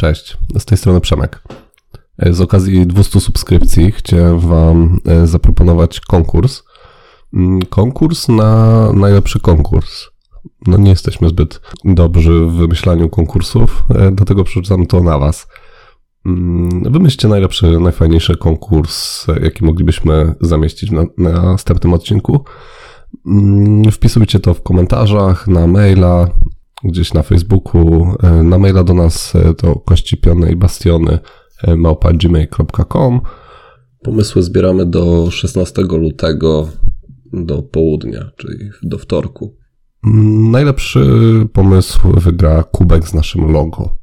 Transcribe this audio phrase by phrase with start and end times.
[0.00, 1.42] Cześć, z tej strony Przemek.
[2.18, 6.62] E, z okazji 200 subskrypcji chciałem Wam e, zaproponować konkurs.
[7.34, 10.06] Mm, konkurs na najlepszy konkurs.
[10.66, 15.46] No nie jesteśmy zbyt dobrzy w wymyślaniu konkursów, e, dlatego przerzucam to na Was.
[16.26, 22.44] Mm, wymyślcie najlepszy, najfajniejszy konkurs, jaki moglibyśmy zamieścić na, na następnym odcinku.
[23.26, 26.28] Mm, wpisujcie to w komentarzach, na maila,
[26.84, 31.18] gdzieś na Facebooku, e, na maila do nas e, to kościpione i bastiony
[31.62, 33.20] e, małpa.gmail.com.
[34.02, 36.68] Pomysły zbieramy do 16 lutego
[37.32, 39.56] do południa, czyli do wtorku.
[40.50, 41.06] Najlepszy
[41.52, 43.98] pomysł wygra kubek z naszym logo.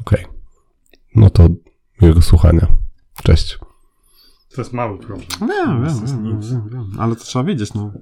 [0.00, 0.10] Ok.
[1.14, 1.48] No to
[2.02, 2.66] miłego słuchania.
[3.22, 3.58] Cześć.
[4.54, 5.28] To jest mały problem.
[5.40, 5.48] Wiem,
[5.86, 7.00] To wiem, wiem, wiem, wiem, wiem.
[7.00, 7.92] Ale to trzeba wiedzieć, no.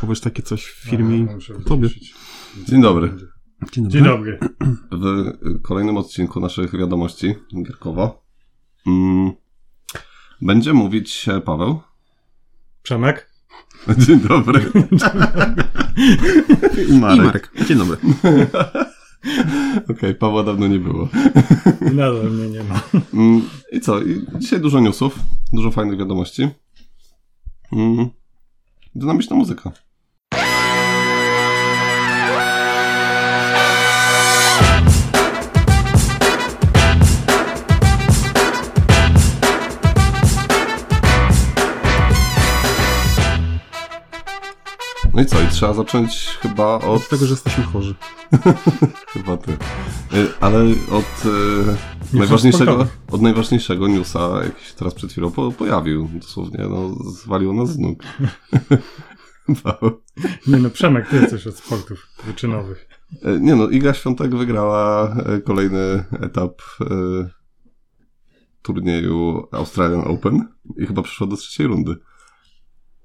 [0.00, 1.88] Powiesz takie coś w Ja firmie muszę tobie.
[2.62, 3.14] Dzień dobry.
[3.72, 3.90] Dzień dobry.
[3.90, 4.38] Dzień dobry.
[4.90, 8.22] W kolejnym odcinku naszych wiadomości Gierkowa
[8.86, 9.32] mm,
[10.40, 11.80] będzie mówić Paweł.
[12.82, 13.30] Przemek?
[14.06, 14.70] Dzień dobry.
[16.88, 17.24] I I Marek.
[17.24, 17.50] Marek.
[17.66, 17.96] Dzień dobry.
[19.90, 21.08] Okej, Pawła dawno nie było.
[21.80, 22.80] Nadal mnie nie ma.
[23.14, 24.02] Mm, I co?
[24.02, 25.18] I dzisiaj dużo newsów,
[25.52, 26.48] dużo fajnych wiadomości.
[27.72, 28.08] Mm,
[28.94, 29.72] Dynamiczna muzyka.
[45.14, 45.42] No i co?
[45.42, 47.94] I trzeba zacząć chyba od Od tego, że jesteśmy chorzy.
[49.12, 49.52] Chyba ty.
[49.52, 49.56] Y,
[50.40, 51.26] Ale od
[52.12, 57.54] y, najważniejszego, od najważniejszego newsa, jaki się teraz przed chwilą po, pojawił, dosłownie, no, zwaliło
[57.54, 58.02] nas z nóg.
[60.46, 62.88] Nie no, Przemek, ty coś od sportów wyczynowych.
[63.12, 66.84] Y, Nie no, Iga Świątek wygrała y, kolejny etap y,
[68.62, 71.96] turnieju Australian Open i chyba przeszła do trzeciej rundy.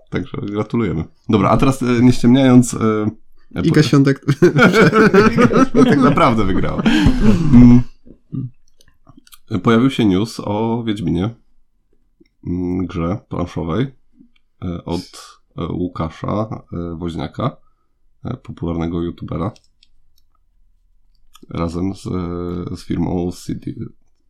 [0.09, 1.03] Także gratulujemy.
[1.29, 2.73] Dobra, a teraz y, nie ściemniając...
[2.73, 2.77] y,
[3.63, 4.25] Iga Świątek.
[5.73, 6.83] tak naprawdę wygrała.
[7.53, 7.81] Mm.
[9.63, 11.29] Pojawił się news o Wiedźminie,
[12.47, 13.87] mm, grze planszowej
[14.61, 17.57] e, od e, Łukasza e, Woźniaka,
[18.25, 19.51] e, popularnego youtubera,
[21.49, 23.71] razem z, e, z firmą CD,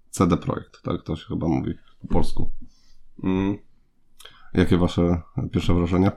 [0.09, 2.51] CD Projekt, tak to się chyba mówi po polsku.
[4.53, 4.63] Mm.
[4.63, 5.21] Jakie wasze
[5.51, 6.11] pierwsze wrażenia?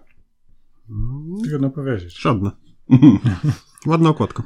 [1.49, 2.21] Trudno powiedzieć.
[2.21, 2.51] Żadne.
[3.87, 4.43] Ładna okładka.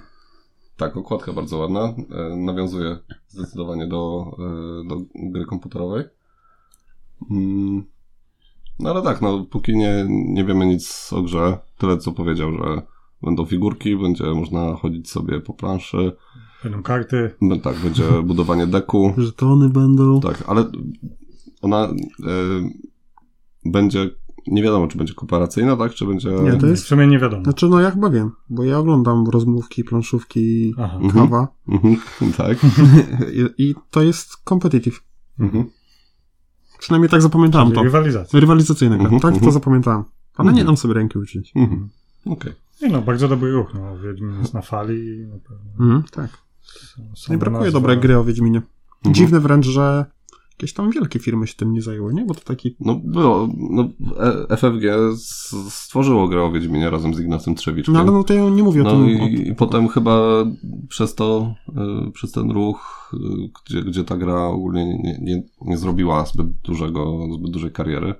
[0.76, 1.94] Tak, okładka bardzo ładna.
[2.10, 2.98] E, nawiązuje
[3.28, 4.26] zdecydowanie do,
[4.84, 6.04] e, do gry komputerowej.
[7.30, 7.84] Mm.
[8.78, 12.82] No ale tak, no póki nie, nie wiemy nic o grze, tyle co powiedział, że
[13.22, 16.16] będą figurki, będzie można chodzić sobie po planszy,
[16.64, 17.30] Będą karty.
[17.42, 20.20] b- tak, będzie budowanie deku, Żetony będą.
[20.20, 20.64] tak, ale
[21.62, 21.92] ona e,
[23.70, 24.10] będzie,
[24.46, 26.30] nie wiadomo czy będzie kooperacyjna, tak, czy będzie...
[26.30, 26.84] Nie, to W jest...
[26.84, 27.44] sumie nie wiadomo.
[27.44, 30.98] Znaczy, no ja chyba wiem, bo ja oglądam rozmówki, planszówki, Aha.
[31.02, 31.12] Mhm.
[31.26, 31.96] kawa Mhm,
[32.36, 32.58] tak.
[33.32, 35.00] I, i to jest competitive.
[35.38, 35.64] Mhm.
[36.78, 37.82] Przynajmniej tak zapamiętałem Czyli to.
[37.84, 38.40] rywalizacja.
[38.40, 39.04] Rywalizacyjna gra.
[39.04, 39.52] Mhm, Tak to mhm.
[39.52, 40.04] zapamiętałem.
[40.36, 41.52] Ale nie dam sobie ręki uczyć.
[41.56, 41.88] Mhm.
[42.26, 42.52] Okej.
[42.82, 43.74] Nie no, bardzo dobry ruch.
[43.74, 45.06] No, Wiedźmin jest na fali.
[45.06, 46.30] i Na pewno tak.
[46.62, 48.62] są- No są i brakuje nazwa- dobrej gry o Wiedźminie.
[49.06, 50.04] Dziwne wręcz, że
[50.56, 52.24] jakieś tam wielkie firmy się tym nie zajęły, nie?
[52.24, 52.76] Bo to taki...
[52.80, 53.88] No było, no
[54.50, 54.84] e- FFG
[55.68, 57.94] stworzyło grę o Wiedźminie razem z Ignacym Trzewiczkiem.
[57.94, 59.08] No ale no to ja nie mówię o No tym...
[59.08, 60.44] i, i potem chyba
[60.88, 61.54] przez to,
[62.06, 63.18] y, przez ten ruch, y,
[63.64, 68.14] gdzie, gdzie ta gra ogólnie nie, nie, nie zrobiła zbyt dużego, zbyt dużej kariery,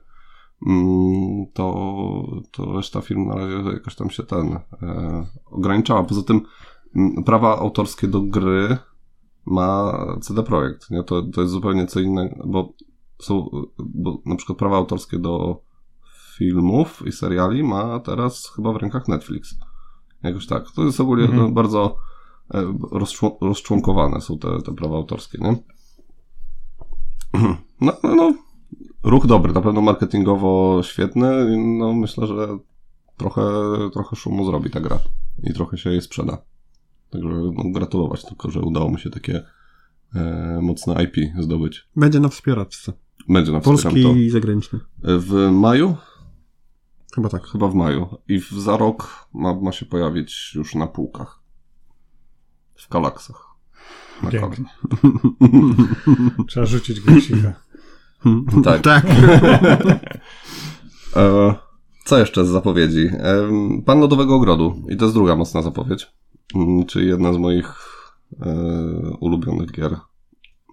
[0.67, 6.05] mm, to, to reszta firm na razie jakoś tam się ten e, ograniczała.
[6.05, 6.41] Poza tym
[6.97, 8.79] mm, prawa autorskie do gry
[9.47, 11.03] ma CD Projekt, nie?
[11.03, 12.73] To, to jest zupełnie co innego, bo
[13.23, 15.61] są, bo na przykład prawa autorskie do
[16.37, 19.55] filmów i seriali ma teraz chyba w rękach Netflix.
[20.23, 20.71] Jakoś tak.
[20.71, 21.55] To jest ogólnie Mhm.
[21.55, 21.97] bardzo
[22.55, 22.63] e,
[22.93, 25.57] rozczłon- rozczłonkowane są te, te prawa autorskie, nie?
[27.81, 28.35] No, no, no,
[29.03, 31.57] ruch dobry, na pewno marketingowo świetny.
[31.79, 32.59] No, myślę, że
[33.17, 33.43] trochę,
[33.93, 34.99] trochę szumu zrobi ta gra
[35.43, 36.39] i trochę się jej sprzeda.
[37.11, 39.43] Także no, gratulować, tylko że udało mi się takie
[40.15, 41.89] e, mocne IP zdobyć.
[41.97, 42.93] Będzie na wspieraczce.
[43.29, 44.79] Będzie na Polski i zagraniczny.
[44.79, 44.87] to.
[45.19, 45.97] W maju?
[47.15, 47.47] Chyba tak.
[47.47, 48.07] Chyba w maju.
[48.29, 51.41] I w, za rok ma, ma się pojawić już na półkach.
[52.75, 53.47] W kalaksach.
[54.23, 54.31] Na.
[54.31, 54.65] Pięknie.
[56.49, 57.53] Trzeba rzucić głosika.
[58.65, 58.83] Tak.
[58.83, 59.07] tak.
[61.17, 61.55] E,
[62.05, 63.09] co jeszcze z zapowiedzi?
[63.13, 63.49] E,
[63.87, 64.83] Pan Lodowego Ogrodu.
[64.89, 66.13] I to jest druga mocna zapowiedź.
[66.55, 67.75] Mm, Czyli jedna z moich
[68.41, 68.55] e,
[69.21, 69.97] ulubionych gier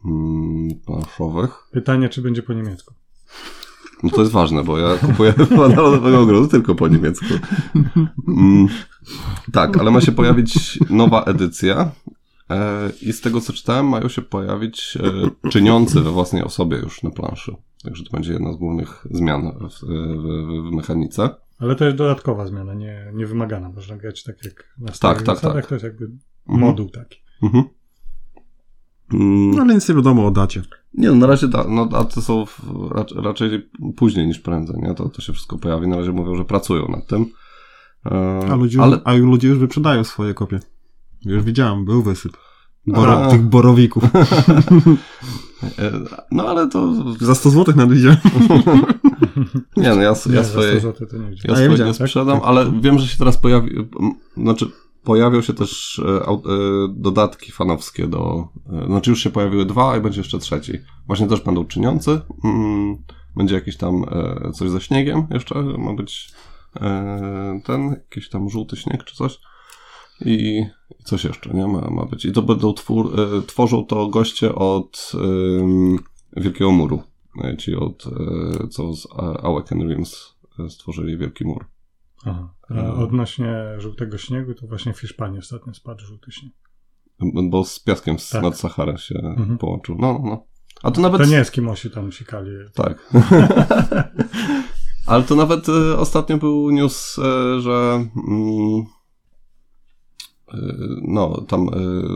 [0.06, 1.68] mm, planszowych.
[1.72, 2.94] Pytanie, czy będzie po niemiecku.
[4.04, 7.26] No to jest ważne, bo ja kupuję chyba Narodowego Ogrodu tylko po niemiecku.
[8.28, 8.68] Mm,
[9.52, 11.92] tak, ale ma się pojawić nowa edycja
[12.50, 14.98] e, i z tego co czytałem mają się pojawić
[15.44, 17.56] e, czyniący we własnej osobie już na planszy.
[17.84, 21.30] Także to będzie jedna z głównych zmian w, w, w mechanice.
[21.64, 23.70] Ale to jest dodatkowa zmiana, nie, nie wymagana.
[23.70, 25.56] Można grać tak jak na starych tak, zasadach.
[25.56, 25.68] tak.
[25.68, 26.06] To jest jakby
[26.50, 26.68] Mhm.
[26.70, 27.20] moduł taki.
[27.44, 27.64] Mhm.
[29.14, 30.62] Mm, No ale nic nie wiadomo o dacie.
[30.94, 32.60] Nie, no na razie da, no, daty są w,
[32.92, 34.94] raczej, raczej później niż prędzej, nie?
[34.94, 35.88] To, to się wszystko pojawi.
[35.88, 37.26] Na razie mówią, że pracują nad tym.
[38.06, 40.60] E, A ludzie, ale a ludzie już wyprzedają swoje kopie.
[41.26, 42.38] Już widziałem, był wysyp.
[42.88, 43.30] Boro, A.
[43.30, 44.04] tych borowików.
[45.80, 45.92] e,
[46.32, 46.94] No ale to.
[47.20, 48.18] Za 100 zł nawet widziałem.
[49.78, 50.80] Nie, no ja, Nie, ja za 100 swoje.
[50.80, 51.38] zł to nie widziałem.
[51.48, 52.08] Ja swoje widziałem, nie tak?
[52.08, 53.76] sprzedam, ale wiem, że się teraz pojawi.
[54.38, 54.66] Znaczy,
[55.04, 56.38] pojawią się też e, e,
[56.90, 58.48] dodatki fanowskie do.
[58.84, 60.74] e, Znaczy, już się pojawiły dwa i będzie jeszcze trzeci.
[61.08, 62.22] Właśnie też będą czyniący.
[62.44, 62.98] Mm,
[63.36, 64.06] Będzie jakiś tam
[64.54, 65.56] coś ze śniegiem jeszcze.
[65.78, 66.32] Ma być
[67.66, 69.40] ten, jakiś tam żółty śnieg czy coś.
[70.26, 70.66] I
[71.00, 71.68] i coś jeszcze, nie?
[71.68, 72.26] Ma, ma być.
[72.26, 73.16] I to będą twór,
[73.48, 75.12] tworzą to goście od
[76.38, 77.02] Wielkiego Muru.
[77.44, 78.04] E, Ci od,
[78.64, 79.92] e, co z A- Awaken
[80.60, 81.66] e, stworzyli Wielki Mur.
[82.26, 82.54] Aha.
[82.70, 82.94] A E.
[82.94, 86.54] odnośnie żółtego śniegu, to właśnie w Hiszpanii ostatnio spadł żółty śnieg.
[87.50, 88.44] Bo z piaskiem z Tak.
[88.44, 89.58] nad Sahara się Mhm.
[89.58, 89.96] połączył.
[90.00, 90.46] No, no, no.
[90.84, 91.22] A to nawet...
[91.22, 92.52] To nie Eskimosi tam sikali.
[92.74, 93.14] Tak.
[95.08, 98.84] Ale to nawet e, ostatnio był news, e, że mm,
[100.54, 100.58] e,
[101.02, 101.72] no, tam e,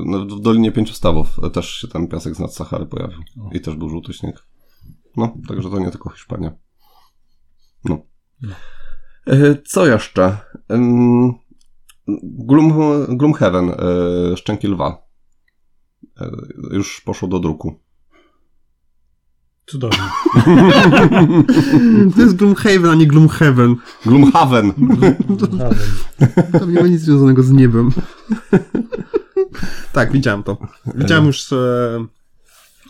[0.05, 3.19] no, w Dolinie Pięciu Stawów e, też się ten piasek z nad Sahary pojawił.
[3.51, 4.43] I też był żółty śnieg.
[5.17, 6.51] No, także to nie tylko Hiszpania.
[7.85, 7.97] No.
[8.41, 8.55] No.
[9.27, 10.37] E, Co jeszcze?
[12.23, 12.73] Gloom,
[13.17, 15.07] Gloomhaven, e, Szczęki Lwa.
[16.21, 16.29] E,
[16.71, 17.79] Już poszło do druku.
[19.65, 19.97] Cudownie.
[22.15, 23.75] To jest Gloomhaven, a nie Gloomhaven.
[24.05, 24.73] Gloomhaven!
[25.59, 25.87] Razem.
[26.59, 27.89] To nie ma nic związanego z niebem.
[29.93, 30.57] tak, widziałem to.
[30.95, 32.05] Widziałem już e,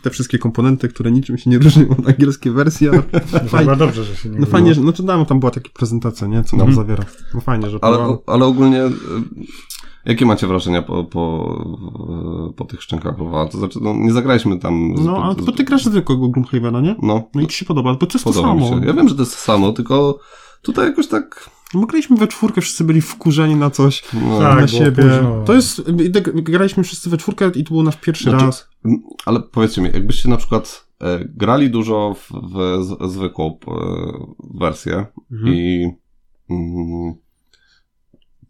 [0.02, 3.02] te wszystkie komponenty, które niczym się nie różnią od angielskiej wersji, ale
[3.32, 4.92] No, fajnie, dobrze, że się nie no fajnie, że, no
[5.24, 6.86] tam była taka prezentacja, nie, co nam Mhm.
[6.86, 7.04] zawiera.
[7.34, 8.90] No fajnie, że Ale, była- ale ogólnie, y,
[10.06, 13.46] jakie macie wrażenia po, po, po tych szczękach lwa?
[13.46, 14.92] To znaczy, no, nie zagraliśmy tam.
[14.94, 16.96] No, a zbyt- to ty grasz zwykłego Gloomhavena, nie?
[17.02, 18.80] No, No i ci się podoba, bo to jest to podoba mi samo.
[18.80, 18.86] się.
[18.86, 20.18] Ja wiem, że to jest to samo, tylko
[20.62, 21.50] tutaj jakoś tak.
[21.74, 24.60] No, bo graliśmy we czwórkę, wszyscy byli wkurzeni na coś, No, Tak.
[24.60, 25.04] na było siebie.
[25.44, 25.82] To jest,
[26.34, 28.67] graliśmy wszyscy we czwórkę i to był nasz pierwszy Znaczy, raz.
[29.26, 33.74] Ale powiedzcie mi, jakbyście na przykład e, grali dużo w, w z, zwykłą e,
[34.60, 35.54] wersję Mhm.
[35.54, 35.88] i
[36.50, 37.14] mm,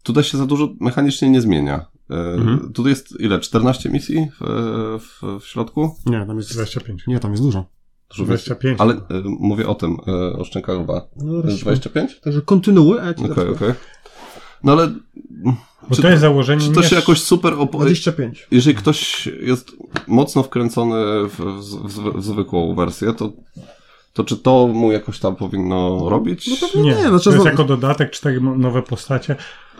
[0.03, 1.85] tutaj się za dużo mechanicznie nie zmienia.
[2.09, 2.73] E, Mhm.
[2.73, 3.39] Tutaj jest ile?
[3.39, 4.45] 14 misji w,
[4.99, 5.95] w, w środku?
[6.05, 7.07] Nie, tam jest, 25.
[7.07, 7.65] nie, tam jest dużo.
[8.09, 8.81] Dużo 25.
[8.81, 10.77] Ale e, mówię o tym, e, o szczękach.
[11.15, 12.19] No, To jest 25?
[12.19, 13.73] Także kontynuuj, a ja ci Okej, okej.
[14.63, 14.87] No ale
[15.89, 17.85] Bo czy to jest założenie czy to się jakoś super opowie...
[17.85, 18.47] 25.
[18.51, 19.71] Jeżeli ktoś jest
[20.07, 20.95] mocno wkręcony
[21.29, 23.31] w, w, w, w zwykłą wersję, to,
[24.19, 26.47] to czy to mu jakoś tam powinno robić?
[26.47, 29.35] No pewnie Nie, nie, znaczy, to jest no- jako dodatek cztery nowe postacie,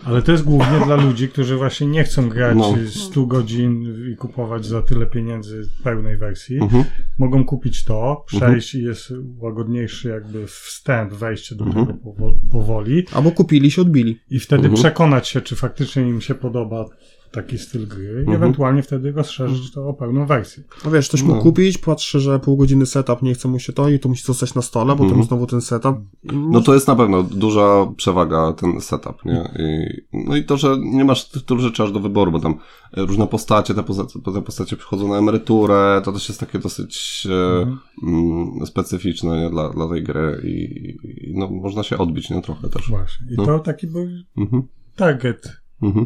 [0.06, 2.74] ale to jest głównie dla ludzi, którzy właśnie nie chcą grać No.
[2.90, 6.58] 100 godzin i kupować za tyle pieniędzy pełnej wersji.
[6.62, 6.84] Mhm.
[7.18, 11.86] Mogą kupić to, przejść i jest łagodniejszy jakby wstęp, wejście do Mhm.
[11.86, 14.20] tego powo- powoli Albo kupili się, odbili.
[14.30, 14.76] i wtedy Mhm.
[14.76, 16.86] przekonać się, czy faktycznie im się podoba
[17.32, 18.36] taki styl gry i Mhm.
[18.36, 20.64] ewentualnie wtedy rozszerzyć to o pełną wersję.
[20.86, 21.28] No wiesz, ktoś No.
[21.28, 24.24] mógł kupić, patrzy, że pół godziny setup, nie chce mu się to i to musi
[24.26, 25.12] zostać na stole, bo Mhm.
[25.20, 25.96] tam znowu ten setup.
[26.34, 29.50] No to jest na pewno duża przewaga ten setup, nie?
[29.60, 32.52] I, no i to, że nie masz tych tylu rzeczy aż do wyboru, bo tam
[32.98, 37.28] e, różne postacie, te, poza- te postacie przychodzą na emeryturę, to też jest takie dosyć
[37.32, 37.80] e, Mhm.
[38.04, 39.50] mm, specyficzne nie?
[39.50, 40.90] Dla, dla tej gry i,
[41.32, 42.42] i no, można się odbić nie?
[42.42, 42.90] trochę też.
[42.90, 43.28] Właśnie.
[43.32, 43.46] I No.
[43.46, 44.08] to taki był
[44.38, 44.64] Mhm.
[44.96, 45.52] target.
[45.82, 46.06] Mhm.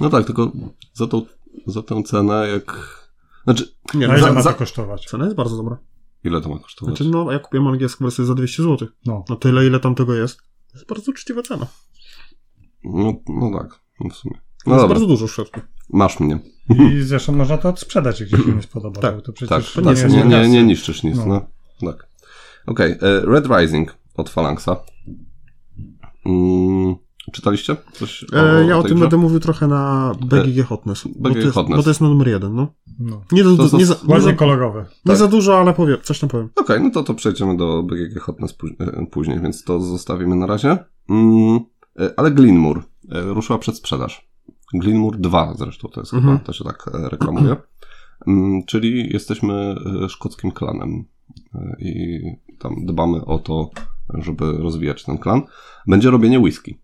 [0.00, 0.52] No tak, tylko
[0.92, 1.22] za tą,
[1.66, 2.98] za tę cenę jak...
[3.44, 5.06] Znaczy, Nie, no, ile za, ma za, to kosztować?
[5.06, 5.78] cena jest bardzo dobra.
[6.24, 6.96] ile to ma kosztować?
[6.96, 8.88] Znaczy, no, ja kupiłem angielską wersję za 200 zł.
[9.06, 9.24] No.
[9.28, 10.36] No tyle, ile tam tego jest.
[10.72, 11.66] To jest bardzo uczciwa cena.
[12.84, 14.40] No, no tak, no w sumie.
[14.66, 15.60] No jest bardzo dużo w środku.
[15.90, 16.38] masz mnie.
[16.98, 19.00] I zresztą można to odsprzedać, jak się nie spodoba.
[19.00, 21.26] Tak, bo to Tak, przecież tak, nie, nie, jest nie, nie, nie niszczysz nic, No.
[21.26, 21.46] no.
[21.92, 22.08] Tak.
[22.66, 24.76] Okej, e, Red Rising od Phalanxa.
[26.26, 26.94] Mm,
[27.32, 29.04] czytaliście coś E, ja o tej tym grze?
[29.04, 31.08] będę mówił trochę na BGG Hotness.
[31.16, 31.76] bo, BGG to jest, Hotness.
[31.76, 32.74] bo to jest numer jeden, no.
[32.98, 33.22] No.
[33.32, 34.80] Nie, za- To- to- nie, za, nie, Ładnie za, kolorowe.
[34.80, 35.16] nie tak.
[35.16, 36.48] za dużo, ale powiem, coś tam powiem.
[36.56, 40.78] Okej, no to to przejdziemy do BGG Hotness e, później, więc to zostawimy na razie.
[41.10, 41.60] Mm,
[42.00, 42.80] e, ale Glenmore
[43.12, 44.28] e, ruszyła przed sprzedaż.
[44.74, 46.32] Glenmore 2 zresztą to jest Mhm.
[46.38, 47.56] chyba, to się tak e, reklamuje.
[48.26, 51.04] Mm, Czyli jesteśmy e, szkockim klanem
[51.54, 52.20] E, i
[52.58, 53.70] tam dbamy o to,
[54.14, 55.42] żeby rozwijać ten klan.
[55.86, 56.80] Będzie robienie whisky.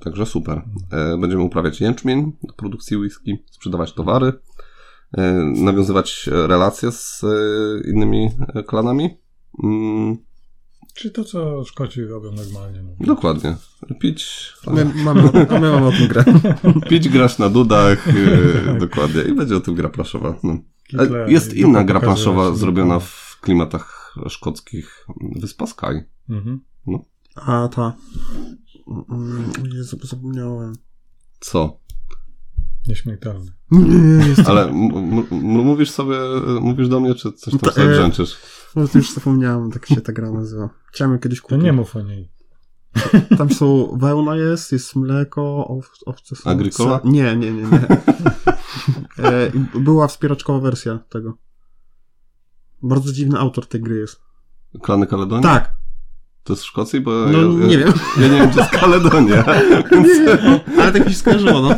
[0.00, 0.62] Także super.
[0.92, 4.32] E, Będziemy uprawiać jęczmień do produkcji whisky, sprzedawać towary,
[5.18, 8.30] e, nawiązywać relacje z e, innymi
[8.66, 9.18] klanami.
[9.64, 10.16] Mm,
[10.94, 12.82] Czyli to, co Szkoci robią normalnie.
[12.82, 13.06] No.
[13.06, 13.56] Dokładnie.
[14.00, 16.24] Pić, A my mamy, a my mamy o tym grę.
[16.90, 18.08] pić grać na dudach,
[18.80, 19.22] dokładnie.
[19.22, 20.34] I będzie o tym gra planszowa.
[20.42, 20.58] No.
[20.88, 25.06] Kikle Jest inna gra planszowa się zrobiona w klimatach szkockich.
[25.36, 26.04] Wyspa Sky.
[26.28, 26.60] Mhm.
[27.34, 27.96] A ta.
[29.10, 30.72] Mm, Jezu, zapomniałem.
[31.40, 31.80] Co?
[32.88, 33.52] Nieśmiertelny.
[33.70, 36.16] Nie, Ale m- m- m- mówisz sobie,
[36.60, 38.36] mówisz do mnie, czy coś tam To, sobie e, brzęczysz?
[38.76, 40.70] No to już zapomniałem, tak się ta gra nazywa.
[40.92, 41.64] Chciałem ją kiedyś To kupić.
[41.64, 42.30] nie mów o niej.
[43.38, 46.50] Tam są wełna jest, jest mleko, ow, owce są.
[46.50, 46.98] Agricola?
[46.98, 47.86] sa- Nie, nie, nie, nie.
[49.18, 51.36] e, była wspieraczkowa wersja tego.
[52.82, 54.20] Bardzo dziwny autor tej gry jest.
[54.82, 55.42] Klany Kaledonii?
[55.42, 55.76] Tak,
[56.48, 57.00] To jest w Szkocji?
[57.00, 57.92] Bo no ja, nie ja, wiem.
[58.20, 59.44] Ja nie wiem, czy jest Kaledonia.
[59.92, 61.68] Nie, nie, ale tak mi się skojarzyło, no.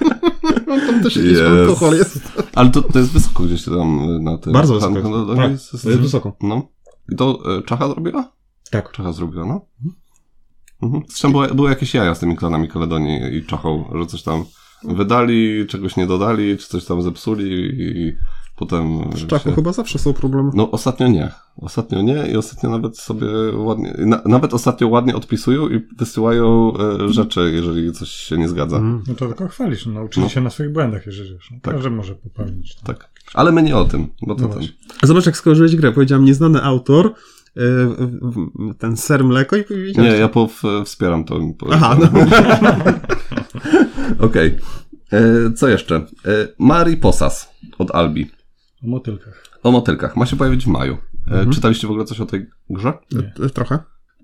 [0.86, 1.42] Tam też jakiś Jest.
[1.42, 2.32] alkohol jest.
[2.54, 4.52] Ale to, to jest wysoko gdzieś tam na tym.
[4.52, 4.94] Bardzo wysoko.
[4.94, 6.36] Kaledonii Tak, jest- to jest wysoko.
[6.42, 6.68] No.
[7.12, 8.32] I to e, Czacha zrobiła?
[8.70, 8.92] Tak.
[8.92, 9.60] Czacha zrobiła, no.
[10.82, 11.02] Mhm.
[11.08, 14.44] Zresztą były, były jakieś jaja z tymi klanami Kaledonii i Czachą, że coś tam
[14.84, 18.12] wydali, czegoś nie dodali, czy coś tam zepsuli i
[18.60, 19.10] potem...
[19.10, 20.50] W Czachu się- chyba zawsze są problemy.
[20.54, 21.30] No ostatnio nie.
[21.56, 23.26] Ostatnio nie i ostatnio nawet sobie
[23.56, 26.72] ładnie, na, nawet ostatnio ładnie odpisują i wysyłają
[27.06, 28.76] e, rzeczy, jeżeli coś się nie zgadza.
[28.76, 29.02] Mhm.
[29.08, 29.86] No to tylko chwalisz.
[29.86, 30.30] No, nauczyli No.
[30.30, 31.50] się na swoich błędach, jeżeli wiesz.
[31.50, 31.74] No, Tak.
[31.74, 32.76] Każdy może popełnić.
[32.76, 32.86] No.
[32.94, 33.10] Tak.
[33.34, 34.62] Ale my nie o tym, bo to No ten.
[35.02, 35.92] Zobacz, jak skojarzyłeś grę.
[35.92, 37.10] Powiedziałem nieznany autor, y,
[37.86, 39.96] w- w- ten ser mleko i powiedziałeś.
[40.12, 41.40] Nie, ja po, w, wspieram to.
[41.72, 42.08] Aha, no.
[44.26, 44.56] Okej.
[45.12, 45.96] E, Co jeszcze?
[45.96, 46.04] E,
[46.58, 48.30] Mari Posas od Albi.
[48.84, 49.44] O motylkach.
[49.62, 50.16] O motylkach.
[50.16, 50.94] Ma się pojawić w maju.
[50.94, 51.50] E, Mhm.
[51.52, 52.92] Czytaliście w ogóle coś o tej grze?
[53.12, 53.44] Nie.
[53.46, 53.74] Y, Trochę.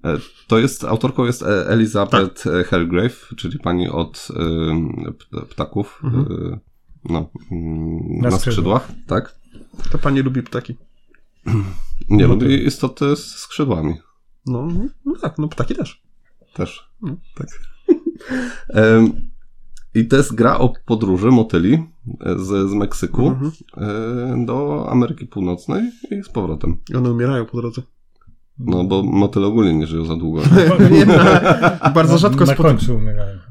[0.05, 6.01] E, To jest, autorką jest e, Elizabeth e, Helgrave, czyli pani od e, p- ptaków.
[6.05, 6.27] Mhm.
[6.53, 6.59] e,
[7.11, 8.83] No, mm, Na na, skrzydłach.
[8.83, 9.39] skrzydłach, tak?
[9.91, 10.77] To pani lubi ptaki.
[12.11, 13.95] Nie, No lubi to- istoty z skrzydłami.
[14.47, 14.69] No,
[15.05, 16.03] no tak, no ptaki też.
[16.55, 16.91] Też.
[17.03, 17.17] No.
[17.35, 17.49] Tak.
[20.01, 23.51] I to jest gra o podróży motyli e, z, z Meksyku Mhm.
[24.43, 26.77] e, do Ameryki Północnej i z powrotem.
[26.91, 27.83] I one umierają po drodze.
[28.59, 30.41] No, bo motyle ogólnie nie żyją za długo.
[30.91, 31.07] Nie,
[31.95, 32.79] bardzo rzadko Na spoty-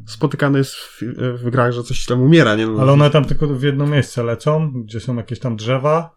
[0.07, 1.01] spotykane jest w,
[1.43, 2.67] w grach, że coś tam umiera, nie?
[2.67, 6.15] No, Ale one tam tylko w jedno miejsce lecą, gdzie są jakieś tam drzewa.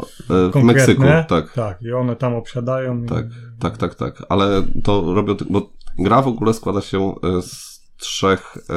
[0.00, 0.02] E,
[0.48, 0.62] W konkretne.
[0.64, 1.52] Meksyku, tak.
[1.52, 3.02] Tak, i one tam obsiadają.
[3.04, 3.26] i- Tak,
[3.58, 4.22] tak, tak, tak.
[4.28, 8.74] Ale to robią, bo gra w ogóle składa się z trzech, e,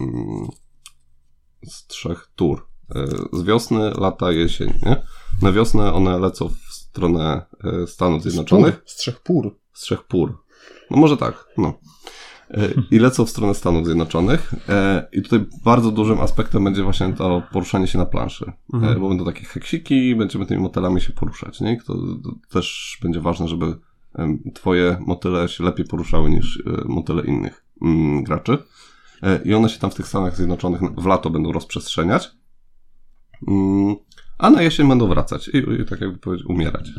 [0.00, 0.48] mm,
[1.66, 2.68] z trzech tur.
[2.94, 5.02] E, Z wiosny, lata, jesień, nie?
[5.42, 8.82] Na wiosnę one lecą w stronę e, Stanów Zjednoczonych.
[8.86, 9.58] Z trzech pór.
[9.72, 10.42] Z trzech pór.
[10.90, 11.78] No może tak, no.
[12.90, 14.54] I lecą w stronę Stanów Zjednoczonych.
[15.12, 18.52] I tutaj bardzo dużym aspektem będzie właśnie to poruszanie się na planszy.
[18.74, 19.00] Mhm.
[19.00, 21.72] Bo będą takie heksiki, będziemy tymi motylami się poruszać, nie?
[21.72, 21.94] I To,
[22.50, 23.78] też będzie ważne, żeby
[24.54, 28.58] twoje motyle się lepiej poruszały niż motyle innych mm, graczy.
[29.22, 32.30] E, I one się tam w tych Stanach Zjednoczonych w lato będą rozprzestrzeniać.
[33.48, 33.96] Mm,
[34.38, 36.90] A na jesień będą wracać i, i tak jakby powiedzieć, umierać.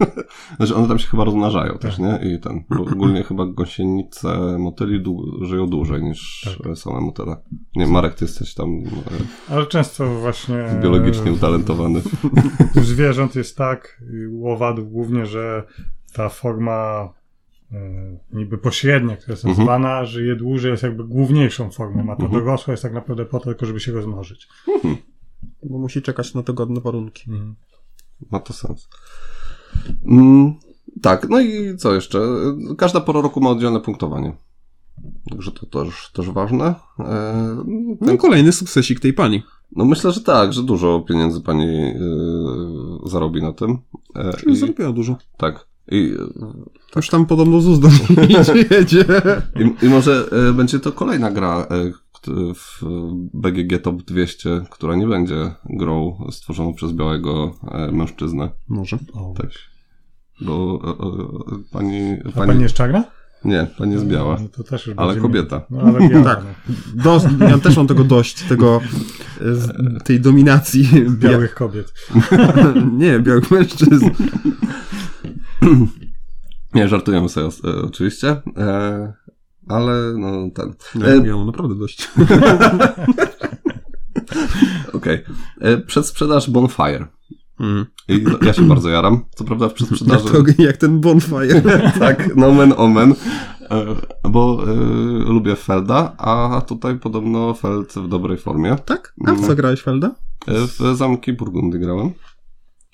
[0.56, 2.18] znaczy one tam się chyba rozmnażają też, nie?
[2.22, 6.66] I ten, ogólnie chyba gąsienice motyli dłu- żyją dłużej niż Tak.
[6.72, 7.36] e, same motyle.
[7.76, 8.68] Nie, Marek, ty jesteś tam
[9.48, 10.64] e, Ale często właśnie...
[10.82, 12.02] biologicznie utalentowany.
[12.80, 15.64] U zwierząt jest tak, u owadów głównie, że
[16.12, 17.08] ta forma
[18.32, 20.06] niby pośrednia, która jest Mhm.
[20.06, 22.32] żyje dłużej, jest jakby główniejszą formą, a ta Mhm.
[22.32, 24.48] dorosła jest tak naprawdę po to tylko, żeby się rozmnożyć.
[25.62, 27.30] Bo musi czekać na dogodne warunki.
[27.30, 27.54] Mhm.
[28.30, 28.88] Ma to sens.
[30.06, 30.54] Mm,
[31.02, 32.20] tak, no i co jeszcze?
[32.78, 34.36] Każda pora roku ma oddzielne punktowanie.
[35.30, 36.74] Także to też, też ważne.
[36.98, 37.56] E,
[38.00, 39.42] No ten, i kolejny sukcesik tej pani.
[39.76, 41.94] no myślę, że tak, że dużo pieniędzy pani e,
[43.06, 43.78] zarobi na tym.
[44.16, 45.16] E, Czyli i, zrobiła dużo.
[45.36, 45.69] tak.
[45.88, 46.14] I,
[46.96, 48.28] Już tam podobno ZUS do niej
[48.70, 49.04] jedzie.
[49.82, 51.66] i, I może e, będzie to kolejna gra
[52.12, 52.80] kt- w
[53.34, 58.50] BGG Top 200, która nie będzie grą stworzoną przez białego e, mężczyznę.
[58.68, 58.98] Może.
[59.12, 59.50] O, Tak.
[60.40, 63.04] Bo e, pani, A pani, pani jest czarna?
[63.44, 64.36] Nie, pani jest biała.
[64.42, 65.62] No to też już Ale kobieta.
[65.70, 66.24] No ale biała.
[66.24, 66.44] Tak.
[66.44, 66.74] no.
[67.04, 68.80] Do, ja też mam tego dość, tego,
[69.40, 69.68] z,
[70.04, 71.92] tej dominacji Białych kobiet.
[72.98, 74.06] Nie, białych mężczyzn.
[76.74, 78.42] Nie, żartujemy sobie e, oczywiście.
[78.56, 79.12] E,
[79.68, 80.74] ale no ten.
[80.94, 82.08] No, E, ja mam naprawdę dość.
[84.92, 85.24] Okej.
[85.60, 87.06] E, Przedsprzedaż Bonfire.
[87.60, 87.86] Mm.
[88.08, 89.24] I ja się bardzo jaram.
[89.34, 90.24] Co prawda w Jak, przedsprzedaży...
[90.24, 91.62] to, jak ten bonfire.
[91.98, 93.14] tak, nomen omen.
[93.70, 93.86] E,
[94.30, 94.74] Bo e,
[95.32, 98.76] lubię Felda, a tutaj podobno Feld w dobrej formie.
[98.84, 99.14] tak?
[99.26, 100.14] A w co grałeś, Felda?
[100.46, 102.10] W Zamki Burgundy grałem.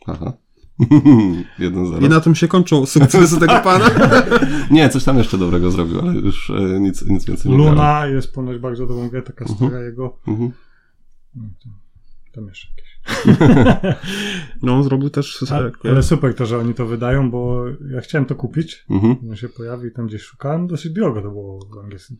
[0.06, 0.32] Aha.
[1.58, 2.04] 1-0.
[2.04, 3.90] I na tym się kończą sukcesy tego pana.
[4.70, 7.74] Nie, coś tam jeszcze dobrego zrobił, ale już e, nic, nic więcej nie grałem.
[7.74, 10.18] Luna jest ponoć bardzo dobrą grę, taka stara jego.
[10.28, 10.52] Mhm.
[11.34, 11.42] No,
[12.34, 12.68] tam- jeszcze.
[14.62, 15.44] No, on zrobił też...
[15.50, 18.84] Ale, ale super to, że oni to wydają, bo ja chciałem to kupić.
[18.90, 19.16] Mhm.
[19.30, 21.68] On się pojawił tam gdzieś szukałem, dosyć drogo to było w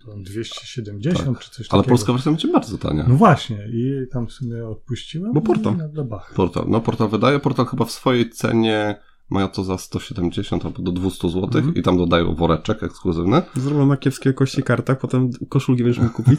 [0.07, 1.93] tam 270 czy coś Ale takiego.
[1.93, 3.05] polska wersja będzie bardzo tania.
[3.09, 5.33] No właśnie, i tam w sumie odpuściłem.
[5.33, 5.77] Bo portal.
[6.05, 6.33] bach.
[6.35, 6.65] Portal.
[6.69, 7.41] No, portal wydaje.
[7.41, 8.97] Portal chyba w swojej cenie
[9.31, 11.75] mają to za 170 albo do 200 zł Mhm.
[11.75, 13.43] i tam dodają woreczek ekskluzywny.
[13.57, 16.39] Zrobił na kiepskiej jakości kartach, potem koszulki będziesz mógł kupić.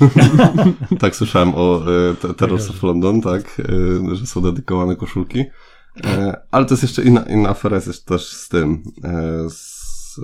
[0.99, 3.61] Tak, słyszałem o e, te, Terrors of London, tak,
[4.11, 5.45] e, że są dedykowane koszulki.
[6.05, 9.76] E, ale to jest jeszcze inna, inna afera, jest jeszcze też z tym, e, z,
[10.19, 10.23] e,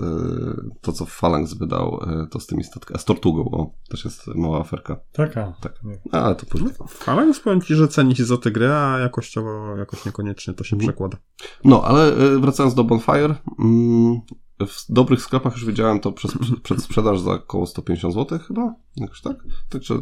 [0.80, 4.60] to co Phalanx wydał, e, to z tymi statkami, z Tortugą, o, też jest mała
[4.60, 4.96] aferka.
[5.12, 5.52] Taka.
[5.60, 5.80] Tak.
[6.12, 6.70] A, ale to później.
[7.06, 10.64] Ale już powiem ci, że ceni się za tę grę, a jakościowo jakoś niekoniecznie to
[10.64, 10.88] się Mhm.
[10.88, 11.16] przekłada.
[11.64, 14.20] No, ale e, wracając do Bonfire, mm,
[14.68, 16.32] w dobrych sklepach już widziałem to przez,
[16.64, 19.36] przed sprzedaż za około 150 zł chyba, jakoś tak.
[19.68, 19.94] Także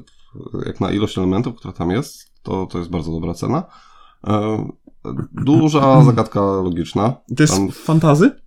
[0.66, 3.64] jak na ilość elementów, która tam jest, to, to jest bardzo dobra cena.
[5.32, 7.16] Duża zagadka logiczna.
[7.37, 8.40] To jest Tam fantazy?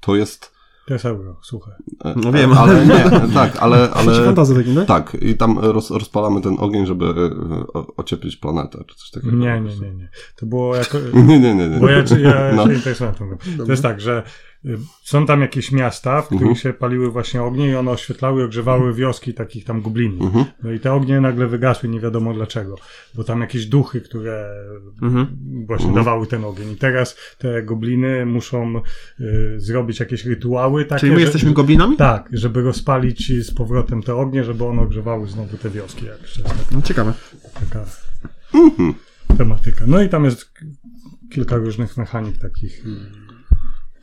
[0.00, 0.55] to jest.
[0.86, 1.74] To jest euro, słuchaj.
[2.04, 4.24] e, No wiem, ale nie, tak, ale, Ale...
[4.24, 4.86] fantazy takim, tak?
[4.86, 9.36] tak, i tam roz, rozpalamy ten ogień, żeby e, ocieplić planetę, czy coś takiego.
[9.36, 10.08] Nie, nie, nie, nie.
[10.36, 10.98] To było jako...
[11.14, 11.68] Nie, nie, nie.
[11.68, 11.78] nie.
[11.80, 12.66] Bo ja, czy- ja No.
[12.66, 13.64] się interesowałem grą.
[13.66, 14.22] To jest tak, że y,
[15.04, 16.56] są tam jakieś miasta, w których Mhm.
[16.56, 20.22] się paliły właśnie ognie i one oświetlały ogrzewały wioski takich tam goblinów.
[20.26, 20.44] Mhm.
[20.62, 22.76] No i te ognie nagle wygasły, nie wiadomo dlaczego.
[23.14, 24.48] Bo tam jakieś duchy, które
[25.02, 25.26] Mhm.
[25.66, 26.04] właśnie Mhm.
[26.04, 26.70] dawały ten ogień.
[26.70, 28.80] I teraz te gobliny muszą
[29.20, 31.96] y, zrobić jakieś rytuały takie, Czyli my że- jesteśmy goblinami?
[31.96, 36.06] Tak, żeby rozpalić z powrotem te ognie, żeby one ogrzewały znowu te wioski.
[36.06, 37.12] Jak taka, No ciekawe.
[37.60, 37.84] taka
[39.38, 39.84] tematyka.
[39.86, 40.52] No i tam jest
[41.30, 42.84] kilka różnych mechanik takich.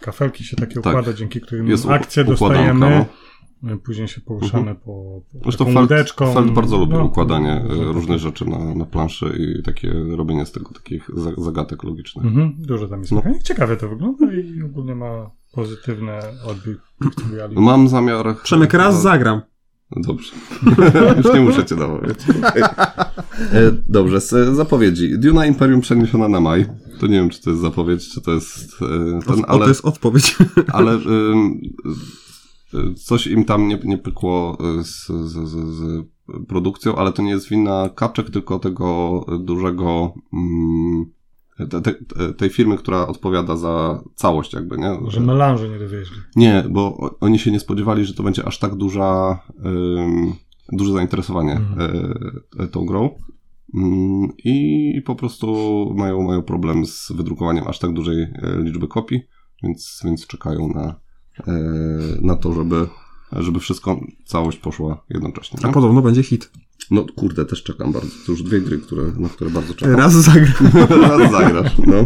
[0.04, 0.86] Kafelki się takie Tak.
[0.94, 3.06] układa, dzięki którym Jest akcje dostajemy.
[3.62, 3.78] no.
[3.86, 8.08] Później się poruszamy po, po Zresztą taką Feld, bardzo lubi No, układanie e, dużo różnych
[8.08, 8.22] takich.
[8.22, 12.26] rzeczy na, na planszy i takie robienie z tego takich za- zagadek logicznych.
[12.26, 13.18] Mhm, dużo tam jest No.
[13.18, 13.44] mechanik.
[13.44, 16.12] Ciekawie to wygląda i ogólnie ma pozytywny
[16.46, 16.78] odbiór.
[17.56, 18.36] Mam zamiar...
[18.44, 19.42] Przemek, raz zagram.
[19.96, 20.32] Dobrze.
[21.18, 22.18] Już nie muszę cię namawiać.
[23.54, 25.20] E, Dobrze, z zapowiedzi.
[25.20, 26.66] Duna Imperium przeniesiona na maj.
[27.00, 29.68] To nie wiem, czy to jest zapowiedź, czy to jest e, ten, O, ale, to
[29.68, 30.38] jest odpowiedź.
[30.74, 36.06] ale y, coś im tam nie, nie pykło z, z, z, z
[36.48, 41.06] produkcją, ale to nie jest wina kaczek, tylko tego dużego mm,
[41.68, 41.94] te, te,
[42.34, 44.98] tej firmy, która odpowiada za całość jakby, nie?
[45.08, 46.18] Że melanżu nie dowieźli.
[46.36, 50.34] Nie, bo oni się nie spodziewali, że to będzie aż tak duża, ym,
[50.72, 51.62] duże zainteresowanie
[52.64, 53.10] y, tą grą.
[53.74, 55.48] Mm, I po prostu
[55.98, 59.22] mają, mają problem z wydrukowaniem aż tak dużej e, liczby kopii,
[59.64, 60.96] więc, więc czekają na,
[61.48, 61.54] e,
[62.22, 62.88] na to, żeby,
[63.32, 65.60] żeby wszystko, całość poszła jednocześnie.
[65.64, 65.74] A nie?
[65.74, 66.52] podobno będzie hit.
[66.92, 68.10] No kurde, też czekam bardzo.
[68.26, 69.96] To już dwie gry, które, na które bardzo czekam.
[69.96, 70.54] Raz zagram.
[71.10, 72.06] Raz zagrasz, no.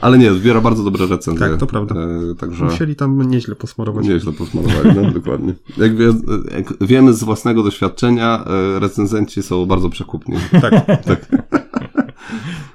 [0.00, 1.48] Ale nie, zbiera bardzo dobre recenzje.
[1.48, 1.94] Tak, to prawda.
[1.94, 2.64] E, także...
[2.64, 4.06] Musieli tam nieźle posmarować.
[4.06, 5.54] Nieźle posmarowali, no dokładnie.
[5.76, 6.06] Jak, wie,
[6.56, 10.36] jak wiemy z własnego doświadczenia, e, recenzenci są bardzo przekupni.
[10.62, 10.86] Tak.
[11.04, 11.26] tak.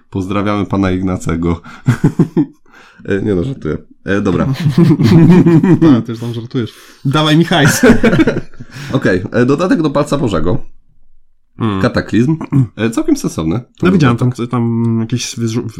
[0.09, 1.61] Pozdrawiamy pana Ignacego.
[3.05, 3.77] E, Nie no, żartuję.
[4.05, 4.47] E, dobra.
[5.97, 6.73] A, ty już tam żartujesz.
[7.05, 7.81] Dawaj mi hajs.
[8.91, 10.57] Okej, e, dodatek do Palca Bożego.
[11.59, 11.81] Mm.
[11.81, 12.37] Kataklizm.
[12.75, 13.59] E, Całkiem sensowny.
[13.83, 15.35] No widziałem tam, tam jakieś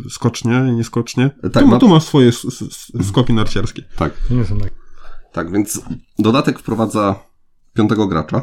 [0.10, 1.30] skocznie, nieskocznie.
[1.54, 3.84] Tak, tu, ma- tu masz swoje s- skoki narciarskie.
[3.98, 4.13] Tak.
[4.32, 4.74] Nie są tak.
[5.32, 5.82] Tak, więc
[6.20, 7.15] dodatek wprowadza
[7.74, 8.42] piątego gracza.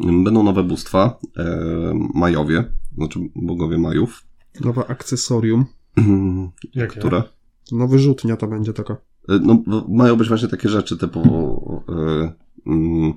[0.00, 1.18] Będą nowe bóstwa.
[1.38, 1.44] E,
[2.14, 2.64] majowie,
[2.96, 4.24] znaczy bogowie Majów.
[4.60, 5.64] Nowe akcesorium.
[6.74, 6.98] Jakie?
[7.00, 7.22] Które?
[7.72, 8.94] No wyrzutnia to będzie taka.
[9.28, 11.20] E, No, no, mają być właśnie takie rzeczy typu,
[11.88, 12.32] e,
[12.66, 13.12] mm,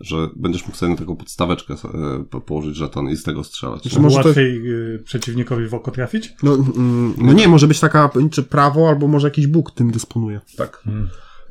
[0.00, 3.92] że będziesz mógł sobie na taką podstaweczkę e, po- położyć żeton i z tego strzelać.
[3.96, 3.98] Nie?
[4.02, 6.34] może to- Łatwiej y, przeciwnikowi w oko trafić?
[6.42, 10.40] No, mm, no nie, może być taka, czy prawo, albo może jakiś Bóg tym dysponuje.
[10.56, 10.82] Tak.
[10.86, 11.08] Mm.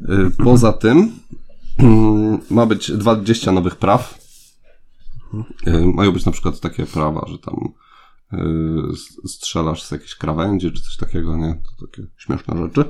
[0.09, 1.11] E, Poza tym
[1.79, 4.19] mm, ma być 20 nowych praw.
[5.67, 7.55] E, Mają być na przykład takie prawa, że tam
[8.33, 8.37] e,
[9.27, 11.55] strzelasz z jakiejś krawędzi czy coś takiego, nie?
[11.79, 12.85] To takie śmieszne rzeczy.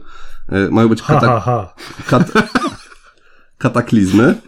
[0.50, 1.74] E, Mają być Ha, kata- ha, ha.
[2.08, 2.32] kat
[3.58, 4.41] kataklizmy.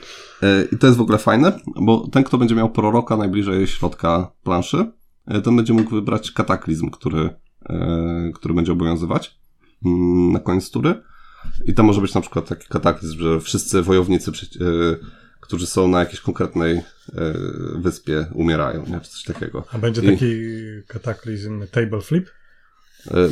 [0.44, 4.32] E, I to jest w ogóle fajne, bo ten, kto będzie miał proroka najbliżej środka
[4.44, 4.92] planszy,
[5.28, 7.30] e, to będzie mógł wybrać kataklizm, który,
[7.70, 9.40] e, który będzie obowiązywać
[9.86, 11.02] mm, na koniec tury.
[11.66, 14.32] I to może być na przykład taki kataklizm, że wszyscy wojownicy,
[15.40, 16.82] którzy są na jakiejś konkretnej
[17.76, 19.00] wyspie, umierają, nie?
[19.00, 19.64] czy coś takiego.
[19.74, 20.36] A będzie I- taki
[20.88, 22.30] kataklizm table flip?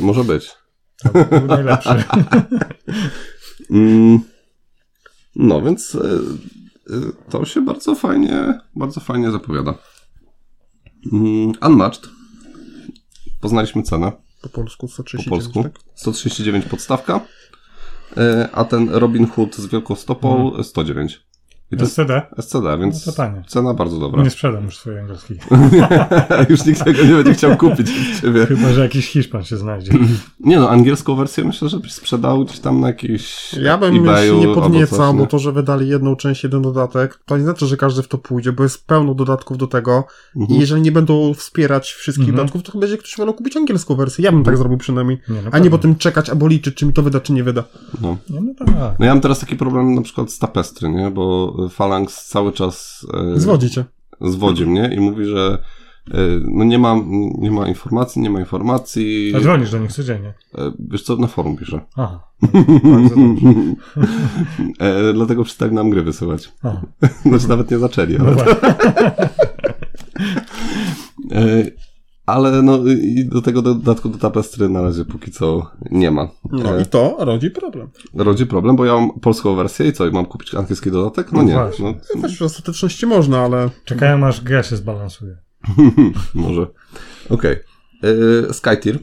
[0.00, 0.50] Może być.
[1.02, 1.88] To by był najlepszy.
[3.70, 4.20] Mm,
[5.36, 5.96] No, więc
[7.30, 9.74] to się bardzo fajnie, bardzo fajnie zapowiada.
[11.12, 12.08] Mm, Unmatched.
[13.40, 15.62] Poznaliśmy cenę Po polsku po 139, polsku.
[15.62, 15.82] tak?
[15.94, 17.20] 139 podstawka,
[18.16, 20.64] e, a ten Robin Hood z wielką stopą Mhm.
[20.64, 21.20] 109.
[21.72, 22.22] I to SCD?
[22.38, 23.42] SCD, więc No to tanie.
[23.46, 24.22] cena bardzo dobra.
[24.22, 25.38] Nie sprzedam już swojej angielskiej.
[26.50, 28.46] Już nikt tego nie będzie chciał kupić od ciebie.
[28.46, 29.92] Chyba, że jakiś Hiszpan się znajdzie.
[30.40, 34.36] Nie no, angielską wersję myślę, że byś sprzedał gdzieś tam na jakiś Ja bym się
[34.40, 38.02] nie podniecał, bo to, że wydali jedną część, jeden dodatek, to nie znaczy, że każdy
[38.02, 40.04] w to pójdzie, bo jest pełno dodatków do tego
[40.36, 40.56] Mhm.
[40.56, 42.36] i jeżeli nie będą wspierać wszystkich Mhm.
[42.36, 44.24] dodatków, to będzie ktoś wolał kupić angielską wersję.
[44.24, 45.18] Ja bym tak zrobił przynajmniej.
[45.28, 47.64] Nie, no A nie potem czekać albo liczyć, czy mi to wyda, czy nie wyda.
[48.00, 48.16] No.
[48.30, 48.68] Nie, no tak.
[48.98, 51.10] No ja mam teraz taki problem na przykład z tapestry, nie?
[51.10, 53.84] Bo Phalanx cały czas e, Zwodzi cię.
[54.20, 55.58] zwodzi mnie i mówi, że
[56.10, 56.96] e, no nie ma,
[57.38, 59.32] nie ma informacji, nie ma informacji.
[59.36, 60.34] A dzwonisz do nich codziennie.
[60.58, 61.80] E, wiesz co, na forum piszę.
[61.96, 62.20] Aha.
[64.78, 66.52] E, dlatego przestali nam gry wysyłać.
[66.62, 66.80] Aha.
[67.26, 68.44] Znaczy nawet nie zaczęli, No ale,
[71.32, 71.64] e,
[72.30, 76.28] ale no i do tego dodatku do tapestry na razie póki co nie ma.
[76.52, 77.90] No E, i to rodzi problem.
[78.14, 81.32] rodzi problem, bo ja mam polską wersję i co, i mam kupić angielski dodatek?
[81.32, 81.54] No No nie.
[81.54, 81.94] właśnie.
[82.16, 85.36] No, Też w ostateczności można, ale Czekają aż gra się zbalansuje.
[86.34, 86.66] Może.
[87.30, 87.56] Okej.
[87.98, 88.54] Okay.
[88.54, 88.98] Skytier.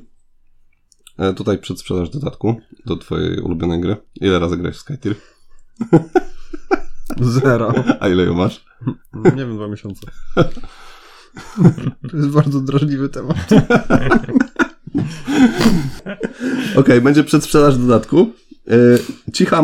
[1.17, 3.95] E, Tutaj przedsprzedaż dodatku do twojej ulubionej gry.
[4.15, 5.15] Ile razy grałeś w Skytier?
[7.21, 7.73] zero.
[7.99, 8.65] A ile ją masz?
[9.23, 10.01] Nie wiem, dwa miesiące.
[12.11, 13.37] To jest bardzo drażliwy temat.
[16.75, 18.27] Okej, będzie przedsprzedaż dodatku.
[18.67, 18.73] E,
[19.33, 19.57] Cicha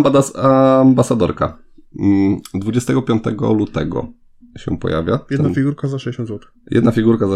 [0.81, 1.57] ambasadorka.
[1.99, 3.23] Mm, 25
[3.57, 4.07] lutego
[4.57, 5.19] się pojawia.
[5.31, 6.49] Jedna Ten- figurka za 60 zł.
[6.71, 7.35] Jedna figurka za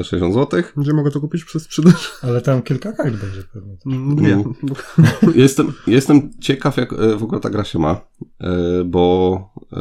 [0.00, 0.62] e, 60 zł.
[0.76, 2.12] Gdzie mogę to kupić przez sprzedaż?
[2.22, 3.76] Ale tam kilka kart będzie pewnie.
[4.22, 4.44] Nie.
[5.42, 8.00] Jestem, jestem ciekaw, jak e, w ogóle ta gra się ma,
[8.40, 9.38] e, bo
[9.72, 9.76] e,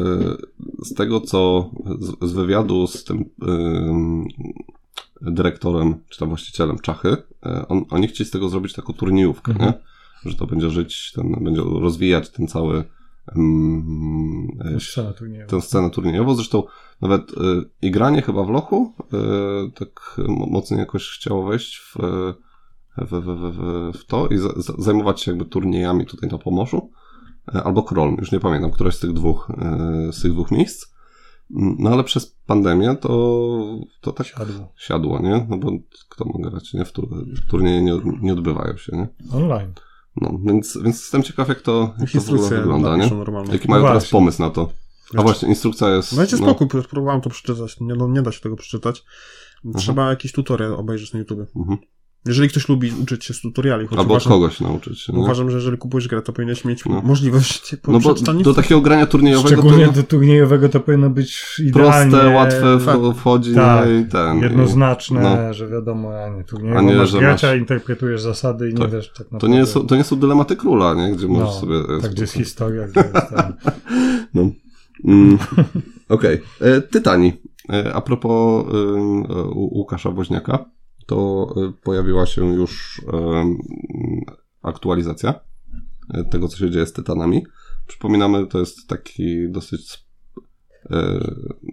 [0.85, 4.25] z tego, co z, z wywiadu z tym em,
[5.21, 9.71] dyrektorem, czy tam właścicielem Czachy, e, on, oni chcieli z tego zrobić taką turniejówkę, Mhm.
[9.71, 10.31] nie?
[10.31, 12.83] Że to będzie żyć, ten, będzie rozwijać ten cały
[13.35, 15.49] em, e, Scena turniejowa.
[15.49, 16.35] tę scenę turniejową.
[16.35, 16.63] Zresztą
[17.01, 17.35] nawet y,
[17.81, 18.93] i granie chyba w lochu
[19.67, 21.95] y, tak mo- mocno jakoś chciało wejść w,
[22.97, 26.91] w, w, w, w, to i za, za, zajmować się jakby turniejami tutaj na Pomorzu.
[27.63, 29.51] Albo Krolm, już nie pamiętam, któreś z tych dwóch,
[30.11, 30.95] z tych dwóch miejsc.
[31.55, 33.09] Mm, No ale przez pandemię to,
[34.01, 34.73] to tak Siadło.
[34.75, 35.45] siadło, nie?
[35.49, 35.71] No bo
[36.09, 36.85] kto ma grać, nie?
[36.85, 37.07] W tur,
[37.49, 39.07] turnieje nie, nie odbywają się, nie?
[39.33, 39.73] Online.
[40.21, 43.09] No, więc, więc jestem ciekaw, jak to, jak to w ogóle wygląda, nie?
[43.51, 44.69] Jaki mają No teraz pomysł na to?
[45.17, 46.15] A właśnie, instrukcja jest...
[46.15, 47.79] Dajcie no, spokój, próbowałem to przeczytać.
[47.79, 49.03] Nie, no, nie da się tego przeczytać.
[49.77, 51.39] Trzeba jakiś tutorial obejrzeć na YouTube.
[51.55, 51.77] Mhm.
[52.25, 55.13] Jeżeli ktoś lubi uczyć się z tutoriali, Albo od uważam, kogoś nauczyć się.
[55.13, 55.19] Nie?
[55.19, 57.01] uważam, że jeżeli kupujesz grę, to powinieneś mieć No.
[57.01, 62.11] możliwość No bo do takiego grania turniejowego Szczególnie to do turniejowego to powinno być idealnie
[62.11, 62.97] proste, łatwe tak.
[63.17, 63.87] wchodzi Tak.
[63.89, 63.99] nie?
[63.99, 64.39] i ten.
[64.41, 65.53] jednoznaczne, No.
[65.53, 68.73] że wiadomo, a nie turniejowo A nie, masz że grać, a masz- interpretujesz zasady i
[68.73, 68.91] nie Tak.
[68.91, 69.39] wiesz tak naprawdę.
[69.47, 71.11] to nie, są, to nie są dylematy króla, nie?
[71.15, 72.01] Gdzie możesz no, sobie...
[72.01, 73.53] tak, gdzie jest historia, gdzie jest ten.
[74.33, 74.49] No.
[75.05, 75.37] Mm.
[76.09, 76.41] Okej.
[76.61, 77.33] E, Tytani.
[77.73, 78.77] E, A propos e,
[79.43, 80.65] U- Łukasza Woźniaka,
[81.05, 83.01] to e, pojawiła się już
[84.61, 85.33] aktualizacja
[86.13, 87.45] e, tego, co się dzieje z Tytanami.
[87.87, 90.05] Przypominamy, to jest taki dosyć
[90.91, 91.19] e,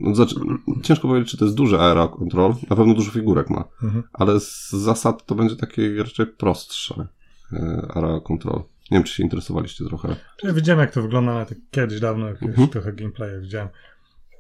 [0.01, 0.35] no, znaczy,
[0.83, 2.55] ciężko powiedzieć, czy to jest duży area control.
[2.71, 4.03] Na pewno dużo figurek ma, Mhm.
[4.13, 7.07] ale z zasad to będzie takie raczej prostsze
[7.53, 8.63] e, area control.
[8.91, 10.17] Nie wiem, czy się interesowaliście trochę.
[10.43, 12.69] Ja widziałem, jak to wygląda tak kiedyś dawno, jak Mhm.
[12.69, 13.69] trochę gameplaya widziałem.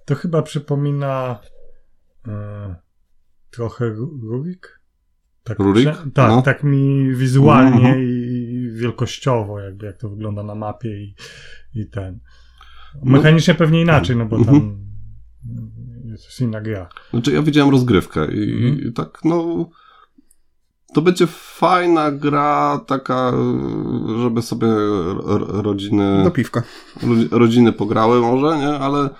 [0.05, 1.39] To chyba przypomina
[3.51, 4.81] trochę Ru- Rurik?
[5.45, 5.89] Tak, Rurik?
[5.89, 6.43] prze- Tak, No.
[6.43, 8.03] tak mi wizualnie Mhm.
[8.03, 11.15] i wielkościowo, jakby jak to wygląda na mapie i,
[11.75, 12.21] i ten.
[12.95, 13.13] No.
[13.13, 14.61] Mechanicznie pewnie inaczej, no bo Mhm.
[14.61, 14.79] tam
[16.05, 16.89] jest inna gra.
[17.11, 18.89] Znaczy, ja widziałem rozgrywkę i, Mhm.
[18.89, 19.69] i tak, no.
[20.95, 23.33] To będzie fajna gra, taka,
[24.23, 24.67] żeby sobie
[25.49, 26.63] rodziny, do piwka.
[27.03, 28.69] rodzi- rodziny pograły, może, nie?
[28.79, 29.11] Ale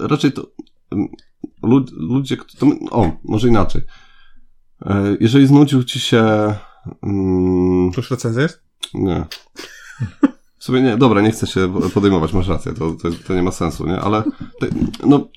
[0.00, 0.46] raczej to.
[1.62, 3.82] Lud, ludzie, to, o, może inaczej.
[4.84, 6.54] E, Jeżeli znudził ci się.
[7.02, 8.62] Mm, To już recenzja jest?
[8.94, 9.26] nie.
[10.58, 13.50] W sumie nie, dobra, nie chcę się podejmować, masz rację, to, to, to nie ma
[13.50, 14.00] sensu, nie?
[14.00, 14.22] Ale
[14.60, 14.66] te,
[15.06, 15.28] no,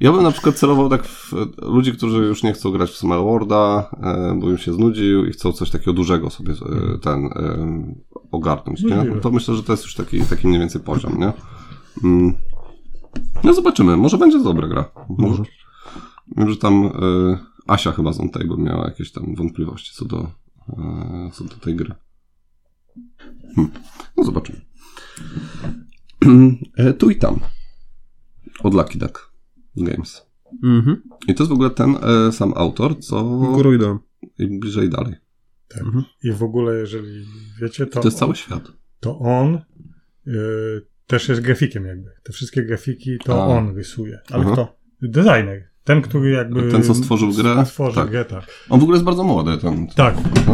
[0.00, 3.24] Ja bym na przykład celował tak w ludzi, którzy już nie chcą grać w Small
[3.24, 7.32] Worlda, e, bo im się znudził i chcą coś takiego dużego sobie e, ten e,
[8.32, 8.96] ogarnąć, nie?
[8.96, 9.20] Możliwe.
[9.20, 11.32] To myślę, że to jest już taki, taki mniej więcej poziom, nie?
[12.04, 12.34] Mm.
[13.44, 14.84] No zobaczymy, może będzie dobra gra.
[15.08, 15.42] Może.
[16.36, 16.90] Wiem, że tam e,
[17.66, 20.30] Asia chyba z OnTable miała jakieś tam wątpliwości co do,
[20.68, 21.94] e, co do tej gry.
[23.54, 23.72] Hmm.
[24.16, 24.60] No zobaczymy.
[26.76, 27.40] E, tu i tam.
[28.62, 29.32] Od Lucky Duck
[29.76, 30.26] Games.
[30.64, 31.02] Mhm.
[31.28, 33.98] I to jest w ogóle ten e, sam autor, co Górą
[34.38, 35.14] i bliżej dalej.
[35.68, 35.82] Tak.
[35.82, 36.04] Mhm.
[36.22, 37.26] I w ogóle, jeżeli
[37.60, 38.72] wiecie, to, To jest cały świat.
[39.00, 39.54] to on
[40.26, 40.32] y,
[41.06, 42.10] też jest grafikiem jakby.
[42.22, 43.46] Te wszystkie grafiki to A.
[43.46, 44.18] on rysuje.
[44.30, 44.52] Ale Aha.
[44.52, 44.76] kto?
[45.02, 45.70] Designer.
[45.86, 46.70] Ten, który jakby...
[46.72, 47.66] Ten, co stworzył grę?
[47.66, 48.10] Stworzył Tak.
[48.10, 48.44] grę, tak.
[48.70, 49.58] On w ogóle jest bardzo młody.
[49.58, 50.14] Ten, Tak.
[50.46, 50.52] No.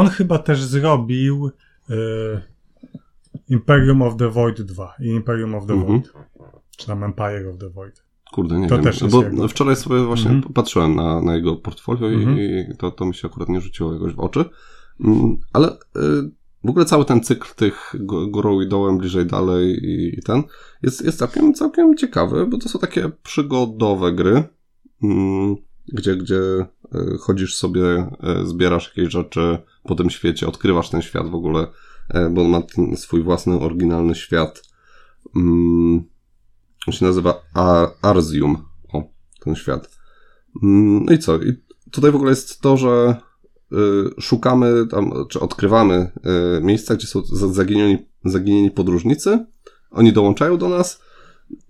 [0.00, 1.50] On chyba też zrobił
[1.90, 1.94] y,
[3.48, 5.92] Imperium of the Void 2 i Imperium of the Mhm.
[5.92, 6.12] Void.
[6.76, 8.04] Czy tam Empire of the Void.
[8.32, 8.84] Kurde, nie To wiem.
[8.84, 9.48] też jest bo jego.
[9.48, 10.52] wczoraj sobie właśnie Mhm.
[10.52, 12.38] patrzyłem na, na jego portfolio Mhm.
[12.38, 12.42] i,
[12.72, 14.44] i to, to mi się akurat nie rzuciło jakoś w oczy.
[15.04, 16.30] Mm, Ale y,
[16.64, 20.42] w ogóle cały ten cykl tych gó- górą i dołem, bliżej dalej i, i ten
[20.82, 24.42] jest, jest całkiem, całkiem ciekawy, bo to są takie przygodowe gry,
[25.88, 26.40] gdzie, gdzie
[26.94, 28.10] y, chodzisz sobie,
[28.42, 31.66] y, zbierasz jakieś rzeczy po tym świecie, odkrywasz ten świat w ogóle,
[32.14, 34.62] y, bo on ma ten swój własny, oryginalny świat.
[35.36, 36.02] Mm,
[36.86, 38.64] on się nazywa Ar- Arzium.
[38.92, 39.02] O,
[39.44, 39.98] ten świat.
[40.62, 41.36] Mm, No i co?
[41.36, 41.52] I
[41.90, 43.16] tutaj w ogóle jest to, że
[44.20, 46.10] szukamy tam, czy odkrywamy
[46.62, 49.46] miejsca, gdzie są za- zaginieni, zaginieni podróżnicy.
[49.90, 51.02] Oni dołączają do nas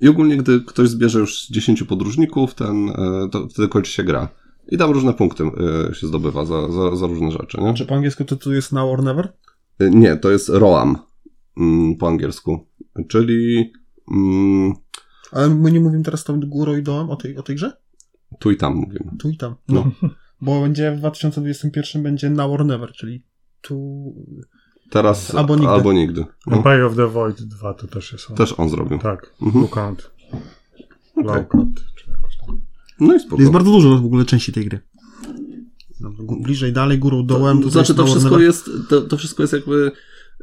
[0.00, 2.94] i ogólnie, gdy ktoś zbierze już 10 podróżników, ten, y,
[3.32, 4.28] to wtedy kończy się gra.
[4.68, 5.44] I tam różne punkty
[5.90, 7.74] y, się zdobywa za, za, za różne rzeczy, nie?
[7.74, 9.32] Czy po angielsku to tu jest Now or Never?
[9.82, 10.98] Y, Nie, to jest Roam
[11.56, 12.66] mm, po angielsku.
[13.08, 13.72] Czyli
[14.12, 14.72] mm,
[15.32, 17.82] Ale my nie mówimy teraz tam górą i dołem o tej, o tej grze?
[18.38, 19.10] tu i tam mówimy.
[19.18, 19.54] Tu i tam.
[19.68, 19.90] No.
[20.40, 23.24] Bo będzie w 2021 będzie Now or Never, czyli
[23.60, 24.02] tu...
[24.92, 25.68] Teraz Albo nigdy.
[25.68, 26.24] Albo nigdy.
[26.46, 26.56] No.
[26.56, 28.36] Empire of the Void 2 to też jest on.
[28.36, 28.98] Też on zrobił.
[28.98, 29.34] Tak.
[29.42, 29.62] Mhm.
[29.62, 30.10] Lookout.
[31.16, 31.24] Okej.
[31.24, 32.60] Lookout, czy jakoś tam.
[33.00, 33.42] No i spoko.
[33.42, 34.80] Jest bardzo dużo w ogóle części tej gry.
[36.40, 37.62] Bliżej, dalej, górą, dołem.
[37.62, 39.92] to znaczy, to Now or wszystko jest, to, to wszystko jest jakby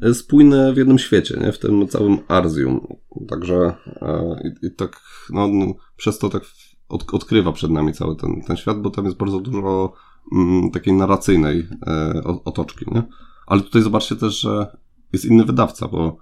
[0.02, 1.52] e, spójne w jednym świecie, nie?
[1.52, 2.88] W tym całym Arzium.
[3.28, 6.44] Także e, i, i tak, no, no, przez to tak
[6.90, 9.94] od, odkrywa przed nami cały ten, ten świat, bo tam jest bardzo dużo
[10.36, 12.14] mm, takiej narracyjnej e,
[12.46, 13.04] otoczki, nie?
[13.50, 14.78] Ale tutaj zobaczcie też, że
[15.14, 16.18] jest inny wydawca, bo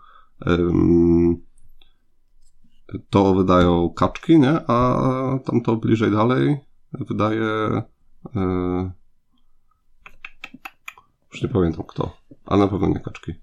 [3.09, 4.61] to wydają kaczki, nie?
[4.67, 6.57] A tamto bliżej dalej
[6.91, 7.43] wydaje
[8.35, 8.91] e,
[11.31, 13.33] już nie pamiętam kto, ale na pewno nie kaczki.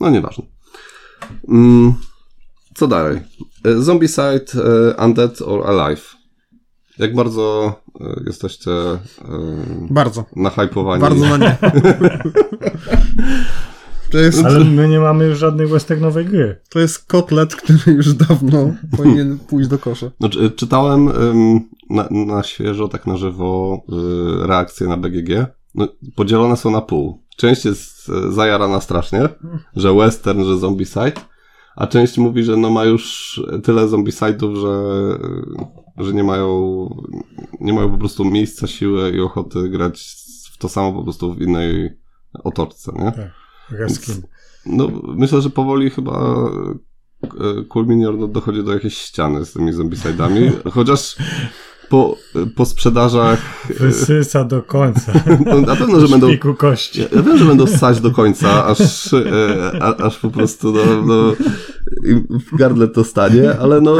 [0.00, 0.44] No nieważne.
[1.48, 1.94] Mm,
[2.74, 3.20] co dalej?
[3.64, 6.21] E, Zombicide, e, Undead or Alive.
[7.02, 8.98] Jak bardzo e, jesteście e,
[9.90, 10.24] Bardzo.
[10.36, 11.00] nahypowani?
[11.00, 11.56] Bardzo na nie.
[14.10, 16.60] to, jest, Ale my nie mamy już żadnej westernowej gry.
[16.68, 20.10] to jest kotlet, który już dawno powinien pójść do kosza.
[20.20, 21.60] Znaczy, czytałem ym,
[21.90, 23.82] na, na świeżo, tak na żywo,
[24.42, 25.46] y, reakcje na BGG.
[25.74, 27.22] No, podzielone są na pół.
[27.36, 29.28] Część jest zajarana strasznie,
[29.76, 31.12] że western, że zombicide,
[31.76, 34.68] a część mówi, że no ma już tyle zombicide'ów, że,
[35.26, 36.88] y, że nie mają,
[37.60, 40.16] nie mają po prostu miejsca, siły i ochoty grać
[40.52, 41.90] w to samo po prostu w innej
[42.44, 43.30] otoczce, nie?
[43.78, 44.22] Reskin.
[44.66, 46.36] No, myślę, że powoli chyba
[47.22, 51.16] e, Kulminior no, dochodzi do jakiejś ściany z tymi zombicidami, chociaż
[51.88, 52.16] po,
[52.56, 53.38] po sprzedażach
[53.70, 55.12] e, Wysysa do końca.
[55.46, 57.00] no, na pewno, że będą kości.
[57.16, 61.32] ja wiem, że będą ssać do końca, aż, e, a, aż po prostu no, no,
[62.52, 63.96] w gardle to stanie, ale no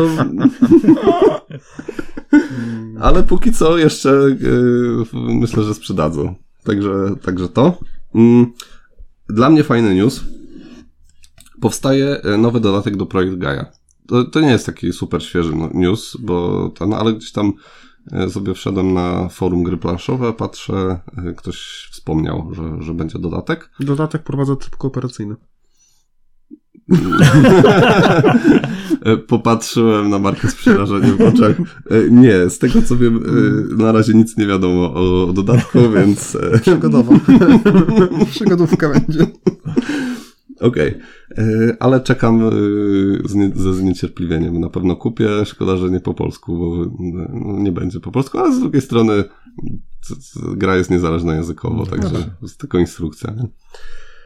[3.01, 4.37] ale póki co jeszcze e,
[5.14, 6.35] myślę, że sprzedadzą.
[6.64, 6.90] Także,
[7.23, 7.79] także to.
[8.14, 8.53] Mm,
[9.29, 10.25] Dla mnie fajny news.
[11.61, 13.66] Powstaje nowy dodatek do Projekt Gaia.
[14.12, 17.53] To, to nie jest taki super świeży no- news, bo ten, ale gdzieś tam
[18.12, 23.70] e, sobie wszedłem na forum gry planszowe, patrzę, e, ktoś wspomniał, że, że będzie dodatek.
[23.81, 25.35] Dodatek prowadza tryb kooperacyjny.
[29.05, 31.57] E, Popatrzyłem na markę z przerażeniem w oczach.
[32.11, 33.25] Nie, z tego co wiem,
[33.77, 37.14] na razie nic nie wiadomo o dodatku, więc Przygodowa.
[38.31, 39.27] Przygodówka będzie.
[40.62, 40.98] Okej.
[41.38, 42.51] E, Ale czekam e,
[43.55, 44.61] ze zniecierpliwieniem.
[44.61, 45.29] Na pewno kupię.
[45.44, 46.88] Szkoda, że nie po polsku, bo e,
[47.33, 49.25] no, nie będzie po polsku, ale z drugiej strony
[50.57, 53.31] gra jest niezależna językowo, także jest tylko instrukcja.
[53.31, 53.48] nie?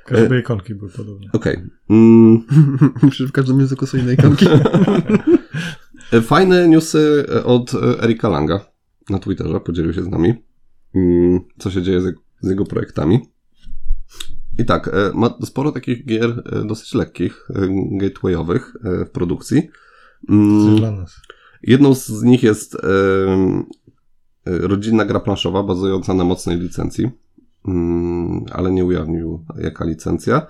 [0.06, 1.26] Każde ikonki były podobne.
[1.32, 1.62] Okej.
[1.90, 2.44] Mm,
[3.10, 4.46] Przecież w każdym języku są inne ikonki.
[6.22, 7.72] Fajne newsy od
[8.02, 8.60] Erika Langa
[9.10, 10.34] na Twitterze, podzielił się z nami,
[10.94, 12.00] mm, co się dzieje
[12.40, 13.20] z jego projektami.
[14.58, 19.68] I tak, e, ma sporo takich gier e, dosyć lekkich, e, gatewayowych w produkcji.
[20.28, 21.20] Mm, dla nas.
[21.62, 22.76] Jedną z nich jest
[24.46, 27.10] rodzinna gra planszowa bazująca na mocnej licencji,
[27.68, 30.46] Mm, ale nie ujawnił jaka licencja.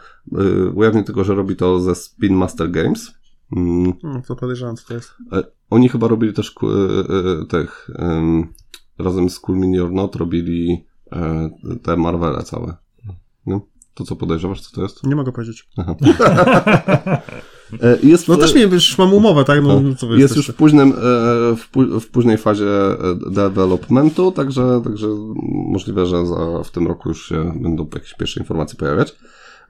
[0.75, 3.12] Ujawnił tylko, że robi to ze Spin Master Games.
[3.57, 5.14] Mm, No, to podejrzewam, co to jest.
[5.71, 6.55] Oni chyba robili też
[7.49, 8.47] tych em,
[8.99, 10.85] razem z Cool Mini Not robili
[11.83, 12.77] te Marvele całe.
[13.47, 13.61] No,
[13.97, 15.05] to co podejrzewasz, co to jest?
[15.05, 15.69] Nie mogę powiedzieć.
[17.83, 19.63] E, Jest, No też nie, wiesz, mam umowę, tak?
[19.63, 20.39] No, No, co jest jesteście?
[20.39, 20.95] już w, późnym, e,
[21.57, 22.97] w, pó- w późnej fazie e,
[23.31, 25.07] developmentu, także, także
[25.69, 29.17] możliwe, że za, w tym roku już się będą jakieś pierwsze informacje pojawiać.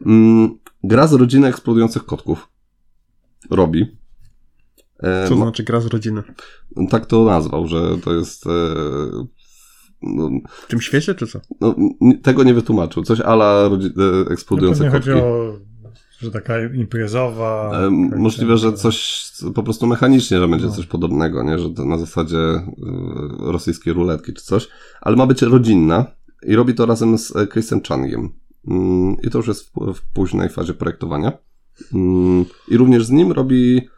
[0.07, 2.49] Mm, Gra z rodziny eksplodujących kotków.
[3.51, 3.97] Robi.
[5.03, 6.23] Co to znaczy gra z rodziny?
[6.91, 8.45] tak to nazwał, że to jest.
[10.14, 11.40] No, W tym świecie, czy co?
[11.61, 11.75] no,
[12.23, 13.03] tego nie wytłumaczył.
[13.03, 13.71] Coś ala
[14.29, 15.11] e, eksplodujące Pewnie kotki.
[15.11, 15.59] chodzi o,
[16.19, 17.71] że taka imprezowa.
[17.87, 20.73] E, możliwe, że coś po prostu mechanicznie, że będzie No.
[20.73, 21.59] coś podobnego, nie?
[21.59, 22.64] Że to na zasadzie e,
[23.38, 24.69] rosyjskiej ruletki czy coś,
[25.01, 26.07] ale ma być rodzinna
[26.42, 28.33] i robi to razem z e, Chrisem Changiem.
[28.69, 31.33] Mm, I to już jest w, w późnej fazie projektowania.
[31.95, 33.88] Mm, I również z nim robi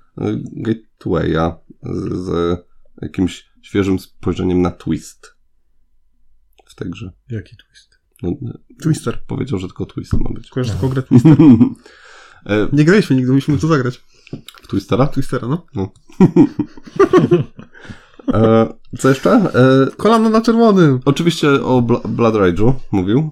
[0.53, 2.59] Gatewaya z, z
[3.03, 5.35] jakimś świeżym spojrzeniem na twist
[6.85, 7.13] grze.
[7.31, 7.99] Jaki twist?
[8.23, 9.19] No, e, Twister.
[9.27, 10.51] powiedział, że tylko twist ma być.
[10.51, 11.37] Kojarzysz tylko grę Twister?
[12.47, 14.01] E, Nie graliśmy nigdy, musimy to zagrać.
[14.63, 15.07] w Twistera?
[15.07, 15.67] Twistera, no.
[18.35, 18.67] E,
[18.99, 19.31] co jeszcze?
[19.33, 21.01] E, Kolano na czerwonym.
[21.05, 23.31] Oczywiście o Bla Blood Rage'u mówił,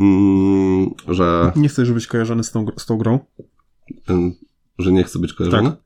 [0.00, 3.18] mm, że, Nie chcę, żebyś kojarzony z tą, z tą grą.
[4.10, 4.32] ym,
[4.78, 5.70] że nie chce być kojarzony.
[5.70, 5.78] Tak.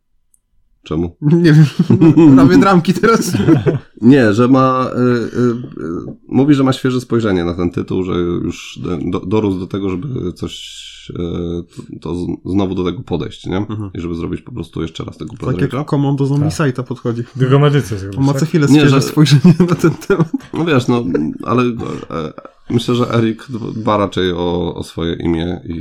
[0.82, 1.16] Czemu?
[1.44, 3.32] Nie wiem, robię dramki teraz.
[4.00, 4.90] Nie, że ma.
[4.96, 9.58] Y, y, y, mówi, że ma świeże spojrzenie na ten tytuł, że już do, dorósł
[9.58, 10.80] do tego, żeby coś.
[11.10, 11.14] Y,
[12.00, 13.56] to, to znowu do tego podejść, nie?
[13.56, 13.90] Mhm.
[13.94, 15.84] I żeby zrobić po prostu jeszcze raz tego Tak jak Rage'a.
[15.84, 16.86] Komodo z Tak.
[16.86, 17.22] Podchodzi.
[17.38, 20.32] Tylko medycy zrobić, On ma co chwilę Nie, świeże że- spojrzenie na ten temat.
[20.54, 21.04] No wiesz, no,
[21.44, 21.76] ale e,
[22.70, 25.72] myślę, że Erik dba raczej o, o swoje imię i,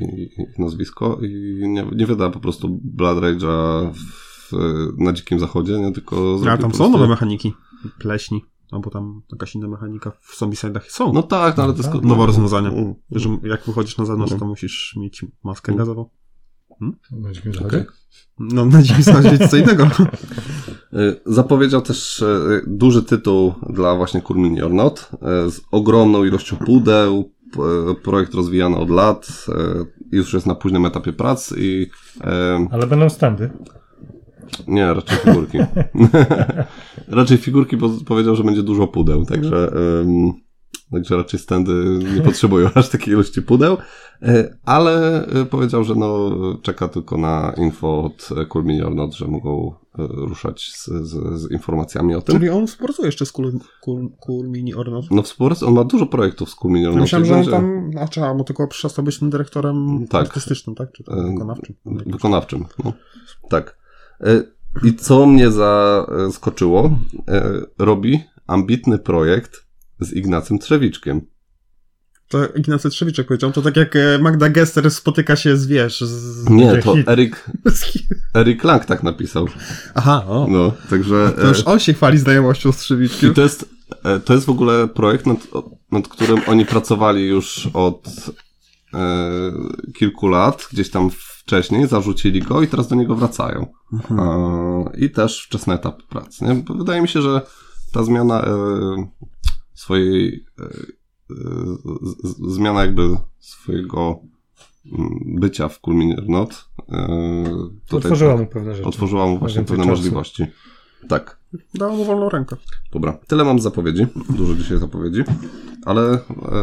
[0.42, 4.29] i nazwisko i nie, nie wyda po prostu Blood Rage'a w,
[4.98, 7.54] na dzikim zachodzie, nie tylko Ale tam są nowe mechaniki.
[8.00, 8.46] Pleśni.
[8.72, 11.14] Albo tam jakaś inna mechanika w Zombieside'ach są.
[11.14, 11.92] No tak, no ale to jest...
[11.92, 12.02] Tak.
[12.04, 12.70] Nowe rozwiązania.
[12.70, 12.94] Mm.
[13.12, 14.40] Że jak wychodzisz na zewnątrz, No.
[14.40, 15.78] to musisz mieć maskę Mm.
[15.78, 16.10] gazową.
[17.12, 17.78] Na dzikim zachodzie.
[17.78, 17.86] Okej.
[18.40, 19.84] No, na dzień jest co innego.
[20.94, 25.10] Y, Zapowiedział też y, duży tytuł dla właśnie Mini or Not,
[25.50, 27.32] z ogromną ilością pudeł,
[28.04, 29.46] projekt rozwijany od lat,
[30.12, 31.90] już jest na późnym etapie prac i
[32.72, 33.50] Ale będą standy.
[34.68, 35.58] Nie, raczej figurki.
[37.08, 40.34] raczej figurki, bo powiedział, że będzie dużo pudeł, także, ym,
[40.92, 43.78] także raczej standy nie potrzebują aż takiej ilości pudeł,
[44.24, 46.30] y, ale y, powiedział, że no,
[46.62, 51.52] czeka tylko na info od e, Cool Not, że mogą y, ruszać z, z, z
[51.52, 52.36] informacjami o tym.
[52.36, 54.74] Czyli on współpracuje jeszcze z Cool, cool, cool Mini.
[55.12, 57.04] No współprac, on ma dużo projektów z Cool Mini or Ja Not.
[57.04, 60.22] myślałem, że on tam, a trzeba mu tylko przestał być tym dyrektorem Tak.
[60.22, 60.92] artystycznym, tak?
[60.92, 61.76] Czy tam E, wykonawczym?
[62.06, 62.94] Wykonawczym, no.
[63.50, 63.79] Tak.
[64.22, 64.44] E,
[64.84, 69.66] I co mnie zaskoczyło, e, robi ambitny projekt
[70.00, 71.22] z Ignacym Trzewiczkiem.
[72.30, 76.50] To Ignacy Trzewiczek powiedział, to tak jak e, Magda Gester spotyka się z, wiesz, z...
[76.50, 77.10] Nie, to hit.
[77.10, 77.50] Erik,
[78.36, 79.48] Erik Lang tak napisał.
[79.96, 80.48] Aha, o.
[80.50, 81.32] No, także...
[81.36, 83.32] To już on się chwali znajomością z Trzewiczkiem.
[83.32, 83.70] I to jest,
[84.26, 85.38] to jest w ogóle projekt, nad,
[85.92, 88.08] nad którym oni pracowali już od
[88.94, 89.52] e,
[89.94, 91.10] kilku lat, gdzieś tam
[91.50, 93.66] wcześniej, zarzucili go i teraz do niego wracają.
[93.94, 94.20] Mhm.
[94.20, 96.46] E, I też wczesny etap pracy.
[96.46, 96.56] Nie?
[96.56, 97.42] Bo Wydaje mi się, że
[97.94, 98.52] ta zmiana e,
[99.74, 100.70] swojej e, e,
[102.04, 104.20] z, z, zmiana jakby swojego
[104.92, 105.10] mm,
[105.40, 106.70] bycia w Culminer Not
[107.92, 108.88] Otworzyła mu pewne rzeczy.
[108.88, 109.90] otworzyła mu właśnie pewne czasu.
[109.90, 110.46] możliwości.
[111.08, 111.40] Tak.
[111.74, 112.56] Dał mu wolną rękę.
[112.92, 114.08] Dobra, tyle mam z zapowiedzi.
[114.30, 115.24] Dużo dzisiaj zapowiedzi,
[115.86, 116.20] ale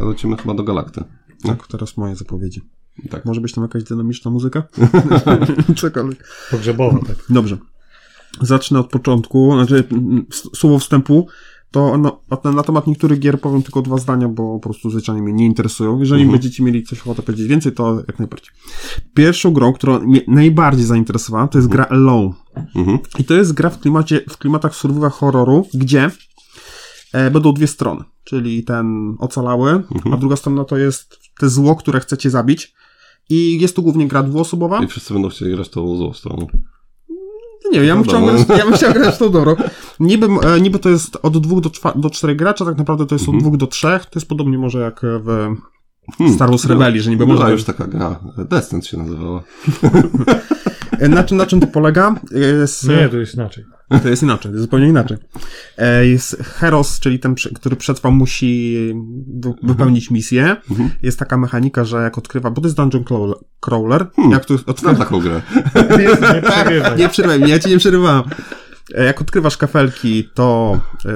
[0.08, 1.04] lecimy chyba do Galakty.
[1.42, 2.60] Tak, teraz moje zapowiedzi.
[3.10, 3.24] Tak.
[3.24, 4.62] Może być tam jakaś dynamiczna muzyka?
[5.76, 6.28] Cokolwiek.
[6.50, 7.16] Pogrzebowa, tak.
[7.30, 7.56] Dobrze.
[8.40, 9.84] Zacznę od początku, znaczy
[10.54, 11.26] słowo wstępu.
[11.70, 15.32] To na- na temat niektórych gier powiem tylko dwa zdania, bo po prostu zwyczajnie mnie
[15.32, 16.00] nie interesują.
[16.00, 16.32] Jeżeli Mhm.
[16.40, 18.48] będziecie mieli coś ochotę powiedzieć więcej, to jak najbardziej.
[19.14, 22.30] Pierwszą grą, która mnie najbardziej zainteresowała, to jest gra Alone.
[22.74, 22.98] Mhm.
[23.18, 26.10] I to jest gra w, klimacie, w klimatach survival horroru, gdzie
[27.12, 28.04] e, będą dwie strony.
[28.24, 30.12] Czyli ten ocalały, Mhm.
[30.14, 32.74] a druga strona to jest te zło, które chcecie zabić.
[33.30, 34.84] I jest to głównie gra dwuosobowa.
[34.84, 36.46] I wszyscy będą chcieli grać tą złą stroną.
[37.72, 38.44] Nie wiem, ja bym, chciał Wiadomo.
[38.44, 39.56] grać, ja bym chciał grać w tą dobrą.
[40.00, 43.06] Niby, e, niby to jest od dwóch do, czwa, do czterech graczy, a tak naprawdę
[43.06, 43.38] to jest Mhm.
[43.38, 44.06] od dwóch do trzech.
[44.06, 45.26] To jest podobnie może jak w
[46.18, 47.50] Hmm, Star Wars Rebelli, że niby była można...
[47.52, 48.20] już taka gra.
[48.38, 49.42] Descent się nazywała.
[51.00, 52.14] E, Na czym, na czym to polega?
[52.60, 53.64] Jest, Nie, to jest inaczej.
[54.02, 55.16] To jest inaczej, to jest zupełnie inaczej.
[55.78, 58.76] E, Jest Heros, czyli ten, który przetrwał, musi
[59.40, 60.56] wy- wypełnić misję.
[60.70, 60.90] Mhm.
[61.02, 63.04] Jest taka mechanika, że jak odkrywa, bo to jest dungeon
[63.66, 64.32] crawler- Hmm.
[64.32, 65.42] jak tu Znam odkrywa, taką grę.
[66.04, 66.98] Jest, nie przerywaj.
[66.98, 68.22] nie przerywaj mnie, ja ci nie przerywałem.
[68.94, 71.10] E, Jak odkrywasz kafelki, to e,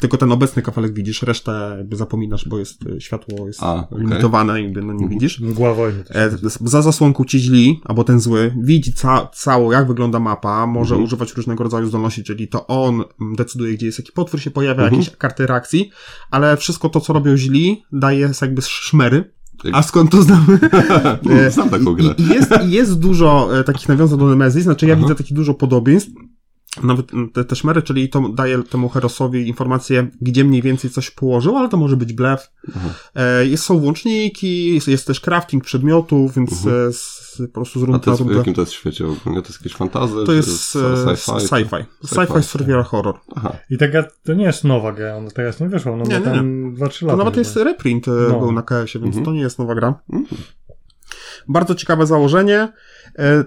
[0.00, 3.98] tylko ten obecny kafelek widzisz, resztę jakby zapominasz, bo jest e, światło jest A, okej.
[3.98, 5.40] limitowane i no nie widzisz.
[5.40, 6.16] Mgła wojny też.
[6.16, 10.94] E, za zasłonką ci źli, albo ten zły, widzi ca cało, jak wygląda mapa, może
[10.94, 11.04] Mhm.
[11.04, 14.82] używać różnego rodzaju zdolności, czyli to on mm, decyduje, gdzie jest jaki potwór się pojawia,
[14.82, 15.00] Mhm.
[15.02, 15.90] jakieś karty reakcji,
[16.30, 19.32] ale wszystko to, co robią źli, daje jakby szmery.
[19.64, 20.58] Jak- A skąd to znamy?
[21.30, 22.14] E, Znam taką grę.
[22.18, 25.02] I, i, jest, I jest dużo e, takich nawiązań do Nemesis, znaczy ja Aha.
[25.02, 26.10] widzę takich dużo podobieństw.
[26.82, 31.56] Nawet te, te szmery, czyli to daje temu Herosowi informację, gdzie mniej więcej coś położył,
[31.56, 32.50] ale to może być blef.
[32.76, 32.88] Aha.
[33.14, 36.88] E, jest, są włączniki, jest, jest też crafting przedmiotów, więc Mhm.
[36.88, 38.38] e, z, po prostu z A rundy to jest, w rundę.
[38.38, 39.42] jakim to jest świecie ogólnie?
[39.42, 40.14] To jest jakieś fantazy?
[40.14, 41.46] To czy jest e, sci-fi?
[41.46, 41.84] sci-fi.
[42.04, 42.42] Sci-fi, Sci-fi.
[42.42, 43.14] survival horror.
[43.36, 43.56] Aha.
[43.70, 46.36] I taka, to nie jest nowa gra, ona teraz nie wyszła, no Nie, bo nie,
[46.36, 47.16] tam 2-3 To lata.
[47.18, 48.38] nawet jest reprint e, No.
[48.38, 49.24] był na KS-ie, więc Mhm.
[49.24, 49.94] to nie jest nowa gra.
[50.12, 50.40] Mhm.
[51.50, 52.72] Bardzo ciekawe założenie.
[53.18, 53.44] E,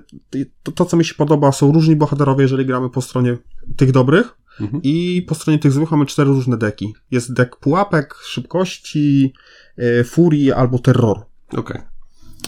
[0.64, 3.38] To, to, co mi się podoba, są różni bohaterowie, jeżeli gramy po stronie
[3.78, 4.38] tych dobrych.
[4.62, 4.82] Mhm.
[4.84, 6.94] I po stronie tych złych mamy cztery różne deki.
[7.12, 9.34] Jest dek pułapek, szybkości,
[9.78, 11.22] e, furii albo terroru.
[11.58, 11.82] Okej.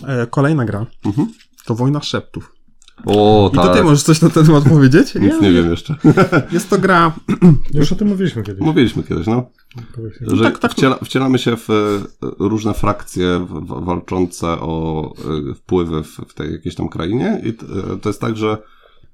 [0.07, 1.27] E, Kolejna gra Mhm.
[1.65, 2.54] to Wojna Szeptów.
[3.05, 3.65] O, I tak.
[3.65, 5.15] to ty możesz coś na ten temat powiedzieć?
[5.15, 5.95] Nic nie wiem jeszcze.
[6.51, 7.15] Jest to gra
[7.73, 8.61] Już o tym mówiliśmy kiedyś.
[8.61, 9.45] Mówiliśmy kiedyś, no.
[10.21, 10.71] Że tak, tak.
[10.71, 11.73] Wciela, wcielamy się w e,
[12.39, 13.47] różne frakcje
[13.81, 15.13] walczące o
[15.51, 18.57] e, wpływy w, tej jakiejś tam krainie i e, to jest tak, że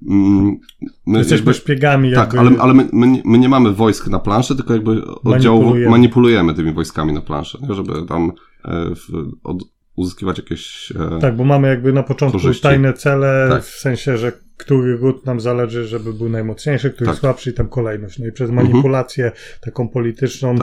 [0.08, 0.58] mm,
[1.06, 2.40] my Jesteśmy jakby, szpiegami tak, jakby.
[2.50, 5.92] ale, ale my, my, nie- my nie mamy wojsk na planszy, tylko jakby oddziału Manipulujemy.
[5.92, 8.32] manipulujemy tymi wojskami na planszy, żeby tam
[8.96, 9.58] w, od,
[9.96, 10.92] uzyskiwać jakieś...
[11.16, 12.64] E, Tak, bo mamy jakby na początku Korzyści.
[12.64, 13.64] tajne cele, Tak.
[13.64, 17.20] w sensie, że który ród nam zależy, żeby był najmocniejszy, który Tak.
[17.20, 18.20] słabszy i tam kolejność.
[18.20, 18.68] No i przez Mhm.
[18.68, 19.32] manipulację
[19.62, 20.56] taką polityczną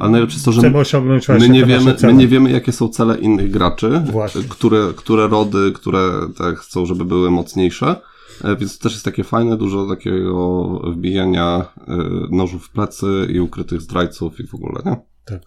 [0.00, 2.88] Ale najlepsze jest to, że chcemy osiągnąć my nie, wiemy, my nie wiemy, jakie są
[2.88, 4.42] cele innych graczy, Właśnie.
[4.48, 7.96] które, które rody, które tak chcą, żeby były mocniejsze.
[8.44, 11.96] E, Więc to też jest takie fajne, dużo takiego wbijania e,
[12.30, 14.96] nożów w plecy i ukrytych zdrajców i w ogóle, nie?
[15.24, 15.42] Tak.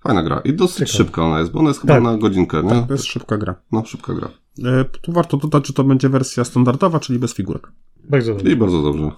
[0.00, 0.40] Fajna gra.
[0.44, 0.92] I dosyć Ciekawe.
[0.96, 2.02] szybka ona jest, bo ona jest chyba Tak.
[2.02, 2.70] na godzinkę, nie?
[2.70, 3.54] Tak, to jest szybka gra.
[3.72, 4.28] No, szybka gra.
[4.64, 7.72] E, Tu warto dodać, że to będzie wersja standardowa, czyli bez figurek.
[8.04, 8.52] Bardzo dobrze.
[8.52, 9.10] I bardzo dobrze.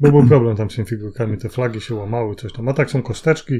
[0.00, 2.68] Bo był problem tam z tymi figurkami, te flagi się łamały, coś tam.
[2.68, 3.54] A tak są kosteczki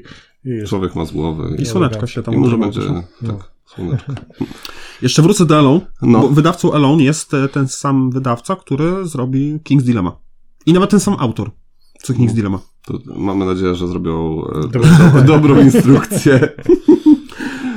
[0.44, 0.68] i jest.
[0.70, 1.56] Człowiek ma z głowy.
[1.58, 2.80] I I, słoneczka się tam i może będzie,
[3.22, 3.32] No.
[3.32, 4.12] tak, słoneczko.
[5.02, 6.20] Jeszcze wrócę do Alone, No.
[6.20, 10.18] bo wydawcą Alone jest e, ten sam wydawca, który zrobi King's Dilemma.
[10.66, 11.50] I nawet ten sam autor,
[12.02, 12.58] co King's Dilemma.
[12.88, 14.44] To mamy nadzieję, że zrobią
[15.14, 16.40] e, dobrą instrukcję.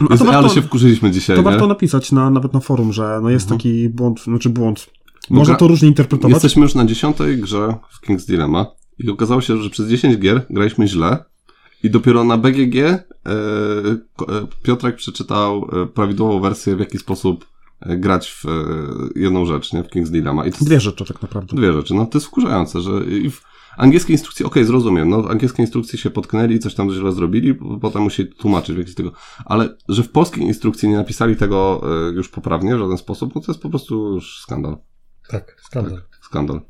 [0.01, 1.49] No, Jest, ale się wkurzyliśmy dzisiaj, to nie?
[1.49, 4.89] warto napisać na, nawet na forum, że no jest taki błąd, znaczy błąd.
[5.29, 6.33] Można to różnie interpretować.
[6.33, 8.65] Jesteśmy już na dziesiątej grze w King's Dilemma
[8.99, 11.25] i okazało się, że przez 10 gier graliśmy źle
[11.83, 13.01] i dopiero na BGG e, e,
[14.63, 17.45] Piotrek przeczytał e, prawidłową wersję, w jaki sposób
[17.85, 18.45] grać w
[19.15, 19.83] jedną rzecz, nie?
[19.83, 20.45] W King's Dilemma.
[20.45, 21.55] I Dwie rzeczy tak naprawdę.
[21.55, 21.93] dwie rzeczy.
[21.93, 25.99] No to jest wkurzające, że i w angielskiej instrukcji, okej, zrozumiem, no w angielskiej instrukcji
[25.99, 29.11] się potknęli, coś tam źle zrobili, potem musieli tłumaczyć w jakiś tego,
[29.45, 33.41] ale że w polskiej instrukcji nie napisali tego e, już poprawnie w żaden sposób, no
[33.41, 34.77] to jest po prostu już skandal.
[35.29, 36.01] Tak, skandal.
[36.21, 36.61] Skandal.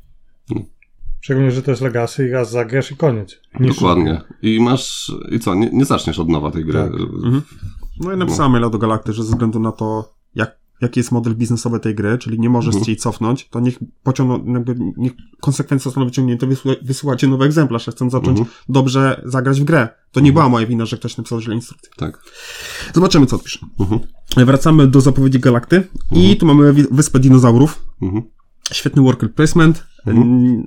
[1.20, 3.40] Szczególnie, że to jest Legacy i raz zagrasz i koniec.
[3.60, 4.20] Niż- Dokładnie.
[4.42, 6.72] I masz, i co, nie, nie zaczniesz od nowa tej gry.
[6.78, 6.92] Tak.
[6.92, 7.42] Mhm.
[8.00, 11.34] No i napisałem maila do Galakty, że ze względu na to, jak, jaki jest model
[11.34, 12.84] biznesowy tej gry, czyli nie możesz Mhm.
[12.84, 17.86] się jej cofnąć, to niech pociągną, jakby, niech konsekwencje zostaną wyciągnięte, wysyła, wysyłacie nowy egzemplarz,
[17.86, 18.56] ja chcę zacząć Mhm.
[18.68, 19.88] dobrze zagrać w grę.
[20.12, 21.90] To nie była moja wina, że ktoś napisał źle instrukcję.
[21.96, 22.22] Tak.
[22.94, 23.58] Zobaczymy, co odpisze.
[23.80, 24.00] Mhm.
[24.36, 27.84] Wracamy do zapowiedzi Galakty i tu mamy Wyspę Dinozaurów.
[28.02, 28.22] Mhm.
[28.72, 29.84] Świetny worker placement.
[30.06, 30.26] Mhm.
[30.28, 30.66] Mm,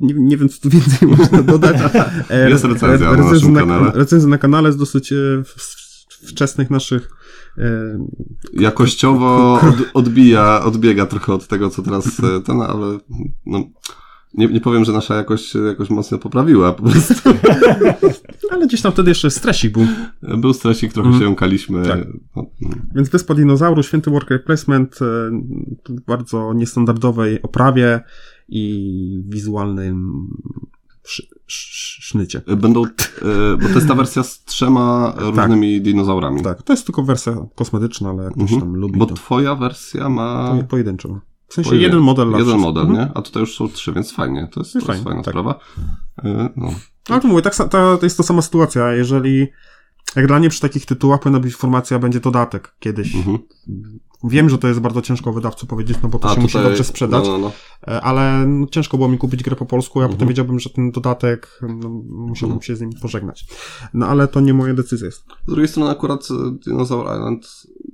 [0.00, 1.76] Nie, nie wiem, co tu więcej można dodać.
[2.30, 3.92] E, Jest re- recenzja na recenzja na, kanale.
[3.94, 5.16] Recenzja na kanale jest dosyć e,
[6.28, 7.10] wczesnych naszych
[8.52, 12.98] Jakościowo od, odbija, odbiega trochę od tego, co teraz e, ten, ale
[13.46, 13.64] no,
[14.34, 16.72] nie, nie powiem, że nasza jakość się jakoś mocno poprawiła.
[16.72, 17.14] Po prostu
[18.50, 19.86] ale gdzieś tam wtedy jeszcze stresik był.
[20.38, 21.20] był stresik, trochę Mhm.
[21.20, 21.82] się jąkaliśmy.
[21.84, 22.06] Tak.
[22.36, 22.46] No,
[22.94, 25.04] Więc Wyspa Dinozauru, święty worker placement e,
[25.88, 28.00] w bardzo niestandardowej oprawie
[28.48, 30.26] i wizualnym
[31.46, 32.42] sznycie.
[32.56, 36.42] Będą, e, bo to jest ta wersja z trzema różnymi dinozaurami.
[36.42, 38.60] Tak, to jest tylko wersja kosmetyczna, ale jak ktoś Mhm.
[38.60, 40.54] tam lubi, Bo to twoja wersja ma...
[40.60, 41.20] po, pojedynczo.
[41.48, 41.84] W sensie Pojmie.
[41.84, 42.62] jeden model Jeden wszystkich.
[42.64, 43.08] model, Mhm.
[43.08, 43.14] nie?
[43.14, 44.48] A tutaj już są trzy, więc fajnie.
[44.52, 45.32] To jest, to jest fajna tak.
[45.34, 45.58] sprawa.
[46.24, 46.70] Y, No.
[47.08, 48.92] Ale to mówię, tak, to, to jest to sama sytuacja.
[48.92, 49.46] Jeżeli,
[50.16, 53.14] jak dla mnie przy takich tytułach powinna być informacja, będzie dodatek kiedyś.
[53.14, 53.38] Mhm.
[54.24, 56.84] Wiem, że to jest bardzo ciężko wydawcy powiedzieć, no bo to A, się musi dobrze
[56.84, 57.52] sprzedać, No, no, no.
[57.94, 60.16] e, ale no, ciężko było mi kupić grę po polsku, ja Mhm.
[60.16, 63.46] potem wiedziałbym, że ten dodatek, no, musiałbym się z nim pożegnać.
[63.94, 65.24] No ale to nie moja decyzja jest.
[65.46, 66.34] Z drugiej strony akurat y,
[66.66, 67.46] Dinosaur Island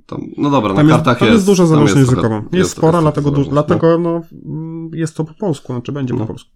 [0.05, 1.35] tam, no dobra, Tam na jest, kartach tam jest.
[1.35, 2.43] jest duża zależność jest językowa.
[2.51, 4.21] Jest, spora, jest dlatego, du- dlatego no,
[4.93, 6.19] jest to po polsku, znaczy będzie No.
[6.19, 6.49] po polsku.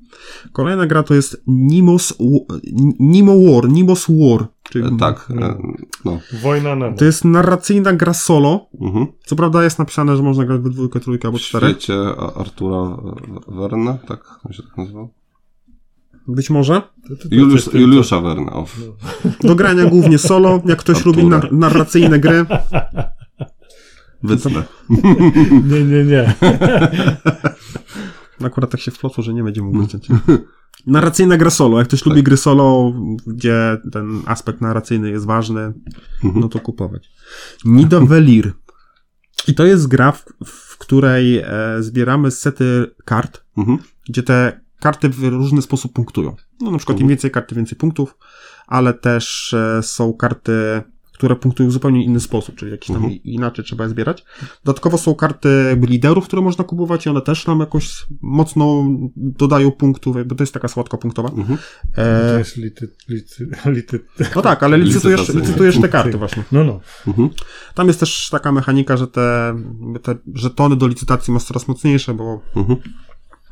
[0.51, 2.14] Kolejna gra to jest Nimos,
[2.99, 4.47] Nimo War, Nimos War.
[4.70, 4.97] Czyli no.
[4.97, 5.45] Tak, No.
[5.45, 5.57] e,
[6.05, 6.20] no.
[6.43, 6.97] Wojna Nemo.
[6.97, 8.65] To jest narracyjna gra solo.
[8.82, 9.05] Mhm.
[9.26, 11.70] Co prawda jest napisane, że można grać we dwójkę, trójkę albo W czterech.
[11.72, 12.97] świecie A- Artura
[13.47, 14.20] Werna, tak?
[14.45, 15.09] On się tak nazywał?
[16.28, 16.82] Być może.
[17.32, 18.65] Juliusz, Juliusza Werna, o.
[19.43, 20.61] Do grania głównie solo.
[20.65, 21.15] Jak ktoś Artura.
[21.18, 22.45] lubi nar- narracyjne gry,
[24.24, 24.63] Wytnę.
[25.70, 26.34] Nie, nie, nie.
[28.43, 30.07] Akurat tak się wplotło, że nie będzie mógł wyciąć.
[30.88, 31.77] Narracyjna gra solo.
[31.79, 32.07] Jak ktoś Tak.
[32.07, 32.93] lubi gry solo,
[33.27, 35.61] gdzie ten aspekt narracyjny jest ważny,
[36.23, 36.39] Mhm.
[36.41, 37.09] no to kupować.
[37.65, 38.53] Nida Velir.
[39.47, 41.47] I to jest gra, w, w której e,
[41.79, 43.77] zbieramy sety kart, Mhm.
[44.09, 46.35] gdzie te karty w różny sposób punktują.
[46.61, 47.09] No na przykład im Mhm.
[47.09, 48.17] więcej kart, tym więcej punktów,
[48.67, 50.81] ale też e, są karty,
[51.18, 53.13] które punktują w zupełnie inny sposób, czyli jakiś tam Mhm.
[53.24, 54.24] inaczej trzeba je zbierać.
[54.63, 59.72] Dodatkowo są karty jakby liderów, które można kupować i one też nam jakoś mocno dodają
[59.72, 61.30] punktów, jakby to jest taka słodka punktowa.
[61.30, 61.57] Mhm.
[61.95, 63.99] To E, jest lity, lity, lity.
[64.36, 66.43] no tak, ale licytujesz, licytujesz te karty właśnie.
[66.51, 66.80] No, no.
[67.07, 67.30] Mhm.
[67.74, 69.55] Tam jest też taka mechanika, że te,
[70.03, 72.80] te żetony do licytacji masz coraz mocniejsze, bo Mhm.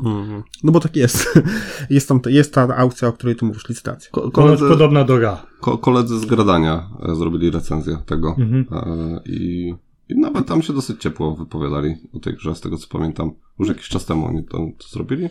[0.05, 1.39] Mm, no bo tak jest.
[1.89, 4.09] Jest tam jest ta aukcja, o której tu mówisz, licytacja.
[4.11, 5.45] Ko- koledzy, podobna do Ra.
[5.61, 8.65] ko- koledzy z Gradania e, zrobili recenzję tego Mhm.
[8.71, 9.73] e, i,
[10.09, 13.31] i nawet tam się dosyć ciepło wypowiadali o tej grze, z tego co pamiętam.
[13.59, 15.29] Już jakiś czas temu oni to, to zrobili,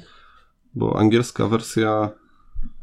[0.75, 2.11] bo angielska wersja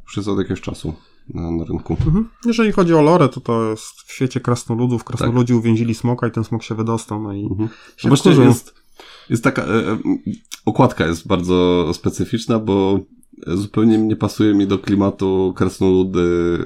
[0.04, 0.94] już jest od jakiegoś czasu
[1.30, 1.94] na, na rynku.
[2.06, 2.30] Mhm.
[2.46, 5.04] Jeżeli chodzi o lore, to to jest w świecie krasnoludów.
[5.04, 7.70] Krasnoludzi uwięzili smoka i ten smok się wydostał, no i Mhm.
[7.98, 8.50] się Właśnie wkurzył.
[8.50, 8.74] jest,
[9.30, 9.98] jest taka, e,
[10.66, 12.99] okładka jest bardzo specyficzna, bo
[13.47, 16.57] zupełnie nie pasuje mi do klimatu krasnoludy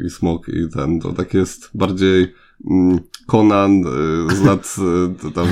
[0.00, 2.34] e, i smok i ten, to tak jest bardziej
[2.70, 3.82] mm, Conan
[4.30, 4.76] e, z lat
[5.22, 5.46] to tam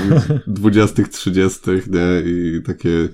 [0.46, 3.08] 20 30 nie, i takie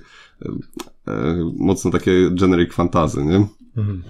[1.07, 3.45] e, mocno takie generic fantazy, nie?
[3.77, 4.03] Mhm.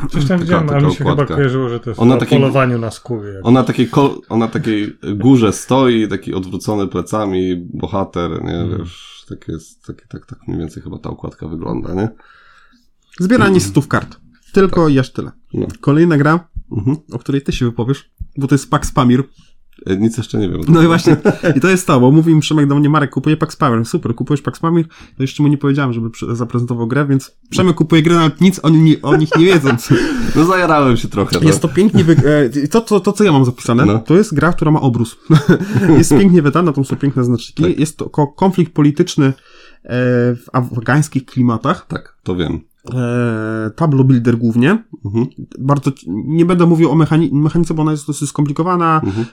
[0.00, 1.34] Coś tam Taka- widziałem, ale mi się chyba okładka.
[1.34, 3.32] kojarzyło, że to jest Ona o takiej- polowaniu na skóry.
[3.32, 3.88] jak- Ona takiej,
[4.28, 8.78] ona takiej górze stoi, taki odwrócony plecami, bohater, nie, Mhm.
[8.78, 12.08] wiesz, tak jest, tak, tak, tak mniej więcej chyba ta okładka wygląda, nie?
[13.20, 14.20] Zbieranie setów kart.
[14.52, 15.30] Tylko i aż tyle.
[15.54, 15.66] No.
[15.80, 16.96] Kolejna gra, Mhm.
[17.12, 19.24] o której ty się wypowiesz, bo to jest Pax Pamir.
[19.86, 20.60] E, Nic jeszcze nie wiem.
[20.68, 21.16] No i właśnie,
[21.56, 23.86] i to jest to, bo mówi mi Przemek do mnie, Marek, kupuje Pax Pamir.
[23.86, 24.88] Super, kupujesz Pax Pamir?
[25.16, 28.68] To jeszcze mu nie powiedziałem, żeby zaprezentował grę, więc Przemek kupuje grę, nawet nic o,
[28.70, 29.88] ni- o nich nie wiedząc.
[30.36, 31.38] No zajarałem się trochę.
[31.40, 31.46] No.
[31.46, 32.16] Jest to pięknie wy...
[32.64, 33.98] e, to, to, to, co ja mam zapisane, No.
[33.98, 35.16] to jest gra, która ma obrus.
[35.98, 37.62] jest pięknie wydana, tam są piękne znaczniki.
[37.62, 37.78] Tak.
[37.78, 39.32] Jest to ko- konflikt polityczny e,
[40.34, 41.86] w afgańskich klimatach.
[41.86, 42.60] Tak, to wiem.
[42.94, 44.84] E, tableau builder głównie.
[45.04, 45.26] Mhm.
[45.58, 49.00] Bardzo, nie będę mówił o mechani- mechanice, bo ona jest dosyć skomplikowana.
[49.04, 49.26] Mhm.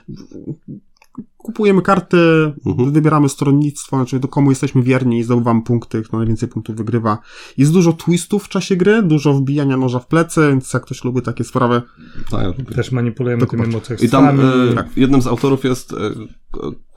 [1.36, 2.92] Kupujemy karty, Mhm.
[2.92, 7.18] wybieramy stronnictwo, znaczy do komu jesteśmy wierni i zdobywamy punkty, kto najwięcej punktów wygrywa.
[7.58, 11.22] Jest dużo twistów w czasie gry, dużo wbijania noża w plecy, więc jak ktoś lubi
[11.22, 11.82] takie sprawy,
[12.30, 12.64] Tak, ja lubię.
[12.64, 14.06] Też manipulujemy tymi Dokładnie.
[14.06, 14.96] I tam e, tak.
[14.96, 15.96] jednym z autorów jest e,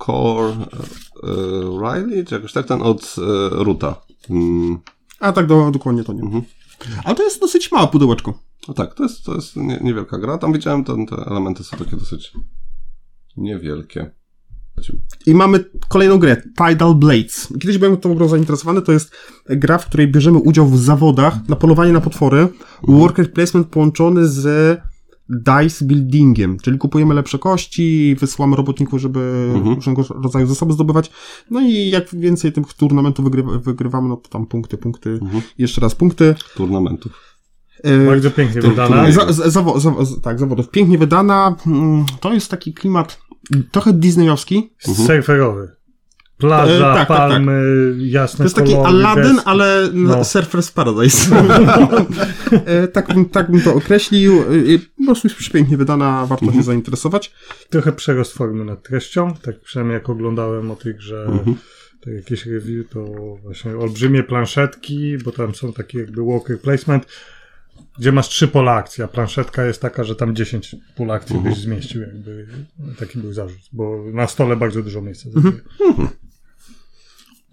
[0.06, 0.54] Core
[1.24, 1.28] e,
[1.82, 3.95] Riley, czy jakoś tak, ten od e, Ruta.
[4.30, 4.78] Mm,
[5.22, 6.22] a tak do, dokładnie to nie.
[6.22, 6.43] Mhm.
[7.03, 8.39] Ale to jest dosyć małe pudełeczko.
[8.67, 10.38] no tak, to jest, to jest nie, niewielka gra.
[10.38, 12.34] Tam widziałem, ten, te elementy są takie dosyć
[13.38, 14.11] niewielkie.
[15.26, 17.47] I mamy kolejną grę, Tidal Blades.
[17.61, 19.11] Kiedyś byłem tą grą zainteresowany, to jest
[19.49, 22.47] gra, w której bierzemy udział w zawodach na polowanie na potwory,
[22.84, 24.82] worker placement połączony z
[25.32, 29.76] dice buildingiem, czyli kupujemy lepsze kości, wysyłamy robotników, żeby Mhm.
[29.76, 31.12] różnego rodzaju zasoby zdobywać,
[31.52, 35.42] no i jak więcej tych turnamentów wygrywa, wygrywamy, no to tam punkty, punkty, Mhm.
[35.58, 36.36] jeszcze raz punkty.
[36.56, 37.12] Turnamentów.
[37.84, 39.12] E, Bardzo pięknie wydana.
[39.12, 40.70] za, za, zawo, zawo, tak, zawodów.
[40.70, 41.56] Pięknie wydana.
[41.68, 43.20] Mm, To jest taki klimat
[43.72, 44.74] trochę disneyowski.
[44.88, 45.08] Mhm.
[45.08, 45.72] Surferowy.
[46.42, 47.18] Plaża, E, tak, tak, tak.
[47.18, 47.62] palmy,
[47.98, 49.42] jasne To jest taki kolory, Aladdin, deski.
[49.46, 50.22] ale no.
[50.22, 51.36] Surfer's Paradise.
[52.66, 54.42] E, tak, bym- tak bym to określił.
[54.42, 54.46] E,
[54.98, 56.62] Po prostu jest pięknie wydana, warto Mhm.
[56.64, 57.34] się zainteresować.
[57.70, 61.56] Trochę przerost formy nad treścią, tak przynajmniej jak oglądałem o tej grze Mhm.
[62.06, 63.06] tak jakieś review, to
[63.44, 67.06] właśnie olbrzymie planszetki, bo tam są takie jakby worker placement,
[68.00, 71.54] gdzie masz trzy pola akcji, a planszetka jest taka, że tam 10 pól akcji Mhm.
[71.56, 72.48] byś zmieścił, jakby
[73.00, 75.62] taki był zarzut, bo na stole bardzo dużo miejsca Mhm.
[75.80, 76.08] zajmuje.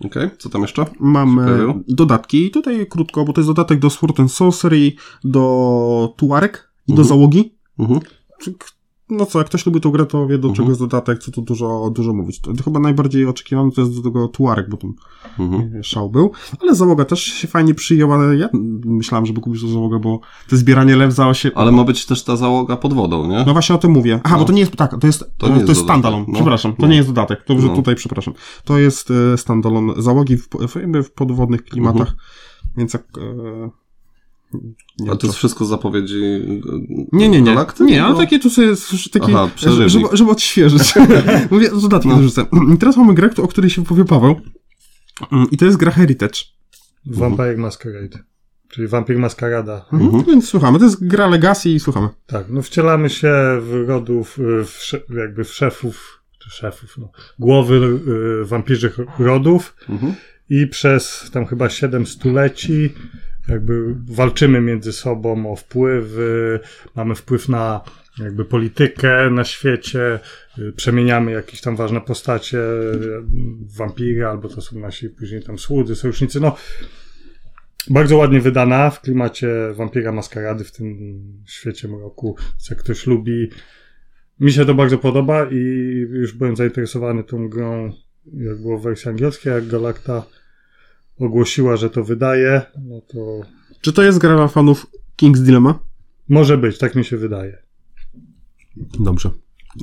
[0.04, 0.86] Okej, co tam jeszcze?
[1.00, 1.74] Mamy Pojawiło?
[1.88, 4.92] dodatki, tutaj krótko, bo to jest dodatek do Sword and Sorcery,
[5.24, 7.08] do Tuareg i do Mhm.
[7.08, 7.54] załogi.
[7.78, 8.00] Mhm.
[9.10, 10.54] No co, jak ktoś lubi tą grę, to wie do Mhm.
[10.54, 12.40] czego jest dodatek, co tu dużo, dużo mówić.
[12.40, 14.94] To, chyba najbardziej oczekiwany to jest do tego Tuareg, bo tam
[15.38, 15.82] Mhm.
[15.82, 16.30] szał był.
[16.60, 18.34] Ale załoga też się fajnie przyjęła.
[18.34, 18.48] Ja
[18.84, 21.52] myślałem, żeby kupić tą załogę, bo to zbieranie lew za 8...
[21.54, 23.44] Ale ma być też ta załoga pod wodą, nie?
[23.46, 24.20] No właśnie o tym mówię.
[24.24, 24.40] Aha, No.
[24.40, 26.24] bo to nie jest, tak, to jest, to jest, jest to jest dodatek, standalone.
[26.28, 26.34] no.
[26.34, 26.88] Przepraszam, to No.
[26.88, 27.44] nie jest dodatek.
[27.44, 27.76] To, No.
[27.76, 28.34] tutaj, przepraszam.
[28.64, 32.18] To jest e, standalone załogi w, w, w podwodnych klimatach, Mhm.
[32.76, 33.02] więc jak...
[33.18, 33.87] E,
[34.98, 36.38] nie, A to jest wszystko z zapowiedzi e,
[37.12, 37.50] nie, nie, nie.
[37.54, 37.84] Galakty?
[37.84, 38.18] Nie, ale No.
[38.20, 38.68] takie tu sobie
[39.12, 40.94] taki, Aha, żeby, żeby odświeżyć.
[41.50, 42.16] Mówię, dodatki No.
[42.16, 42.46] dorzucę.
[42.74, 44.40] I teraz mamy grę, o której się powie Paweł.
[45.50, 46.40] I to jest gra Heritage.
[47.06, 48.18] Vampire Masquerade.
[48.68, 49.86] Czyli Vampir Maskarada.
[49.92, 50.24] Mhm.
[50.24, 50.78] Więc słuchamy.
[50.78, 52.08] To jest gra Legacy i słuchamy.
[52.26, 58.00] Tak, no wcielamy się w rodów, y, w, jakby w szefów, czy szefów, no, głowy
[58.42, 60.14] y, wampirzych rodów Mhm.
[60.50, 62.94] i przez tam chyba 7 stuleci
[63.48, 66.60] jakby walczymy między sobą o wpływy,
[66.94, 67.80] mamy wpływ na
[68.18, 70.18] jakby politykę na świecie,
[70.58, 73.22] y, przemieniamy jakieś tam ważne postacie y,
[73.76, 76.56] wampiry, albo to są nasi później tam słudzy, sojusznicy, no
[77.90, 83.50] bardzo ładnie wydana w klimacie Wampira Maskarady w tym świecie mroku, co ktoś lubi.
[84.40, 85.56] Mi się to bardzo podoba i
[86.10, 87.92] już byłem zainteresowany tą grą,
[88.32, 90.26] jak było w wersji angielskiej, jak Galacta
[91.20, 93.40] ogłosiła, że to wydaje, no to
[93.80, 94.86] Czy to jest gra dla fanów
[95.22, 95.78] King's Dilemma?
[96.28, 97.58] może być, tak mi się wydaje.
[99.00, 99.30] Dobrze.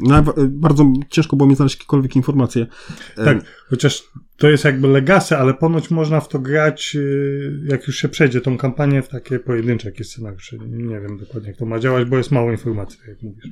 [0.03, 2.67] No, ba- bardzo ciężko było mi znaleźć jakiekolwiek informacje.
[3.15, 4.03] Tak, chociaż
[4.37, 8.41] to jest jakby legacy, ale ponoć można w to grać, y, jak już się przejdzie
[8.41, 10.57] tą kampanię, w takie pojedyncze jakieś scenariusze.
[10.67, 13.45] Nie wiem dokładnie, jak to ma działać, bo jest mało informacji, jak mówisz.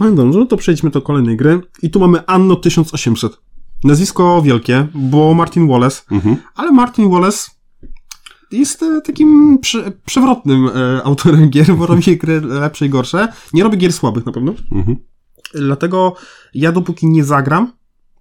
[0.00, 1.60] No dobrze, no to przejdźmy do kolejnej gry.
[1.82, 3.32] I tu mamy Anno 1800.
[3.84, 6.36] Nazwisko wielkie, bo Martin Wallace, Mhm.
[6.54, 7.50] ale Martin Wallace
[8.50, 13.28] jest e, takim prze, przewrotnym e, autorem gier, bo robi gry lepsze i gorsze.
[13.52, 14.54] Nie robi gier słabych na pewno.
[14.72, 14.96] Mhm.
[15.54, 16.14] Dlatego
[16.54, 17.72] ja dopóki nie zagram,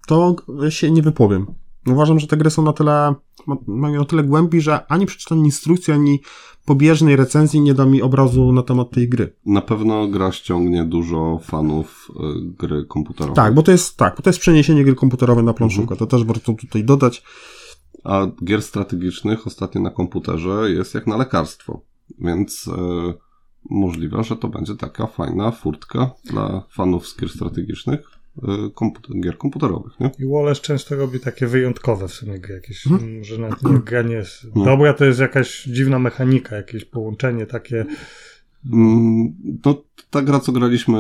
[0.07, 0.36] to
[0.70, 1.45] się nie wypowiem.
[1.88, 3.15] Uważam, że te gry są na tyle,
[3.47, 6.21] ma- mają na tyle głębi, że ani przeczytanie instrukcji, ani
[6.65, 9.36] pobieżnej recenzji nie da mi obrazu na temat tej gry.
[9.45, 13.36] Na pewno gra ściągnie dużo fanów y, gry komputerowej.
[13.36, 15.95] Tak, bo to jest tak, bo to jest przeniesienie gry komputerowej na planszówkę.
[15.95, 17.23] To też warto tutaj dodać.
[18.03, 21.82] A gier strategicznych ostatnio na komputerze jest jak na lekarstwo.
[22.19, 22.71] Więc y,
[23.69, 27.99] możliwe, że to będzie taka fajna furtka dla fanów z gier strategicznych,
[28.38, 30.11] y, komput- gier komputerowych, nie?
[30.19, 33.09] I Wallace często robi takie wyjątkowe w sumie gry, jakieś, Mhm.
[33.11, 34.65] mm, że nawet nie, gra nie jest No.
[34.65, 37.86] dobra, to jest jakaś dziwna mechanika, jakieś połączenie takie.
[38.73, 39.34] Mm,
[39.65, 40.97] No, ta gra, co graliśmy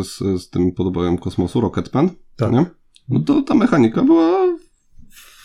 [0.00, 2.52] y, z, z tym podobojem kosmosu, Rocketman, Tak.
[2.52, 2.66] nie?
[3.08, 4.56] No to ta mechanika była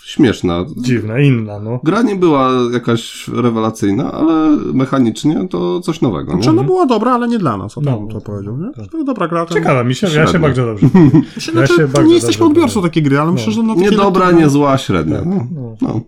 [0.06, 0.66] śmieszna.
[0.78, 1.80] Dziwna, inna, no.
[1.84, 6.32] Gra nie była jakaś rewelacyjna, ale mechanicznie to coś nowego.
[6.32, 8.72] Znaczy ona była dobra, ale nie dla nas, o No, to powiedział, nie?
[8.74, 8.92] tak.
[8.92, 9.46] To dobra gra.
[9.46, 10.88] ten- Ciekawa mi się, ja się bardzo dobrze.
[11.52, 13.34] Znaczy, Ja się bardzo nie jesteśmy odbiorcą takiej gry, ale No.
[13.34, 15.18] myślę, że na Nie dobra, nie zła, średnia.
[15.18, 15.76] Tak, No, no.
[15.82, 16.02] no.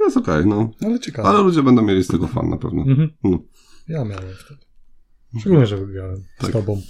[0.00, 0.70] Jest okej, no.
[0.84, 1.28] Ale ciekawe.
[1.28, 2.82] Ale ludzie będą mieli z tego fan na pewno.
[2.82, 3.08] Mhm.
[3.24, 3.38] No.
[3.88, 4.60] Ja miałem wtedy.
[5.40, 6.50] Szczególnie, że wygrałem Tak.
[6.50, 6.80] z tobą.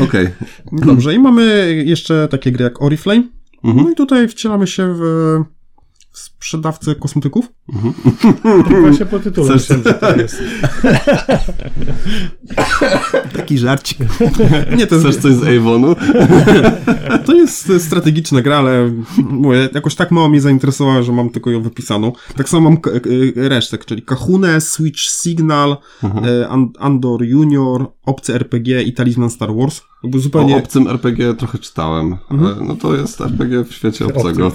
[0.04, 0.28] Okej.
[0.72, 3.22] Dobrze, i mamy jeszcze takie gry jak Oriflame.
[3.64, 3.84] Mhm.
[3.84, 5.04] No i tutaj wcielamy się w
[6.12, 7.46] sprzedawcę kosmetyków.
[8.80, 10.42] Właśnie po tytule Chcesz- myślałem, że to jest.
[13.36, 13.98] Taki żarcik.
[14.76, 15.94] Nie, to Chcesz jest, coś z Avonu?
[17.26, 18.92] to jest strategiczna gra, ale
[19.30, 22.12] mówię, jakoś tak mało mnie zainteresowała, że mam tylko ją wypisaną.
[22.36, 26.24] Tak samo mam k- k- resztę, czyli Kahune, Switch Signal, Mhm.
[26.24, 29.80] e, An- Andor Junior, Obcy RPG i Talizman Star Wars.
[30.02, 30.56] Jakby O zupełnie...
[30.56, 32.16] obcym RPG trochę czytałem.
[32.30, 32.66] Mhm.
[32.66, 34.52] No to jest RPG w świecie obcego.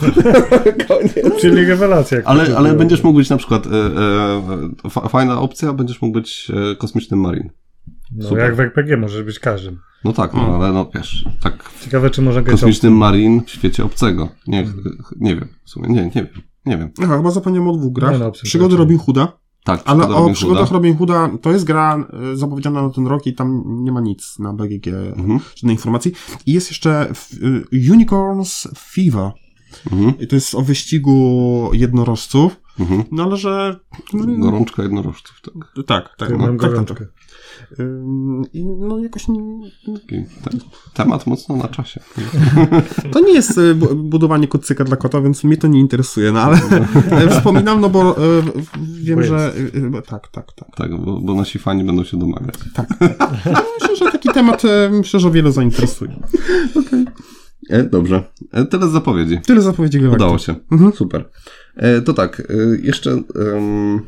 [1.42, 2.18] Czyli rewelacja.
[2.26, 3.70] Ale, ale będziesz mógł być na przykład, e,
[4.86, 7.50] e, fa- fajna opcja, będziesz mógł być e, kosmicznym marine.
[8.16, 8.44] No, super.
[8.44, 9.80] jak w RPG możesz być każdym.
[10.04, 10.56] No tak, no Mm.
[10.62, 14.30] ale no wiesz, tak Ciekawe, czy można kosmicznym marine w świecie obcego.
[14.48, 14.68] Nie,
[15.20, 16.28] nie wiem, w sumie, nie, nie wiem,
[16.66, 16.92] nie wiem.
[17.04, 18.12] Aha, chyba zapomniałem o dwóch grach.
[18.12, 18.78] Nie, no, Przygody.
[18.78, 19.38] Robin Hooda.
[19.66, 20.72] Tak, Ale o przygodach.
[20.72, 24.40] Robin Hooda to jest gra e, zapowiedziana na ten rok i tam nie ma nic
[24.40, 24.88] na BGG,
[25.18, 25.40] Mhm.
[25.56, 26.12] żadnej informacji.
[26.46, 27.12] I jest jeszcze
[27.74, 29.32] y, Unicorns Fever.
[29.92, 32.56] Mhm, I to jest o wyścigu jednorożców.
[32.80, 33.04] mhm.
[33.12, 33.80] No ale że...
[34.14, 35.86] Gorączka jednorożców, tak.
[35.88, 36.30] tak, tak.
[36.30, 36.96] Ja No, mam tak, tak, gorączkę.
[37.06, 37.80] tak.
[37.80, 38.42] Ym,
[38.80, 39.26] no jakoś...
[39.94, 40.50] Taki te,
[40.94, 42.00] temat mocno na czasie.
[43.12, 46.58] To nie jest bu- budowanie kocyka dla kota, więc mnie to nie interesuje, no ale
[47.12, 48.22] e, wspominam, no bo e,
[49.02, 49.54] wiem, Bo że...
[49.98, 50.76] e, Tak, tak, tak.
[50.76, 52.56] Tak, bo, bo nasi fani będą się domagać.
[53.46, 56.12] No, myślę, że taki temat myślę, że wiele zainteresuje.
[56.86, 57.06] Okej.
[57.70, 58.24] E, dobrze.
[58.52, 59.40] E, tyle zapowiedzi.
[59.46, 60.22] Tyle zapowiedzi Galactic.
[60.22, 60.56] Udało się.
[60.72, 60.92] Mhm.
[60.94, 61.30] Super.
[61.76, 62.54] E, to tak, e,
[62.88, 63.12] jeszcze...
[63.12, 64.02] em,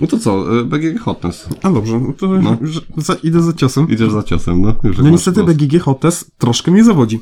[0.00, 1.48] no to co, e, BGG Hotness.
[1.62, 2.56] A dobrze, no to No.
[2.96, 3.88] za, idę za ciosem.
[3.90, 4.74] Idziesz za ciosem, no?
[4.84, 5.56] Już No niestety głos.
[5.56, 7.20] BGG Hotness troszkę mnie zawodzi.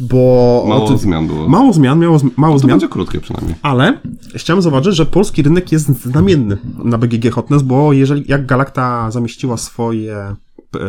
[0.00, 0.64] Bo...
[0.68, 1.48] Mało zmian było.
[1.48, 2.70] mało zmian, miało, mało to zmian.
[2.70, 3.54] będzie krótkie przynajmniej.
[3.62, 4.00] Ale
[4.34, 9.56] chciałem zauważyć, że polski rynek jest znamienny na BGG Hotness, bo jeżeli jak Galacta zamieściła
[9.56, 10.36] swoje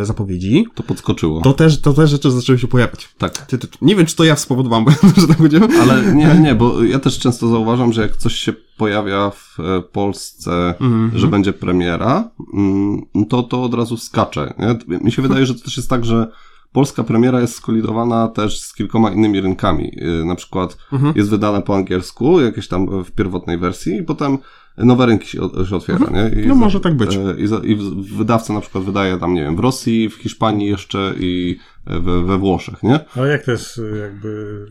[0.02, 1.42] zapowiedzi, To podskoczyło.
[1.42, 3.10] to też, to też rzeczy zaczęły się pojawiać.
[3.18, 3.48] Tak.
[3.82, 5.60] Nie wiem, czy to ja spowodowałem, bo że tak będzie.
[5.82, 9.82] Ale nie, nie, bo ja też często zauważam, że jak coś się pojawia w e,
[9.82, 11.12] Polsce, Mhm.
[11.16, 14.54] że będzie premiera, mm, to to od razu skacze.
[14.60, 14.98] Nie?
[15.00, 16.28] Mi się wydaje, że to też jest tak, że
[16.72, 19.92] polska premiera jest skolidowana też z kilkoma innymi rynkami.
[20.22, 21.14] E, Na przykład Mhm.
[21.18, 24.38] jest wydane po angielsku, jakieś tam w pierwotnej wersji i potem
[24.78, 26.42] nowe rynki się, się otwiera, nie?
[26.44, 27.16] I No za- może tak być.
[27.16, 27.76] e, I, za, I
[28.18, 32.38] wydawca na przykład wydaje tam, nie wiem, w Rosji, w Hiszpanii jeszcze i we, we
[32.38, 33.00] Włoszech, nie?
[33.16, 34.66] Ale jak to jest y, jakby...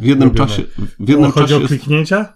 [0.00, 0.48] W jednym Robione.
[0.48, 0.62] czasie,
[1.00, 2.32] w jednym chodzi czasie o jest, kliknięcia?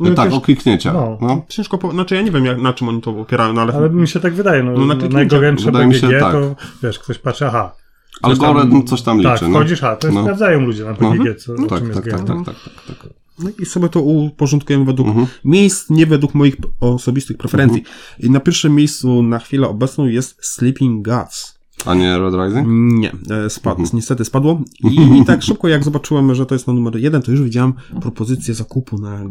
[0.00, 0.92] No tak, o kliknięcia.
[0.92, 1.18] No.
[1.20, 1.42] No.
[1.48, 1.90] Ciężko, po...
[1.92, 3.72] znaczy ja nie wiem, jak, na czym oni to opierają, no ale...
[3.74, 6.32] Ale mi się tak wydaje, no, No na najgorętsze Wydaje mi się, BGG, tak.
[6.32, 7.74] to wiesz, ktoś patrzy, aha.
[8.22, 9.28] Algorytm coś tam liczy.
[9.30, 9.48] Tak, no.
[9.48, 10.22] wchodzisz, a to No.
[10.22, 12.34] sprawdzają ludzie na BGG, co, No, czym tak, jest tak, tak, gra.
[12.36, 12.54] tak, tak,
[12.86, 13.10] tak, tak.
[13.44, 15.26] No i sobie to uporządkujemy według Mhm.
[15.44, 17.82] miejsc, nie według moich osobistych preferencji.
[18.18, 21.58] I na pierwszym miejscu na chwilę obecną jest Sleeping Gods.
[21.84, 22.66] A nie Red Rising?
[23.00, 24.60] Nie, e, spadł, niestety spadło.
[24.84, 27.72] I, I tak szybko jak zobaczyłem, że to jest na numer jeden, to już widziałem
[28.00, 29.28] propozycję zakupu na e,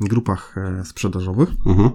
[0.00, 1.48] grupach e, sprzedażowych.
[1.66, 1.90] Mhm.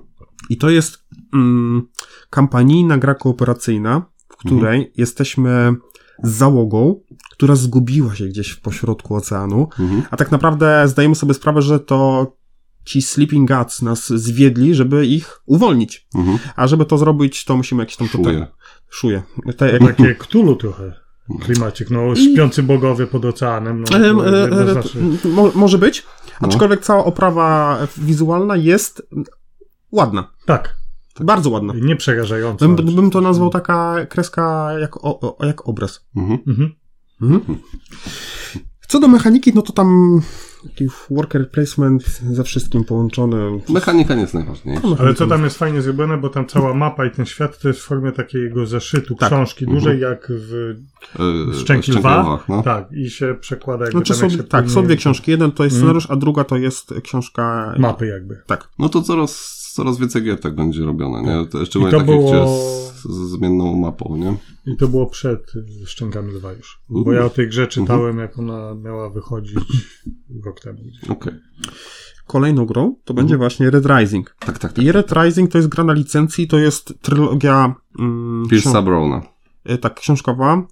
[0.50, 1.88] I to jest mm,
[2.30, 5.76] kampanijna gra kooperacyjna, w której jesteśmy
[6.24, 7.00] załogą,
[7.32, 10.04] która zgubiła się gdzieś w pośrodku oceanu, Mhm.
[10.12, 12.28] a tak naprawdę zdajemy sobie sprawę, że to
[12.86, 16.08] ci Sleeping Gods nas zwiedli, żeby ich uwolnić.
[16.16, 16.38] Mhm.
[16.56, 18.34] A żeby to zrobić, to musimy jakieś tam tutaj...
[18.34, 18.48] Szuje.
[18.90, 19.24] Szuje.
[19.58, 20.94] Te, jak, Takie Cthulhu trochę.
[21.42, 23.80] Klimacik, no śpiący bogowie pod oceanem.
[23.82, 25.02] No, to e, e, jednoznacznie.
[25.26, 26.04] mo, może być,
[26.42, 26.48] No.
[26.48, 29.08] aczkolwiek cała oprawa wizualna jest
[29.92, 30.30] ładna.
[30.46, 30.76] Tak,
[31.20, 31.74] Bardzo ładna.
[31.82, 32.68] nie przerażająco.
[32.70, 36.06] Bym, bym to nazwał taka kreska jak, o, o, jak obraz.
[36.16, 36.40] Mhm.
[36.48, 36.72] Mhm.
[37.22, 37.58] Mhm.
[38.88, 40.22] Co do mechaniki, no to tam
[40.64, 43.62] taki worker placement ze wszystkim połączony.
[43.70, 44.88] Mechanika nie jest najważniejsza.
[45.00, 47.80] Ale co tam jest fajnie zrobione, bo tam cała mapa i ten świat to jest
[47.80, 49.30] w formie takiego zeszytu, Tak.
[49.30, 50.76] książki dużej, jak w
[51.50, 52.40] Yy, Szczęki Lwa.
[52.50, 52.64] No.
[52.64, 55.32] Tak, i się przekłada jakby Znaczy tam są, jak tak, płynie- są dwie książki.
[55.32, 55.80] Jeden to jest Mhm.
[55.82, 57.74] scenariusz, a druga to jest książka.
[57.80, 58.42] Mapy jakby.
[58.48, 58.70] Tak.
[58.80, 61.48] no to coraz, coraz więcej gier tak będzie robione, nie?
[61.48, 62.58] To Szczególnie I to takich, było-
[62.96, 64.36] z, z zmienną mapą, nie?
[64.74, 65.52] I to było przed
[65.86, 66.82] Szczękami Lwa już.
[66.90, 67.18] Bo Mhm.
[67.18, 69.56] ja o tej grze czytałem, jak ona miała wychodzić
[70.46, 70.80] rok temu.
[71.10, 71.34] Okej.
[72.28, 74.36] Kolejną grą to będzie właśnie Red Rising.
[74.40, 74.86] Tak, tak, tak.
[74.86, 77.76] I Red Rising to jest gra na licencji, to jest trylogia.
[78.00, 79.22] Mm, książ- Pierce'a Browna.
[79.66, 80.68] e, tak, książkowa.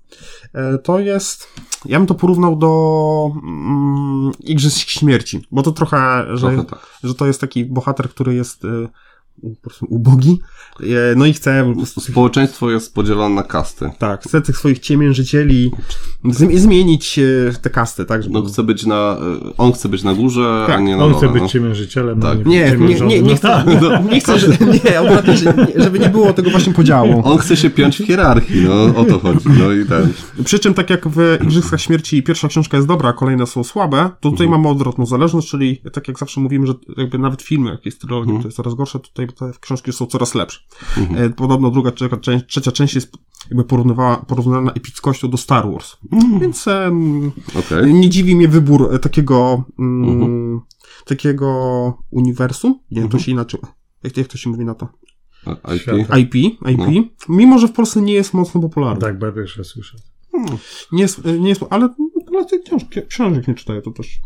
[0.53, 1.47] E, To jest.
[1.85, 6.99] Ja bym to porównał do mm, Igrzysk Śmierci, bo to trochę, że, Trochę tak.
[7.03, 8.67] że to jest taki bohater, który jest e,
[9.41, 10.39] po prostu ubogi,
[10.79, 10.85] e,
[11.15, 13.89] no i chce prostu Społeczeństwo jest podzielone na kasty.
[13.99, 15.71] Tak, chce tych swoich ciemiężycieli
[16.25, 17.23] zm- zmienić e,
[17.61, 18.23] te kasty, tak?
[18.23, 18.33] Żeby...
[18.33, 19.17] No chce być na,
[19.49, 21.23] y, on chce być na górze, Tak, a nie na On dole.
[21.23, 21.49] chce być no.
[21.49, 22.37] ciemiężycielem, Tak.
[22.45, 23.07] a Nie, nie, ciemiężonym.
[23.09, 23.65] nie, nie No chcę, tak.
[24.11, 27.21] nie chcę, że, nie, nie, żeby nie było tego właśnie podziału.
[27.25, 29.49] On chce się piąć w hierarchii, no o to chodzi.
[29.59, 30.13] No i ten.
[30.45, 34.09] Przy czym tak jak w Igrzyskach Śmierci pierwsza książka jest dobra, a kolejne są słabe,
[34.19, 37.85] to tutaj mamy odwrotną zależność, czyli tak jak zawsze mówimy, że jakby nawet filmy, jak
[37.85, 40.59] jest trylogia, to jest coraz gorsze, tutaj te książki są coraz lepsze.
[41.15, 43.11] E, Podobno druga, trzecia część, trzecia część jest
[43.49, 45.97] jakby porównywała, porównana epickością do Star Wars.
[46.41, 47.93] Więc em, Okej.
[47.93, 50.61] nie dziwi mnie wybór e, takiego mm,
[51.05, 51.47] takiego
[52.11, 52.79] uniwersum.
[52.91, 53.59] Nie, to się inaczej.
[54.03, 54.87] Jak, jak to się mówi na to?
[55.45, 55.81] A- IP.
[55.81, 56.17] Świata.
[56.17, 57.11] IP, IP.
[57.29, 59.01] Mimo, że w Polsce nie jest mocno popularny.
[59.01, 59.97] Tak, bo pierwsze słyszę.
[60.91, 61.89] Nie jest, nie jest, ale
[62.27, 64.19] Polacy książki, książek nie czytają, to też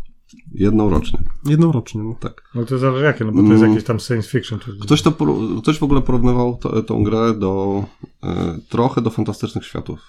[0.52, 1.18] Jedną rocznie.
[1.46, 2.02] jednorocznie.
[2.02, 2.14] No.
[2.20, 2.42] Tak.
[2.54, 3.70] No to zależy jakie, no bo to jest Mm.
[3.70, 4.58] jakieś tam science fiction.
[4.58, 4.66] To...
[4.80, 5.12] Ktoś, to,
[5.62, 7.84] ktoś w ogóle porównywał to, tą grę do
[8.22, 10.00] e, trochę do fantastycznych światów.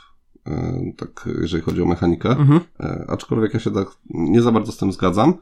[0.48, 2.30] E, tak, jeżeli chodzi o mechanikę.
[2.30, 2.60] Mhm.
[2.80, 5.34] E, aczkolwiek ja się tak nie za bardzo z tym zgadzam.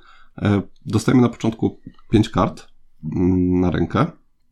[0.42, 1.80] E, dostajemy na początku
[2.12, 2.68] pięć kart
[3.16, 4.06] mm, na rękę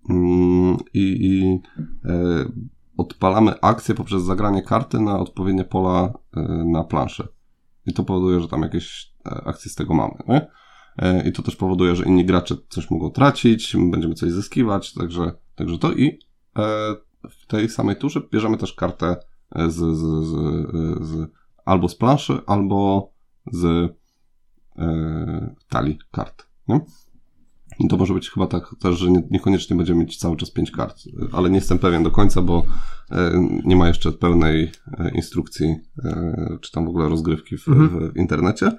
[0.09, 1.59] mm, i, i
[2.05, 2.45] e,
[2.97, 7.27] odpalamy akcję poprzez zagranie karty na odpowiednie pola e, na planszy.
[7.85, 10.13] I to powoduje, że tam jakieś e, akcje z tego mamy.
[10.27, 10.47] Nie?
[10.97, 14.93] E, I to też powoduje, że inni gracze coś mogą tracić, my będziemy coś zyskiwać,
[14.93, 16.95] także, także to i e,
[17.29, 19.15] w tej samej turze bierzemy też kartę
[19.67, 21.31] z, z, z, z,
[21.65, 23.09] albo z planszy, albo
[23.51, 23.93] z
[25.69, 26.47] talii kart.
[26.67, 26.79] Nie?
[27.89, 30.97] To może być chyba tak też, że nie, niekoniecznie będziemy mieć cały czas pięć kart,
[31.31, 32.65] ale nie jestem pewien do końca, bo
[33.65, 34.71] nie ma jeszcze pełnej
[35.15, 35.75] instrukcji,
[36.61, 38.11] czy tam w ogóle rozgrywki w, Mhm.
[38.11, 38.71] w internecie.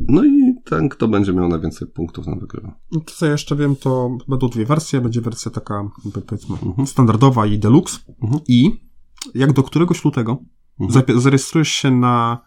[0.00, 2.74] No i ten, kto będzie miał najwięcej punktów, ten wygrywa.
[2.92, 5.00] No To co ja jeszcze wiem, to będą dwie wersje.
[5.00, 5.88] Będzie wersja taka,
[6.28, 6.86] powiedzmy, Mhm.
[6.86, 7.98] standardowa i deluxe.
[8.22, 8.40] Mhm.
[8.48, 8.80] I
[9.34, 10.38] jak do któregoś lutego
[10.80, 11.20] Mhm.
[11.20, 12.38] zarejestrujesz się na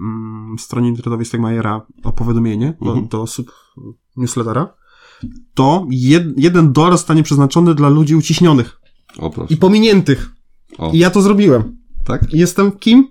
[0.00, 3.08] mm, stronie internetowej Stegmajera o powiadomienie do, Mhm.
[3.08, 3.52] do sub
[4.16, 4.74] newslettera,
[5.54, 8.80] to jed, jeden dolar zostanie przeznaczony dla ludzi uciśnionych
[9.18, 10.30] O i pominiętych.
[10.78, 11.76] O, I ja to zrobiłem.
[12.04, 12.32] tak?
[12.32, 13.08] Jestem kim?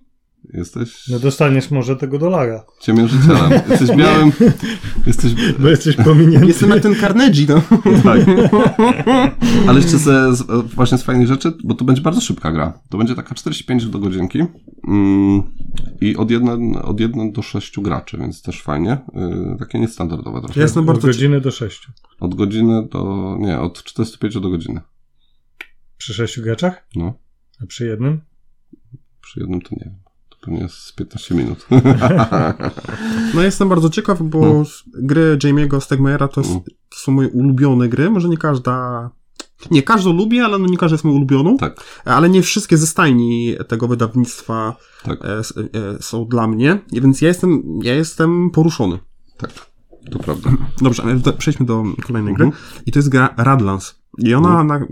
[0.57, 3.51] Jesteś No dostaniesz może tego dolara, ciemiężycielem.
[3.69, 4.31] Jesteś białym,
[5.07, 6.47] jesteś bo jesteś pominięty.
[6.47, 7.61] Jestem jak ten Carnegie, no.
[8.03, 8.19] Tak.
[9.67, 10.43] Ale jeszcze ze, z,
[10.75, 12.79] właśnie z fajnych rzeczy, bo to będzie bardzo szybka gra.
[12.89, 14.43] To będzie taka 45 do godzinki
[14.87, 15.43] mm,
[16.01, 18.97] i od 1, od 1 do 6 graczy, więc też fajnie.
[19.13, 20.59] Yy, takie niestandardowe trochę.
[20.59, 21.07] Ja jestem Od bardzo...
[21.07, 21.91] godziny do sześciu.
[22.19, 24.81] Od godziny do, nie, od 45 do godziny.
[25.97, 26.87] Przy sześciu graczach?
[26.95, 27.13] No,
[27.63, 28.21] A przy jednym?
[29.21, 30.04] przy jednym to nie wiem.
[30.45, 31.67] To pewnie jest z 15 minut.
[33.33, 34.63] No jestem bardzo ciekaw, bo No.
[34.93, 36.59] gry Jamie'ego Stegmajera to, Mm.
[36.63, 38.09] to są moje ulubione gry.
[38.09, 39.09] Może nie każda...
[39.71, 41.57] Nie, każdą lubię, ale no nie każda jest moją ulubioną.
[41.57, 45.41] tak, Ale nie wszystkie ze stajni tego wydawnictwa tak, e, e,
[46.01, 48.99] są dla mnie, I więc ja jestem, ja jestem poruszony.
[49.37, 49.51] tak.
[50.11, 50.49] To prawda.
[50.81, 52.49] Dobrze, ale do, przejdźmy do kolejnej Mhm.
[52.49, 52.59] gry.
[52.85, 54.01] I to jest gra Radlands.
[54.17, 54.67] I ona, Mhm.
[54.67, 54.85] na,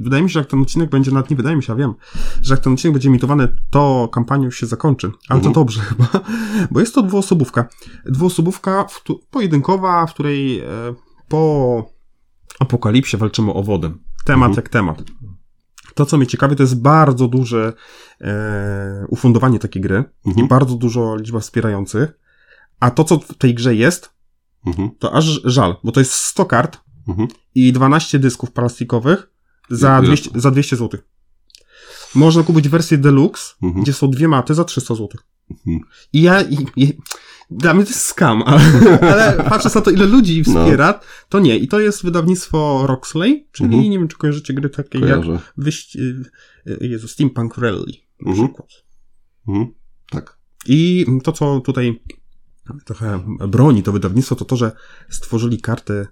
[0.00, 1.94] wydaje mi się, że jak ten odcinek będzie, nawet nie wydaje mi się, a wiem,
[2.42, 5.10] że jak ten odcinek będzie emitowany, to kampania już się zakończy.
[5.28, 5.54] Ale Mhm.
[5.54, 6.06] to dobrze chyba,
[6.70, 7.68] bo jest to dwuosobówka.
[8.06, 10.64] Dwuosobówka w, któ- pojedynkowa, w której e,
[11.28, 11.92] po
[12.60, 13.90] apokalipsie walczymy o wodę.
[14.24, 14.56] Temat Mhm.
[14.64, 15.02] jak temat.
[15.94, 17.72] To, co mnie ciekawi, to jest bardzo duże
[18.20, 20.46] e, ufundowanie takiej gry Mhm.
[20.46, 22.12] i bardzo dużo liczba wspierających.
[22.80, 24.10] A to, co w tej grze jest,
[24.66, 24.90] Mhm.
[24.98, 27.28] to aż żal, bo to jest 100 kart Mhm.
[27.54, 29.30] i 12 dysków plastikowych
[29.70, 30.06] za Ile?
[30.06, 31.00] 200, za 200 zł.
[32.14, 33.82] Można kupić wersję deluxe, Mhm.
[33.82, 35.08] gdzie są dwie maty za 300 zł.
[35.50, 35.80] Mhm.
[36.12, 36.92] I ja, i, i,
[37.50, 38.60] dla mnie to jest skam, ale,
[39.00, 40.60] ale patrząc na to, ile ludzi No.
[40.64, 41.56] wspiera, to nie.
[41.58, 43.90] I to jest wydawnictwo Roxley, czyli Mhm.
[43.90, 45.40] nie wiem, czy kojarzycie gry takie jak Kojarzę.
[45.56, 45.96] wyś...
[46.80, 48.48] Jezu, Steampunk Rally na Mhm.
[48.48, 48.68] przykład.
[49.48, 49.74] Mhm.
[50.10, 50.38] Tak.
[50.66, 52.02] I to, co tutaj
[52.84, 54.72] trochę broni to wydawnictwo, to to, że
[55.08, 56.06] stworzyli karty,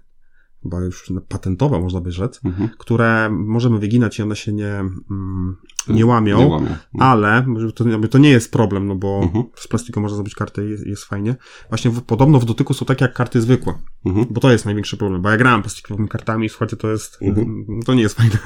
[0.63, 2.69] chyba już patentowe, można by rzec, Mhm.
[2.77, 4.73] które możemy wyginać i one się nie,
[5.11, 5.57] mm,
[5.87, 6.67] nie łamią, Nie łamią.
[6.99, 7.45] ale
[7.75, 9.43] to, to nie jest problem, no bo Mhm.
[9.55, 11.35] z plastiku można zrobić karty i jest, jest fajnie.
[11.69, 13.73] Właśnie w, podobno w dotyku są takie jak karty zwykłe,
[14.05, 14.27] Mhm.
[14.29, 17.65] bo to jest największy problem, bo ja grałem plastikowymi kartami i słuchajcie, to jest, Mhm.
[17.85, 18.37] to nie jest fajne.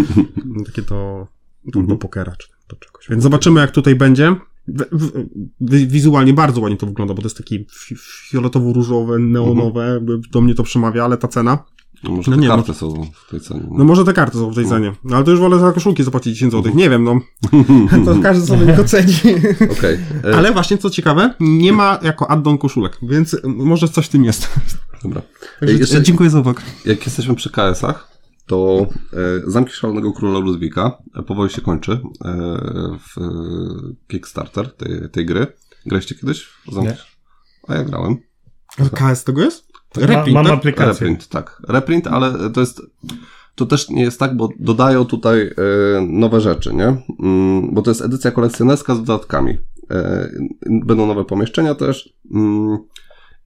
[0.66, 1.26] Takie to,
[1.72, 1.86] to Mhm.
[1.86, 3.08] do pokera czy do czegoś.
[3.08, 4.36] Więc zobaczymy, jak tutaj będzie.
[5.60, 7.94] Wizualnie bardzo ładnie to wygląda, bo to jest taki fi,
[8.30, 11.64] fioletowo-różowe, neonowe, jakby do mnie to przemawia, ale ta cena.
[12.04, 13.62] No może No te nie, karty są w tej cenie.
[13.70, 14.92] No może te karty są w tej cenie.
[15.04, 16.72] No ale to już wolę za koszulki zapłacić 10 zł.
[16.74, 17.20] Nie wiem, no.
[18.04, 19.14] To każdy sobie nie oceni.
[20.24, 24.24] E, Ale właśnie, co ciekawe, nie ma jako add-on koszulek, więc może coś w tym
[24.24, 24.48] jest.
[25.02, 25.22] Dobra.
[25.60, 26.62] Także Jeszcze- dziękuję za uwagę.
[26.84, 28.08] Jak jesteśmy przy KS-ach,
[28.48, 29.16] to e,
[29.50, 31.98] Zamki Szalonego Króla Ludwika e, powoli się kończy e,
[32.98, 33.16] w
[34.08, 35.46] Kickstarter tej, tej gry.
[35.86, 36.44] Graliście kiedyś?
[36.44, 36.88] w Zamki?
[36.88, 36.96] Nie.
[37.68, 38.16] A ja grałem.
[38.94, 39.68] KS tego jest?
[39.96, 40.54] Ma, Reprint, mam tak?
[40.54, 40.92] aplikację.
[40.92, 41.62] Reprint, tak.
[41.68, 42.82] Reprint, ale to jest.
[43.54, 45.50] To też nie jest tak, bo dodają tutaj
[46.08, 47.02] nowe rzeczy, nie?
[47.22, 49.58] Mm, bo to jest edycja kolekcjonerska z dodatkami.
[50.84, 52.14] Będą nowe pomieszczenia też.
[52.34, 52.78] Mm,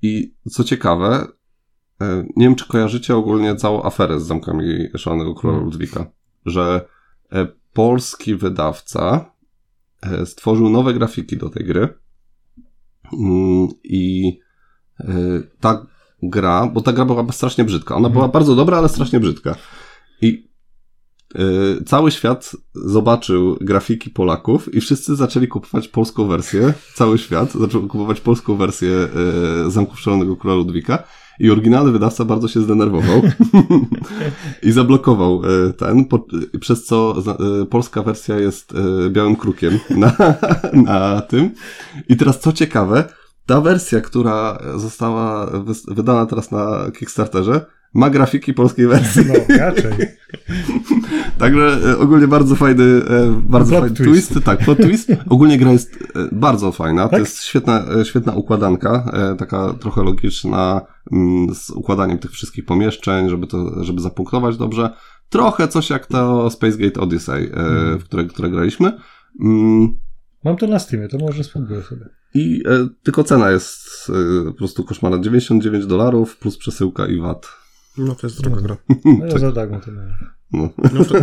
[0.02, 1.26] I co ciekawe,
[2.36, 5.70] nie wiem, czy kojarzycie ogólnie całą aferę z zamkami Szalonego Króla Hmm.
[5.70, 6.06] Ludwika,
[6.46, 6.88] że
[7.32, 9.32] e, polski wydawca
[10.02, 11.88] e, stworzył nowe grafiki do tej gry.
[13.12, 14.38] Mm, I
[15.00, 15.04] e,
[15.60, 15.86] ta
[16.22, 17.96] gra, bo ta gra była strasznie brzydka.
[17.96, 19.56] Ona była bardzo dobra, ale strasznie brzydka.
[20.22, 20.52] I
[21.86, 26.74] cały świat zobaczył grafiki Polaków i wszyscy zaczęli kupować polską wersję.
[26.94, 29.08] Cały świat zaczął kupować polską wersję
[29.68, 31.04] Zamku Szalonego Króla Ludwika.
[31.40, 33.22] I oryginalny wydawca bardzo się zdenerwował
[34.62, 36.26] i zablokował y, ten, po,
[36.60, 37.14] przez co
[37.62, 40.16] y, polska wersja jest y, białym krukiem na,
[40.92, 41.50] na tym.
[42.08, 43.04] I teraz co ciekawe,
[43.46, 45.50] ta wersja, która została
[45.88, 49.22] wydana teraz na Kickstarterze, ma grafiki polskiej wersji.
[49.28, 49.92] No, raczej.
[51.38, 54.28] Także e, ogólnie bardzo fajny, e, bardzo Plot fajny twist.
[54.32, 54.44] twist.
[54.46, 55.12] Tak, plot twist.
[55.28, 57.02] Ogólnie gra jest e, bardzo fajna.
[57.04, 57.18] To Tak?
[57.20, 60.80] jest świetna, świetna układanka, taka trochę logiczna,
[61.12, 64.90] mm, z układaniem tych wszystkich pomieszczeń, żeby to, żeby zapunktować dobrze.
[65.28, 67.50] Trochę coś jak to Space Gate Odyssey, e,
[67.98, 68.92] w które, które graliśmy.
[69.40, 69.88] Mm,
[70.44, 72.08] Mam to na Steamie, to może spróbuję sobie.
[72.34, 75.18] I e, tylko cena jest e, po prostu koszmarna.
[75.18, 77.48] 99 dolarów plus przesyłka i VAT.
[77.98, 78.76] No to jest droga gra.
[79.04, 80.14] No ja za darmo to miałem.
[80.52, 80.68] No.
[80.94, 81.14] No to,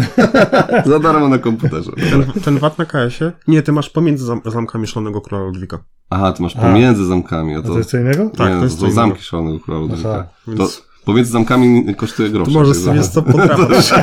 [0.91, 1.91] Za darmo na komputerze.
[2.11, 3.31] ten, ten VAT na KS-ie?
[3.47, 5.83] Nie, ty masz pomiędzy zam zamkami Szalonego Króla Ludwika.
[6.09, 6.61] Aha, ty masz A.
[6.61, 7.55] pomiędzy zamkami.
[7.55, 8.29] A A to, to jest co innego?
[8.37, 10.09] Tak, nie, to jest to zamki szalonego króla Ludwika.
[10.09, 12.51] Aha, To Więc pomiędzy zamkami kosztuje grosze.
[12.51, 13.93] to możesz sobie co potrafisz.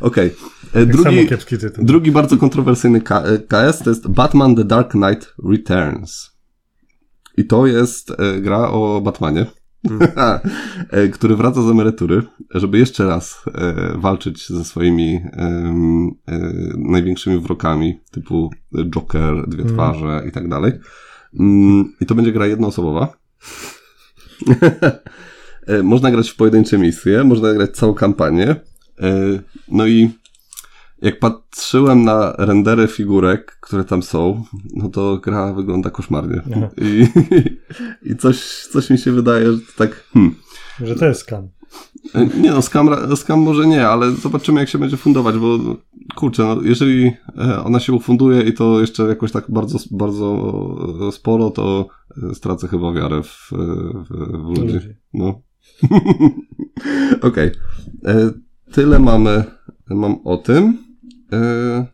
[0.00, 0.26] Okej.
[0.72, 1.28] E, Tak Drugi,
[1.78, 6.30] drugi bardzo kontrowersyjny K- e, KS to jest Batman The Dark Knight Returns.
[7.36, 9.46] I to jest e, gra o Batmanie,
[10.90, 12.22] e, który wraca z emerytury,
[12.54, 16.38] żeby jeszcze raz e, walczyć ze swoimi em, e,
[16.76, 18.50] największymi wrokami, typu
[18.94, 19.74] Joker, Dwie Mm.
[19.74, 20.72] Twarze i tak dalej.
[21.40, 23.08] Mm, I to będzie gra jednoosobowa.
[25.66, 28.48] E, Można grać w pojedyncze misje, można grać całą kampanię.
[28.48, 30.10] E, No i
[31.02, 34.44] jak patrzyłem na rendery figurek, które tam są,
[34.74, 36.42] no to gra wygląda koszmarnie.
[36.76, 37.06] I,
[38.10, 40.04] i coś, coś mi się wydaje, że to tak.
[40.12, 40.34] Hmm.
[40.80, 41.48] Że to jest skam.
[42.40, 45.58] Nie no, skam, skam może nie, ale zobaczymy jak się będzie fundować, bo
[46.14, 50.56] kurczę, no, jeżeli e, ona się ufunduje i to jeszcze jakoś tak bardzo, bardzo
[51.08, 51.86] e, sporo, to
[52.30, 54.78] e, stracę chyba wiarę w, w, w ludzi.
[55.14, 55.42] No.
[57.28, 57.50] Okej.
[58.04, 58.30] E,
[58.72, 59.44] Tyle mamy,
[59.88, 60.89] mam o tym.
[61.32, 61.86] E,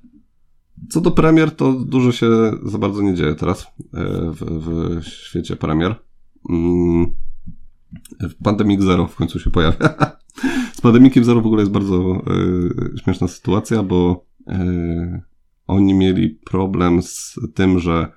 [0.91, 2.29] Co do premier, to dużo się
[2.65, 3.67] za bardzo nie dzieje teraz e,
[4.31, 5.95] w, w świecie premier.
[6.51, 7.07] Mm,
[8.43, 9.97] Pandemic Zero w końcu się pojawia.
[10.77, 12.23] Z Pandemiciem Zero w ogóle jest bardzo
[12.95, 14.27] e, śmieszna sytuacja, bo
[15.67, 18.13] oni mieli problem z tym, że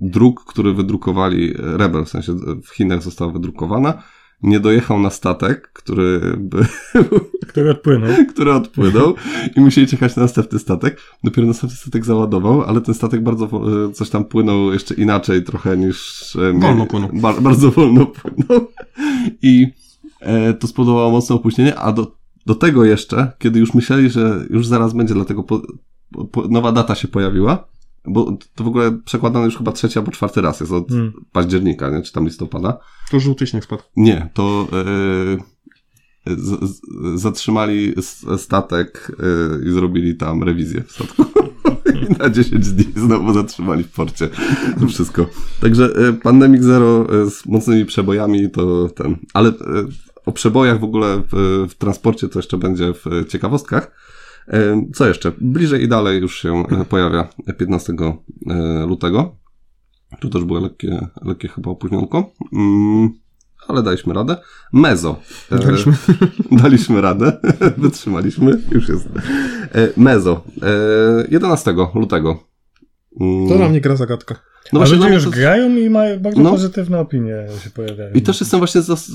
[0.00, 4.02] druk, który wydrukowali, Rebel, w sensie w Chinach została wydrukowana,
[4.42, 6.66] nie dojechał na statek, który, by,
[7.48, 8.10] Który odpłynął.
[8.28, 9.14] który odpłynął
[9.56, 11.00] i musieli czekać na następny statek.
[11.24, 13.44] Dopiero następny statek załadował, ale ten statek bardzo
[13.88, 16.36] e, coś tam płynął jeszcze inaczej trochę niż...
[16.36, 17.10] e, Wolno płynął.
[17.12, 18.66] Ba- bardzo wolno płynął.
[19.42, 19.66] I
[20.20, 22.12] e, to spowodowało mocne opóźnienie, a do,
[22.46, 25.62] do tego jeszcze, kiedy już myśleli, że już zaraz będzie, dlatego po,
[26.32, 27.68] po, nowa data się pojawiła,
[28.04, 31.12] bo to w ogóle przekładane już chyba trzeci albo czwarty raz jest od Hmm.
[31.32, 32.02] października, nie?
[32.02, 32.78] czy tam listopada.
[33.10, 33.82] To żółty śnieg spadł.
[33.96, 36.80] Nie, to e, z, z,
[37.20, 37.94] zatrzymali
[38.36, 39.12] statek
[39.62, 41.24] e, i zrobili tam rewizję w statku.
[42.10, 44.28] I na 10 dni znowu zatrzymali w porcie.
[44.80, 45.26] To wszystko.
[45.60, 49.16] Także e, Pandemic Zero e, z mocnymi przebojami to ten.
[49.34, 49.54] Ale e,
[50.26, 53.90] o przebojach w ogóle w, w transporcie to jeszcze będzie w ciekawostkach.
[54.94, 55.32] Co jeszcze?
[55.40, 57.28] Bliżej i dalej już się e, pojawia
[57.58, 57.92] 15
[58.50, 59.36] e, lutego.
[60.20, 62.30] Tu też było lekkie, lekkie chyba opóźnionko.
[62.52, 63.10] Mm,
[63.68, 64.36] ale daliśmy radę.
[64.72, 65.20] Mezo.
[65.52, 65.92] E, Daliśmy.
[66.62, 67.40] daliśmy radę.
[67.78, 68.62] Wytrzymaliśmy.
[68.70, 69.08] Już jest.
[69.96, 70.44] Mezo.
[70.62, 72.44] E, 11 lutego.
[73.20, 74.34] Mm, To na mnie gra zagadka.
[74.72, 76.50] No właśnie, ludzie no, już to- grają i mają bardzo No.
[76.50, 78.10] pozytywne opinie się pojawiają.
[78.14, 79.10] I też jestem właśnie zas...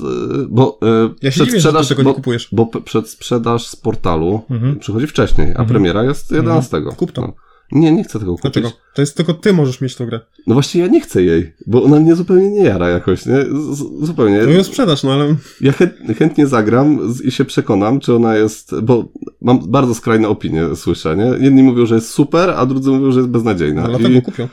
[0.48, 2.48] bo e, Ja się dziwię, że tego bo, nie kupujesz.
[2.52, 4.78] bo przedsprzedaż z portalu Mhm.
[4.78, 5.68] przychodzi wcześniej, a Mhm.
[5.68, 6.80] premiera jest 11.
[6.96, 7.20] Kup to.
[7.22, 7.32] No.
[7.72, 8.42] Nie, nie chcę tego kupić.
[8.42, 8.70] Dlaczego?
[8.94, 10.20] To jest tylko ty możesz mieć tą grę.
[10.46, 13.36] No właśnie ja nie chcę jej, bo ona mnie zupełnie nie jara jakoś, nie?
[13.42, 14.40] Z, z- zupełnie.
[14.40, 18.36] To ją sprzedasz, no ale Ja chę- chętnie zagram z- i się przekonam, czy ona
[18.36, 19.04] jest, bo
[19.40, 21.44] mam bardzo skrajne opinie, słyszę, nie?
[21.44, 23.82] Jedni mówią, że jest super, a drudzy mówią, że jest beznadziejna.
[23.82, 24.48] no, dlatego I, kupią.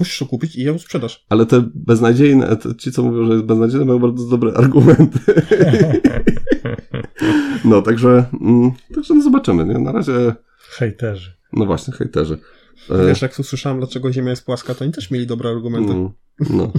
[0.00, 1.26] Musisz ją kupić i ją sprzedasz.
[1.28, 5.18] ale te beznadziejne, te, ci co mówią, że jest beznadziejna, mają bardzo dobre argumenty.
[7.64, 9.78] no, także, mm, także no zobaczymy, nie?
[9.78, 10.34] Na razie,
[10.70, 11.32] Hejterzy.
[11.52, 12.38] no właśnie, hejterzy.
[12.90, 15.92] E, Wiesz, jak usłyszałem, dlaczego Ziemia jest płaska, to oni też mieli dobre argumenty.
[15.92, 16.10] mm,
[16.50, 16.72] no.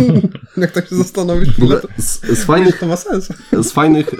[0.62, 3.28] jak tak się zastanowisz, W ogóle to, z, z fajnych to ma sens.
[3.62, 4.14] z fajnych,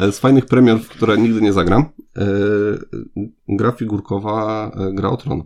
[0.00, 1.84] e, z fajnych premier, w które nigdy nie zagram,
[2.16, 2.26] e,
[3.48, 5.42] gra figurkowa e, Gra o Tron.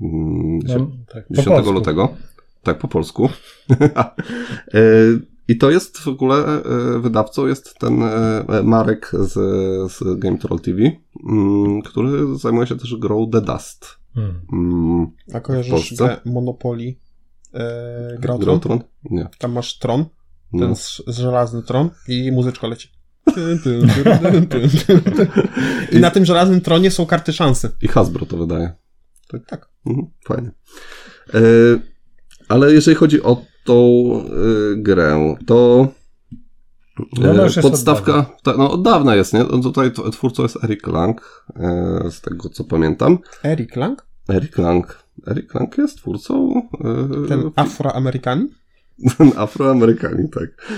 [0.00, 2.08] Mm, No, tak, 10 lutego.
[2.62, 3.28] Tak, po polsku.
[4.74, 4.80] E,
[5.48, 9.32] I to jest w ogóle e, wydawcą jest ten e, Marek z,
[9.92, 10.78] z Game Troll TV,
[11.28, 13.86] mm, który zajmuje się też grą The Dust.
[14.14, 14.40] Hmm.
[14.52, 16.94] Mm, A kojarzysz grę Monopoly
[17.54, 18.78] e, Gra o Gra o Tron?
[18.78, 18.90] Tron?
[19.10, 19.28] Nie.
[19.38, 20.04] Tam masz tron,
[20.52, 20.76] ten No.
[20.76, 22.88] z, z żelazny tron i muzyczka leci.
[25.92, 27.70] I na tym żelaznym tronie są karty szansy.
[27.82, 28.72] I Hasbro to wydaje.
[29.46, 29.68] Tak.
[29.86, 30.50] Mhm, fajnie.
[31.34, 31.40] E,
[32.48, 35.88] ale jeżeli chodzi o tą e, grę, to
[37.18, 39.44] No, e, jest podstawka, od ta, no od dawna jest, nie?
[39.44, 43.18] No Tutaj twórcą jest Eric Lang, e, z tego co pamiętam.
[43.44, 45.04] Eric Lang, Eric Lang.
[45.26, 48.48] Eric Lang jest twórcą e, ten Afroamerykanin.
[49.36, 50.68] Afroamerykanin, tak.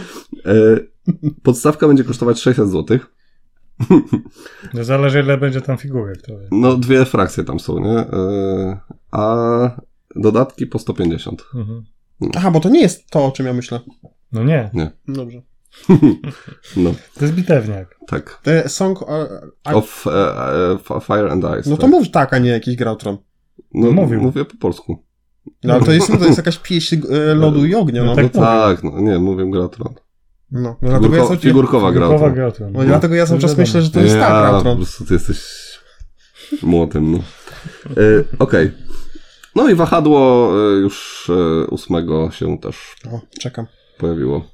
[0.46, 0.55] E,
[1.42, 2.99] podstawka będzie kosztować 600 zł.
[4.74, 6.22] No zależy ile będzie tam figurek.
[6.22, 6.53] To jest.
[6.53, 7.99] No, dwie frakcje tam są, nie?
[7.99, 8.79] E,
[9.11, 9.37] A
[10.16, 11.45] dodatki po 150.
[11.55, 11.85] Mhm.
[12.37, 13.81] Aha, bo to nie jest to, o czym ja myślę.
[14.33, 14.70] No nie,
[15.09, 15.43] Dobrze.
[16.76, 17.99] No, to jest bitewniak.
[18.07, 18.41] tak.
[18.43, 19.03] The Song...
[19.03, 19.29] e,
[19.64, 20.07] a- Of
[20.91, 21.70] F- Fire and Ice.
[21.70, 21.91] no to tak.
[21.91, 23.18] mów tak, a nie jakiś Gra o Tron.
[23.74, 24.20] No, mówił.
[24.22, 25.05] Mówię po polsku.
[25.64, 26.97] No ale to jest, to jest jakaś pieśń
[27.35, 28.11] lodu i ognia, no.
[28.11, 29.95] No tak No, Tak, no, nie, mówię Gratron.
[30.51, 32.07] No, no dlatego ja Figurko, cały, figurkowa gra.
[32.07, 32.72] Figurkowa gra o tym.
[32.72, 33.62] no, dlatego ja cały czas Wiadomo.
[33.62, 35.38] myślę, że to jest ta Gra o po prostu ty jesteś
[36.62, 37.18] młotem, no.
[37.90, 38.72] E, Okej.
[39.55, 43.66] No i wahadło e, już e, ósmego się też O, czekam.
[43.99, 44.44] pojawiło.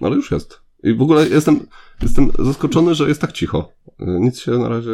[0.00, 0.60] Ale już jest.
[0.82, 1.66] I w ogóle jestem,
[2.02, 3.72] jestem zaskoczony, że jest tak cicho.
[4.00, 4.90] E, Nic się na razie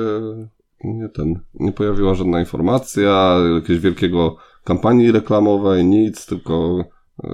[0.85, 6.85] nie ten, nie pojawiła żadna informacja, jakiegoś wielkiego kampanii reklamowej, nic, tylko
[7.25, 7.29] e,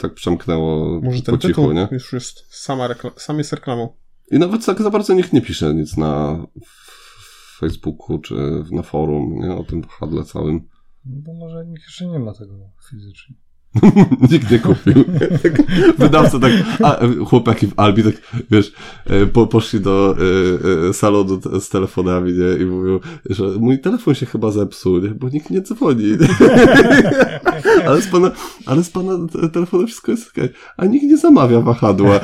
[0.00, 1.88] tak przemknęło Może po ten cichu, tytuł nie?
[1.90, 3.88] już jest sama rekla- sam jest reklamą.
[4.30, 8.34] I nawet tak za bardzo nikt nie pisze nic na w Facebooku czy
[8.70, 9.54] na forum, nie?
[9.54, 10.68] O tym handle całym.
[11.04, 12.54] No bo może nikt jeszcze nie ma tego
[12.90, 13.36] fizycznie.
[14.30, 15.04] Nikt nie kupił.
[15.98, 16.52] Wydawca tak,
[16.82, 18.14] a chłopaki w Albi tak,
[18.50, 18.72] wiesz,
[19.06, 22.62] e, po, poszli do e, e, salonu z telefonami, nie?
[22.62, 23.00] I mówią,
[23.30, 25.08] że mój telefon się chyba zepsuł, nie?
[25.08, 26.04] Bo nikt nie dzwoni.
[27.86, 28.30] ale, z pana,
[28.66, 30.48] ale z pana te- telefonu wszystko jest okej.
[30.76, 32.20] A nikt nie zamawia wahadła.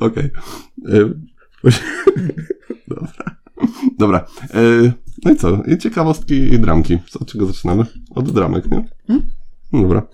[0.00, 0.30] Okej.
[0.88, 1.10] E,
[2.88, 3.36] Dobra.
[3.98, 4.26] Dobra.
[5.24, 5.62] No i co?
[5.66, 6.98] I ciekawostki i dramki.
[7.08, 7.84] Co, od czego zaczynamy?
[8.14, 8.84] Od dramek, nie?
[9.72, 10.06] Dobra.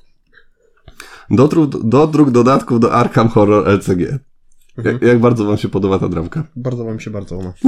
[1.31, 4.19] Dodruk, dodruk dodatków do Arkham Horror LCG.
[4.85, 6.45] Jak, jak bardzo wam się podoba ta dramka?
[6.57, 7.53] Bardzo wam się bardzo ona.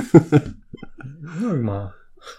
[1.43, 1.93] No i ma.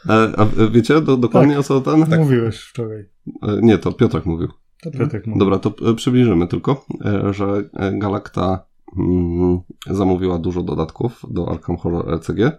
[0.08, 2.20] A, a wiecie do, dokładnie o co ten?
[2.20, 3.00] Mówiłeś wczoraj.
[3.44, 4.48] E, Nie, to Piotrek mówił.
[4.82, 5.40] To Piotrek mówi.
[5.40, 8.66] Dobra, to e, przybliżymy tylko, e, że Galacta
[8.98, 12.52] mm, zamówiła dużo dodatków do Arkham Horror LCG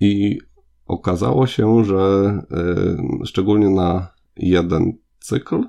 [0.00, 0.38] i
[0.86, 1.98] okazało się, że
[2.50, 5.64] e, szczególnie na jeden cykl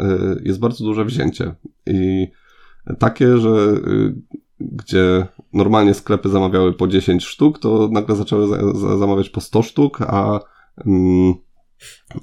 [0.00, 0.06] e,
[0.42, 1.54] jest bardzo duże wzięcie
[1.86, 2.28] i
[2.98, 3.78] takie, że e,
[4.60, 9.62] gdzie normalnie sklepy zamawiały po 10 sztuk, to nagle zaczęły za, za, zamawiać po 100
[9.62, 10.40] sztuk, a
[10.86, 11.34] mm,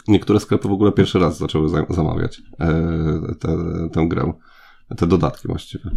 [0.07, 2.41] niektóre sklepy w ogóle pierwszy raz zaczęły za, zamawiać
[3.39, 3.57] te,
[3.93, 4.33] tę grę,
[4.97, 5.91] te dodatki właściwie.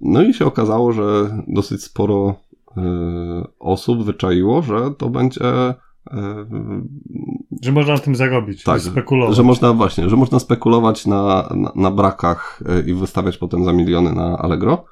[0.00, 2.36] No i się okazało, że dosyć sporo
[3.58, 5.74] osób wyczaiło, że to będzie e,
[7.62, 8.62] Że można na tym zarobić.
[8.62, 9.36] tak, spekulować.
[9.36, 13.72] że można właśnie, że można spekulować na, na, na brakach e, i wystawiać potem za
[13.72, 14.84] miliony na Allegro.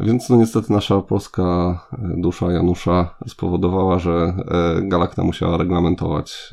[0.00, 1.78] Więc no niestety nasza polska
[2.16, 4.34] dusza Janusza spowodowała, że
[4.82, 6.50] Galakta musiała reglamentować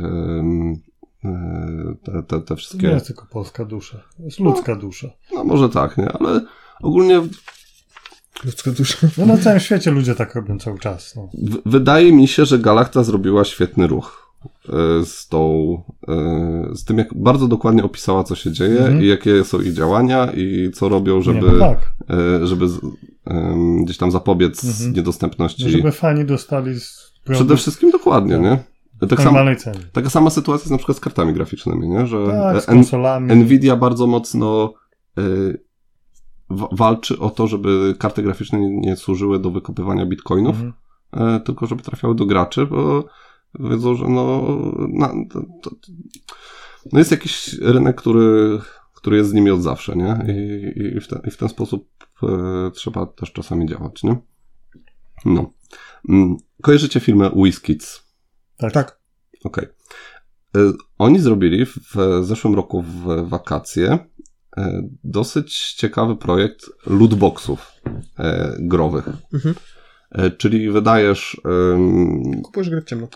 [2.04, 2.88] te, te, te To nie wszystkie...
[2.88, 3.98] jest tylko polska dusza.
[4.20, 5.08] Jest ludzka dusza.
[5.36, 6.12] No może tak, nie?
[6.12, 6.42] Ale
[6.82, 7.22] ogólnie
[8.46, 9.08] Ludzka dusza.
[9.18, 11.16] No na całym świecie ludzie tak robią cały czas.
[11.16, 11.30] No.
[11.34, 14.32] w- wydaje mi się, że Galakta zrobiła świetny ruch
[14.70, 14.72] e,
[15.06, 15.44] z tą,
[16.08, 16.14] e,
[16.76, 19.04] z tym jak bardzo dokładnie opisała co się dzieje Mhm.
[19.04, 21.40] i jakie są ich działania i co robią, żeby...
[21.48, 21.92] Nie, no tak.
[22.42, 22.80] e, żeby z,
[23.26, 24.94] em, gdzieś tam zapobiec Mhm.
[24.94, 25.64] niedostępności.
[25.64, 28.42] No, żeby fani dostali z Przede wszystkim dokładnie, Tak.
[28.44, 28.60] nie?
[29.08, 29.20] Tak
[29.60, 29.80] cenie.
[29.94, 32.08] taka sama sytuacja jest na przykład z kartami graficznymi, nie?
[32.08, 33.36] Że Tak, z en, konsolami.
[33.36, 34.74] Nvidia bardzo mocno
[35.20, 35.60] y,
[36.50, 40.74] walczy o to, żeby karty graficzne nie, nie służyły do wykopywania bitcoinów, Mhm.
[41.14, 43.06] e, tylko żeby trafiały do graczy, bo
[43.60, 44.48] wiedzą, że no,
[44.90, 45.72] na, to, to,
[46.94, 48.60] no jest jakiś rynek, który,
[48.94, 50.26] który jest z nimi od zawsze, nie?
[50.28, 51.90] I, i, w, ten, i w ten sposób
[52.24, 54.18] e, trzeba też czasami działać, nie?
[55.26, 55.54] No.
[56.10, 58.04] Mm, Kojarzycie filmę WizKids?
[58.58, 58.74] Tak.
[58.74, 59.00] Tak.
[59.44, 59.66] Okej.
[60.56, 60.60] E,
[60.98, 64.00] Oni zrobili w zeszłym roku w wakacje
[65.04, 67.72] dosyć ciekawy projekt lootboxów
[68.20, 69.10] e, growych.
[69.34, 69.56] Mhm.
[70.12, 71.42] E, Czyli wydajesz,
[72.44, 73.08] Kupujesz grę w ciemno.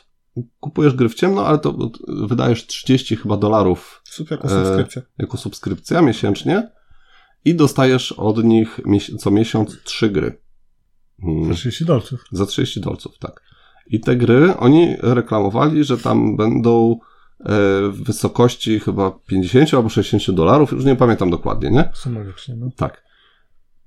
[0.59, 1.91] kupujesz gry w ciemno, ale to
[2.27, 5.01] wydajesz 30 chyba dolarów Super jako E, subskrypcja.
[5.17, 6.69] jako subskrypcja miesięcznie
[7.45, 8.79] i dostajesz od nich
[9.19, 10.41] co miesiąc trzy gry.
[11.23, 11.45] Mm.
[11.45, 12.23] Za 30 dolców.
[12.31, 13.41] Za 30 dolców, tak.
[13.87, 17.10] I te gry, oni reklamowali, że tam będą e,
[17.91, 21.89] w wysokości chyba 50 albo 60 dolarów, już nie pamiętam dokładnie, nie?
[21.93, 22.69] Symbolicznie, no.
[22.75, 23.03] Tak.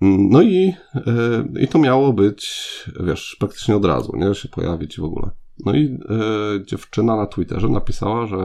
[0.02, 2.64] Mm, No i, e, i to miało być,
[3.06, 4.34] wiesz, praktycznie od razu, nie?
[4.34, 5.30] Się pojawić w ogóle.
[5.66, 8.36] No i e, dziewczyna na Twitterze napisała, że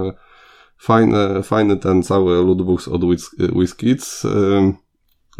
[0.77, 4.29] fajny, fajny ten cały lootbox od Wiz- WizKids e,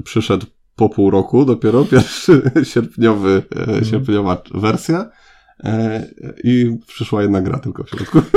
[0.04, 2.42] przyszedł po pół roku, dopiero pierwszy
[2.74, 3.44] sierpniowy,
[3.82, 5.10] e, sierpniowa wersja
[5.64, 6.08] e,
[6.44, 8.22] i przyszła jedna gra tylko w środku.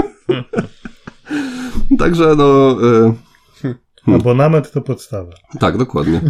[1.99, 2.77] Także no...
[2.83, 3.15] E,
[4.05, 4.21] Hmm.
[4.21, 5.33] Abonament to podstawa.
[5.61, 6.21] tak, dokładnie.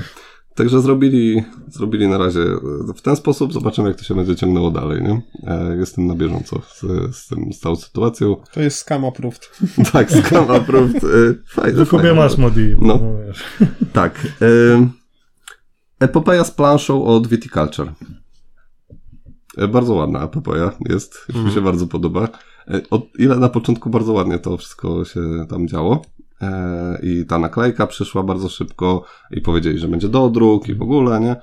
[0.55, 4.71] Także zrobili, zrobili na razie e, w ten sposób, zobaczymy jak to się będzie ciągnęło
[4.71, 5.23] dalej, nie?
[5.47, 6.81] E, Jestem na bieżąco z,
[7.17, 8.37] z, tym, z tą sytuacją.
[8.53, 9.51] To jest scam approved.
[9.93, 11.03] Tak, scam approved.
[11.47, 12.15] Fajne, Tylko fajne.
[12.15, 12.75] masz modi.
[12.81, 13.01] No.
[13.93, 14.27] Tak.
[14.43, 14.87] e,
[16.01, 17.93] Epopeja z planszą od Viticulture.
[19.59, 22.29] E, Bardzo ładna epopeja jest, mi się bardzo podoba.
[22.69, 26.03] E, Od ile na początku bardzo ładnie to wszystko się tam działo.
[26.41, 31.21] E, I ta naklejka przyszła bardzo szybko i powiedzieli, że będzie dodruk i w ogóle,
[31.21, 31.37] nie?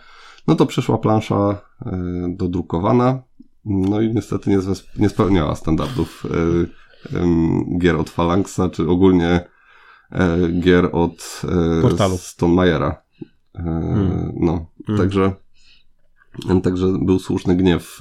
[0.48, 1.92] No to przyszła plansza e,
[2.38, 3.22] dodrukowana.
[3.66, 6.24] No i niestety nie, zwe- nie spełniała standardów
[7.14, 9.40] e, gier od Phalanxa, czy ogólnie
[10.12, 11.42] e, gier od
[11.80, 12.18] e, Portalu.
[12.18, 13.02] Stonemajera.
[13.56, 14.66] E, No,
[14.98, 15.34] także,
[16.64, 18.00] także był słuszny gniew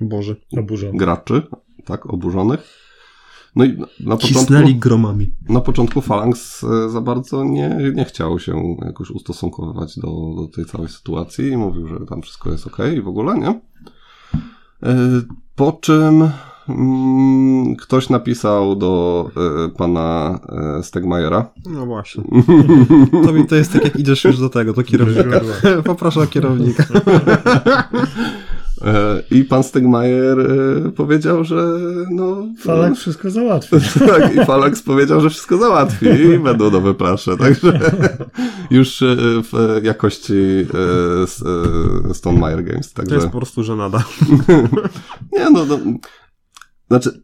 [0.00, 0.36] e, Boże.
[0.58, 0.98] Oburzony.
[0.98, 1.42] graczy,
[1.84, 2.60] tak, oburzonych.
[3.56, 5.32] No i na- początku, Cisnęli gromami.
[5.48, 10.64] na początku Phalanx e, za bardzo nie, nie chciał się jakoś ustosunkowywać do, do tej
[10.64, 13.48] całej sytuacji i mówił, że tam wszystko jest ok i w ogóle, nie?
[14.82, 14.96] E,
[15.56, 16.30] Po czym
[16.68, 19.30] mm, ktoś napisał do
[19.66, 20.38] e, pana
[20.78, 22.24] e, Stegmajera, No właśnie.
[23.24, 25.40] To, mi, to jest tak, jak idziesz już do tego, do kierownika.
[25.84, 26.84] Poproszę o kierownika.
[28.84, 31.78] E, I pan Stegmajer e, powiedział, że
[32.10, 32.46] no...
[32.58, 33.76] Falak wszystko załatwi.
[34.08, 37.80] tak, i Falax powiedział, że wszystko załatwi i będą nowe plansze, także
[38.70, 41.44] już e, w jakości e, s-
[42.10, 43.14] e, Stonemaier Games, To także...
[43.14, 44.04] jest po prostu żenada.
[45.32, 45.78] Nie, no, no
[46.88, 47.20] znaczy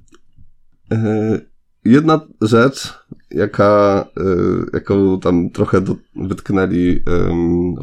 [0.93, 1.41] e,
[1.85, 2.95] jedna rzecz,
[3.31, 4.23] jaka, e,
[4.73, 7.03] jaką tam trochę do, wytknęli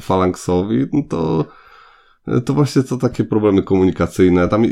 [0.02, 1.46] Phalanxowi, no to
[2.46, 4.48] to właśnie to takie problemy komunikacyjne.
[4.48, 4.66] Tam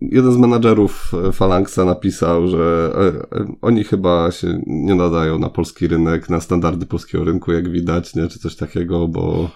[0.00, 5.48] jeden z menadżerów e, Phalanxa napisał, że e, e, oni chyba się nie nadają na
[5.48, 9.50] polski rynek, na standardy polskiego rynku, jak widać, nie, czy coś takiego, bo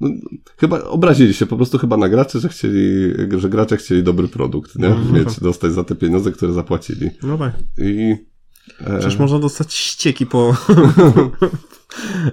[0.00, 0.08] no,
[0.56, 4.78] chyba obrazili się po prostu chyba na graczy, że chcieli, że gracze chcieli dobry produkt,
[4.78, 4.86] nie?
[4.86, 5.14] Mhm.
[5.14, 7.10] Mieć, dostać za te pieniądze, które zapłacili.
[7.22, 7.54] No tak.
[7.78, 8.16] I
[8.98, 10.52] Przecież można dostać ścieki po...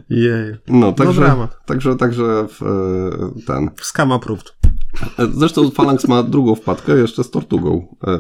[0.09, 0.55] Jej.
[0.67, 1.65] no, także, dramat.
[1.65, 3.69] także, także w, e, ten.
[3.81, 4.55] Scam approved.
[5.19, 7.95] E, Zresztą Phalanx ma drugą wpadkę jeszcze z Tortugą.
[8.07, 8.19] E, e,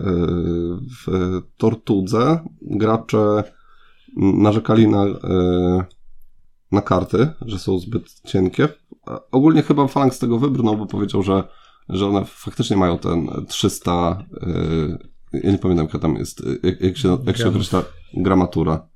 [1.05, 3.43] W Tortudze gracze
[4.17, 5.85] narzekali na, e,
[6.71, 8.67] na karty, że są zbyt cienkie.
[9.31, 11.43] Ogólnie chyba Phalanx z tego wybrnął, bo powiedział, że,
[11.89, 16.81] że one faktycznie mają ten 300, e, ja nie pamiętam jaka tam jest, e, jak,
[16.81, 17.83] jak się, jak się określa
[18.17, 18.87] gramatura.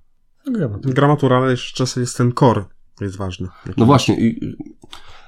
[0.48, 2.66] No, Gramatura, ale jeszcze czasem jest ten core.
[3.02, 3.48] Jest ważne.
[3.78, 4.56] No właśnie, i,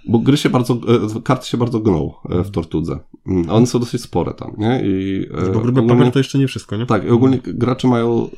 [0.07, 0.73] bo gry się bardzo,
[1.18, 2.99] e, karty się bardzo gną e, w Tortudze.
[3.27, 4.81] Mm, One są dosyć spore tam, nie?
[4.86, 6.86] I, e, Bo ogólnie- papier to jeszcze nie wszystko, nie?
[6.86, 8.30] Tak, i ogólnie gracze mają,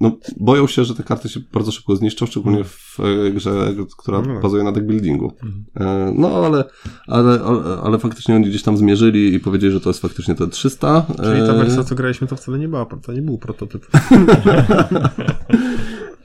[0.00, 4.22] no, boją się, że te karty się bardzo szybko zniszczą, szczególnie w e, grze, która
[4.22, 4.40] No.
[4.40, 5.32] bazuje na deckbuildingu.
[5.76, 6.64] E, No, ale,
[7.06, 7.40] ale,
[7.82, 11.06] ale, faktycznie oni gdzieś tam zmierzyli i powiedzieli, że to jest faktycznie te 300.
[11.16, 13.86] Czyli ta e, wersja, co graliśmy, to wcale nie była, to nie był prototyp.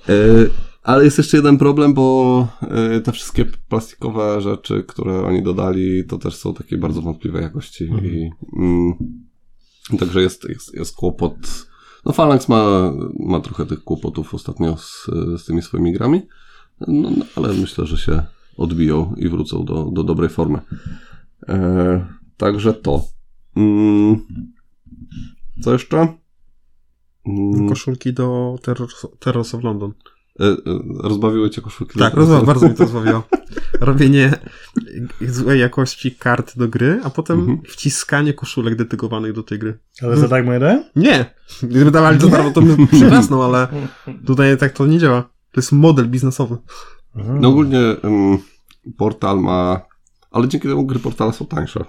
[0.09, 0.13] E,
[0.83, 6.17] Ale jest jeszcze jeden problem, bo e, te wszystkie plastikowe rzeczy, które oni dodali, to
[6.17, 7.83] też są takiej bardzo wątpliwej jakości.
[7.83, 8.29] I,
[8.59, 8.93] mm,
[9.99, 11.68] także jest, jest, jest kłopot.
[12.05, 15.05] No, Phalanx ma, ma trochę tych kłopotów ostatnio z,
[15.37, 16.21] z tymi swoimi grami,
[16.87, 18.23] no, no, ale myślę, że się
[18.57, 20.59] odbiją i wrócą do, do dobrej formy.
[21.49, 22.05] E,
[22.37, 23.03] także to.
[23.55, 24.25] Mm,
[25.61, 26.07] co jeszcze?
[27.25, 28.55] Mm, Koszulki do
[29.19, 29.93] Terrors of London.
[30.39, 31.99] E, e, Rozbawiły cię koszulki?
[31.99, 33.23] Tak, bardzo mi to rozbawiło.
[33.81, 34.33] Robienie
[35.21, 37.61] złej jakości kart do gry, a potem Mhm.
[37.67, 39.79] wciskanie koszulek dedykowanych do tej gry.
[40.01, 40.83] Ale za darmo jeden?
[40.95, 41.33] Nie!
[41.63, 43.67] Gdyby dawali to darmo, to bym przywrasnął, ale
[44.27, 45.21] tutaj tak to nie działa.
[45.51, 46.57] To jest model biznesowy.
[47.15, 48.37] No ogólnie em,
[48.97, 49.81] portal ma...
[50.31, 51.85] Ale dzięki temu gry portala są tańsze.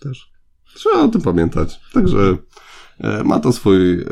[0.00, 0.32] Też.
[0.74, 1.80] Trzeba o tym pamiętać.
[1.92, 2.36] Także
[3.24, 3.92] ma to swój...
[4.00, 4.04] E,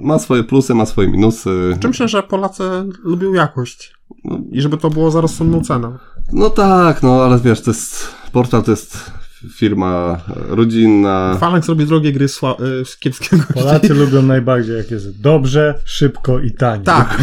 [0.00, 1.76] ma swoje plusy, ma swoje minusy.
[1.80, 2.62] Czy myślę, że Polacy
[3.04, 3.92] lubią jakość.
[4.24, 5.98] No, I żeby to było za rozsądną cenę.
[6.32, 8.08] no tak, no ale wiesz, to jest...
[8.32, 9.10] Portal to jest
[9.56, 11.36] firma rodzinna.
[11.40, 16.50] Phalanx robi drogie gry sła- z kiepskiego Polacy lubią najbardziej, jak jest dobrze, szybko i
[16.52, 16.84] tanie.
[16.84, 17.18] Tak,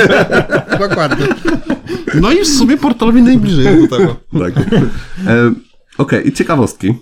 [0.88, 1.26] dokładnie.
[2.20, 4.16] No i w sumie portalowi najbliżej do tego.
[4.38, 4.54] Tak.
[5.26, 5.52] E,
[5.98, 6.94] Okej, i ciekawostki.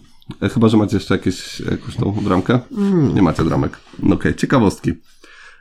[0.42, 2.60] E, Chyba, że macie jeszcze jakieś, jakąś tą dramkę?
[3.14, 3.78] Nie macie dramek.
[4.02, 4.90] No Okej, ciekawostki.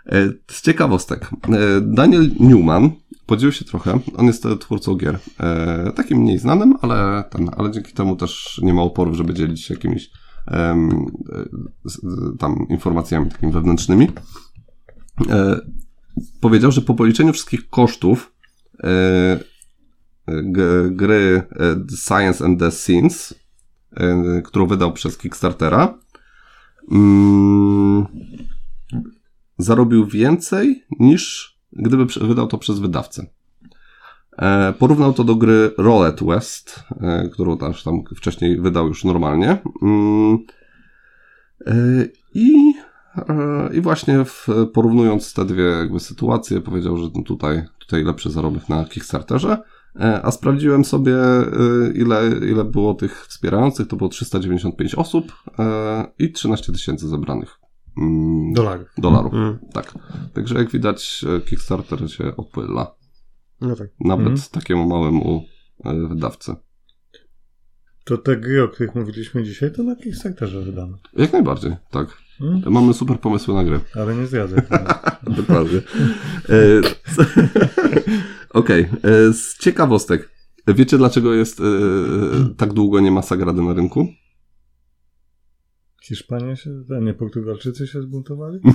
[0.06, 1.30] E, Z ciekawostek.
[1.50, 2.92] E, Daniel Newman
[3.26, 4.00] podzielił się trochę.
[4.16, 5.20] On jest e, twórcą gier.
[5.40, 9.64] E, takim mniej znanym, ale, ten, ale dzięki temu też nie ma oporów, żeby dzielić
[9.64, 10.10] się jakimiś
[10.48, 10.90] e,
[12.40, 14.08] tam informacjami takimi wewnętrznymi.
[15.30, 15.60] E,
[16.42, 18.34] powiedział, że po policzeniu wszystkich kosztów
[18.84, 19.40] e,
[20.92, 21.76] gry e,
[22.08, 23.36] Science and the Scenes, e,
[24.44, 25.98] którą wydał przez Kickstartera,
[26.92, 28.06] mm,
[29.58, 33.26] zarobił więcej niż gdyby wydał to przez wydawcę.
[34.38, 39.58] E, Porównał to do gry Roulette West, e, którą też tam wcześniej wydał już normalnie.
[39.82, 40.38] Mm,
[41.66, 41.74] e,
[42.34, 42.74] I,
[43.74, 49.58] i właśnie w, porównując te dwie sytuacje, powiedział, że tutaj, tutaj lepszy zarobek na Kickstarterze.
[50.00, 51.46] E, A sprawdziłem sobie, e,
[51.96, 52.22] ile,
[52.52, 53.88] ile było tych wspierających.
[53.88, 57.60] To było 395 osób e, i 13 tysięcy zebranych
[57.98, 58.88] mm, Dolarów.
[58.98, 59.34] dolarów.
[59.34, 59.60] Mm.
[59.74, 59.94] Tak.
[60.34, 62.96] Także jak widać, Kickstarter się opyla.
[63.62, 63.88] No tak.
[64.00, 64.48] Nawet Mhm.
[64.52, 65.44] takiemu małemu
[66.10, 66.56] wydawcy.
[68.04, 70.98] To te gry, o których mówiliśmy dzisiaj, to na Kickstarterze wydane.
[71.14, 72.08] Jak najbardziej, tak.
[72.40, 72.62] Hmm?
[72.66, 73.80] Mamy super pomysły na gry.
[73.96, 74.62] Ale nie zjadzę.
[75.38, 75.82] Dokładnie.
[78.54, 80.30] Okej, e, z ciekawostek.
[80.68, 81.64] Wiecie, dlaczego jest e,
[82.58, 84.08] tak długo nie ma Sagrady na rynku?
[86.04, 88.60] Hiszpania się, a nie Portugalczycy się zbuntowali?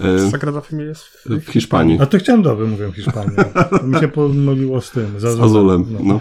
[0.00, 1.98] E, Sagrada Familia jest w, w Hiszpanii.
[2.00, 3.44] A to chciałem dobrze, mówię Hiszpania.
[3.70, 5.44] To mi się pomyliło z tym, z Z Azulem.
[5.44, 5.86] Azulem.
[6.00, 6.20] No.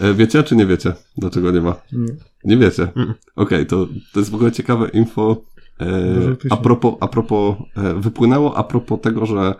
[0.00, 1.74] E, Wiecie, czy nie wiecie, dlaczego nie ma?
[1.92, 2.16] Nie.
[2.44, 2.88] Nie wiecie.
[3.36, 5.44] Okej, to, to jest w ogóle ciekawe info.
[5.80, 9.54] E, a propos, a propos e, wypłynęło a propos tego, że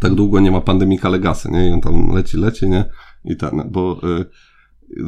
[0.00, 1.68] tak długo nie ma pandemika Legacy, nie?
[1.68, 2.84] I on tam leci, leci, nie?
[3.24, 5.04] I ten, bo e, y,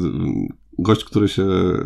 [0.79, 1.77] gość, który się e,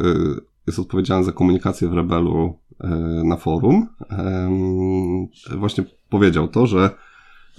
[0.66, 2.88] jest odpowiedzialny za komunikację w Rebelu e,
[3.24, 5.26] na forum, em,
[5.58, 6.90] właśnie powiedział to, że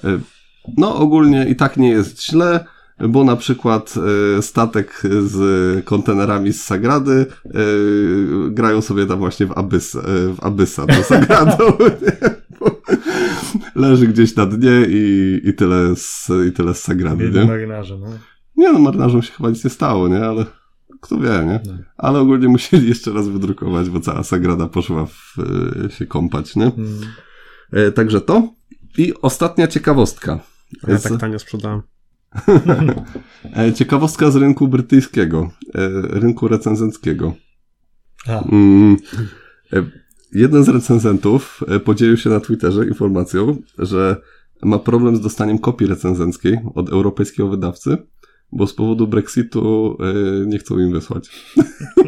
[0.04, 0.20] e,
[0.78, 2.66] no ogólnie i tak nie jest źle,
[3.10, 3.96] bo na przykład
[4.42, 7.26] statek z kontenerami z Sagrady
[8.50, 10.02] grają sobie tam właśnie w, Abyss, e,
[10.34, 11.64] w Abyssa tą Sagradą.
[13.76, 17.46] Leży gdzieś na dnie i, i, tyle z, i tyle z Sagrady, Biedni nie?
[17.46, 18.08] marynarze, no.
[18.56, 20.26] Nie no, marynarzom się chyba nic nie stało, nie?
[20.26, 20.46] Ale
[21.02, 21.60] kto wie, nie?
[21.66, 21.74] No.
[21.98, 25.36] Ale ogólnie musieli jeszcze raz wydrukować, bo cała Sagrada poszła w,
[25.86, 26.66] e, się kąpać, nie?
[26.66, 27.00] Mm.
[27.72, 28.54] E, Także to.
[28.98, 30.40] I ostatnia ciekawostka.
[30.88, 31.82] Ja Z- tak tanio sprzedałem.
[33.58, 35.90] E, Ciekawostka z rynku brytyjskiego, e,
[36.20, 37.34] rynku recenzenckiego.
[38.28, 38.98] A, Mm,
[40.34, 44.22] Jeden z recenzentów e, podzielił się na Twitterze informacją, że
[44.64, 47.98] ma problem z dostaniem kopii recenzenckiej od europejskiego wydawcy,
[48.52, 51.30] bo z powodu Brexitu e, nie chcą im wysłać.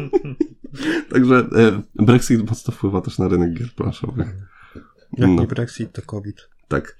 [1.12, 4.26] Także e, Brexit mocno wpływa też na rynek gier planszowych.
[5.18, 5.40] Jak No.
[5.42, 6.48] nie Brexit, to COVID.
[6.68, 6.96] Tak.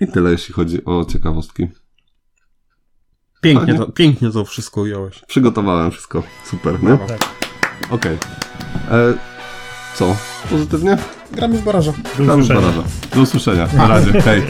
[0.00, 1.68] I tyle, jeśli chodzi o ciekawostki.
[3.40, 3.78] Pięknie Fajnie.
[3.78, 5.22] to, pięknie to wszystko ująłeś.
[5.28, 6.22] Przygotowałem wszystko.
[6.44, 6.98] Super, nie?
[6.98, 7.18] Tak.
[7.90, 8.18] Okej.
[8.90, 9.14] E,
[9.98, 10.16] Co?
[10.50, 10.96] Pozytywnie?
[11.32, 11.92] Gramy w baraża.
[12.18, 12.82] Gramy w baraża.
[13.14, 13.68] Do usłyszenia.
[13.76, 14.12] Na razie.
[14.26, 14.42] Hej.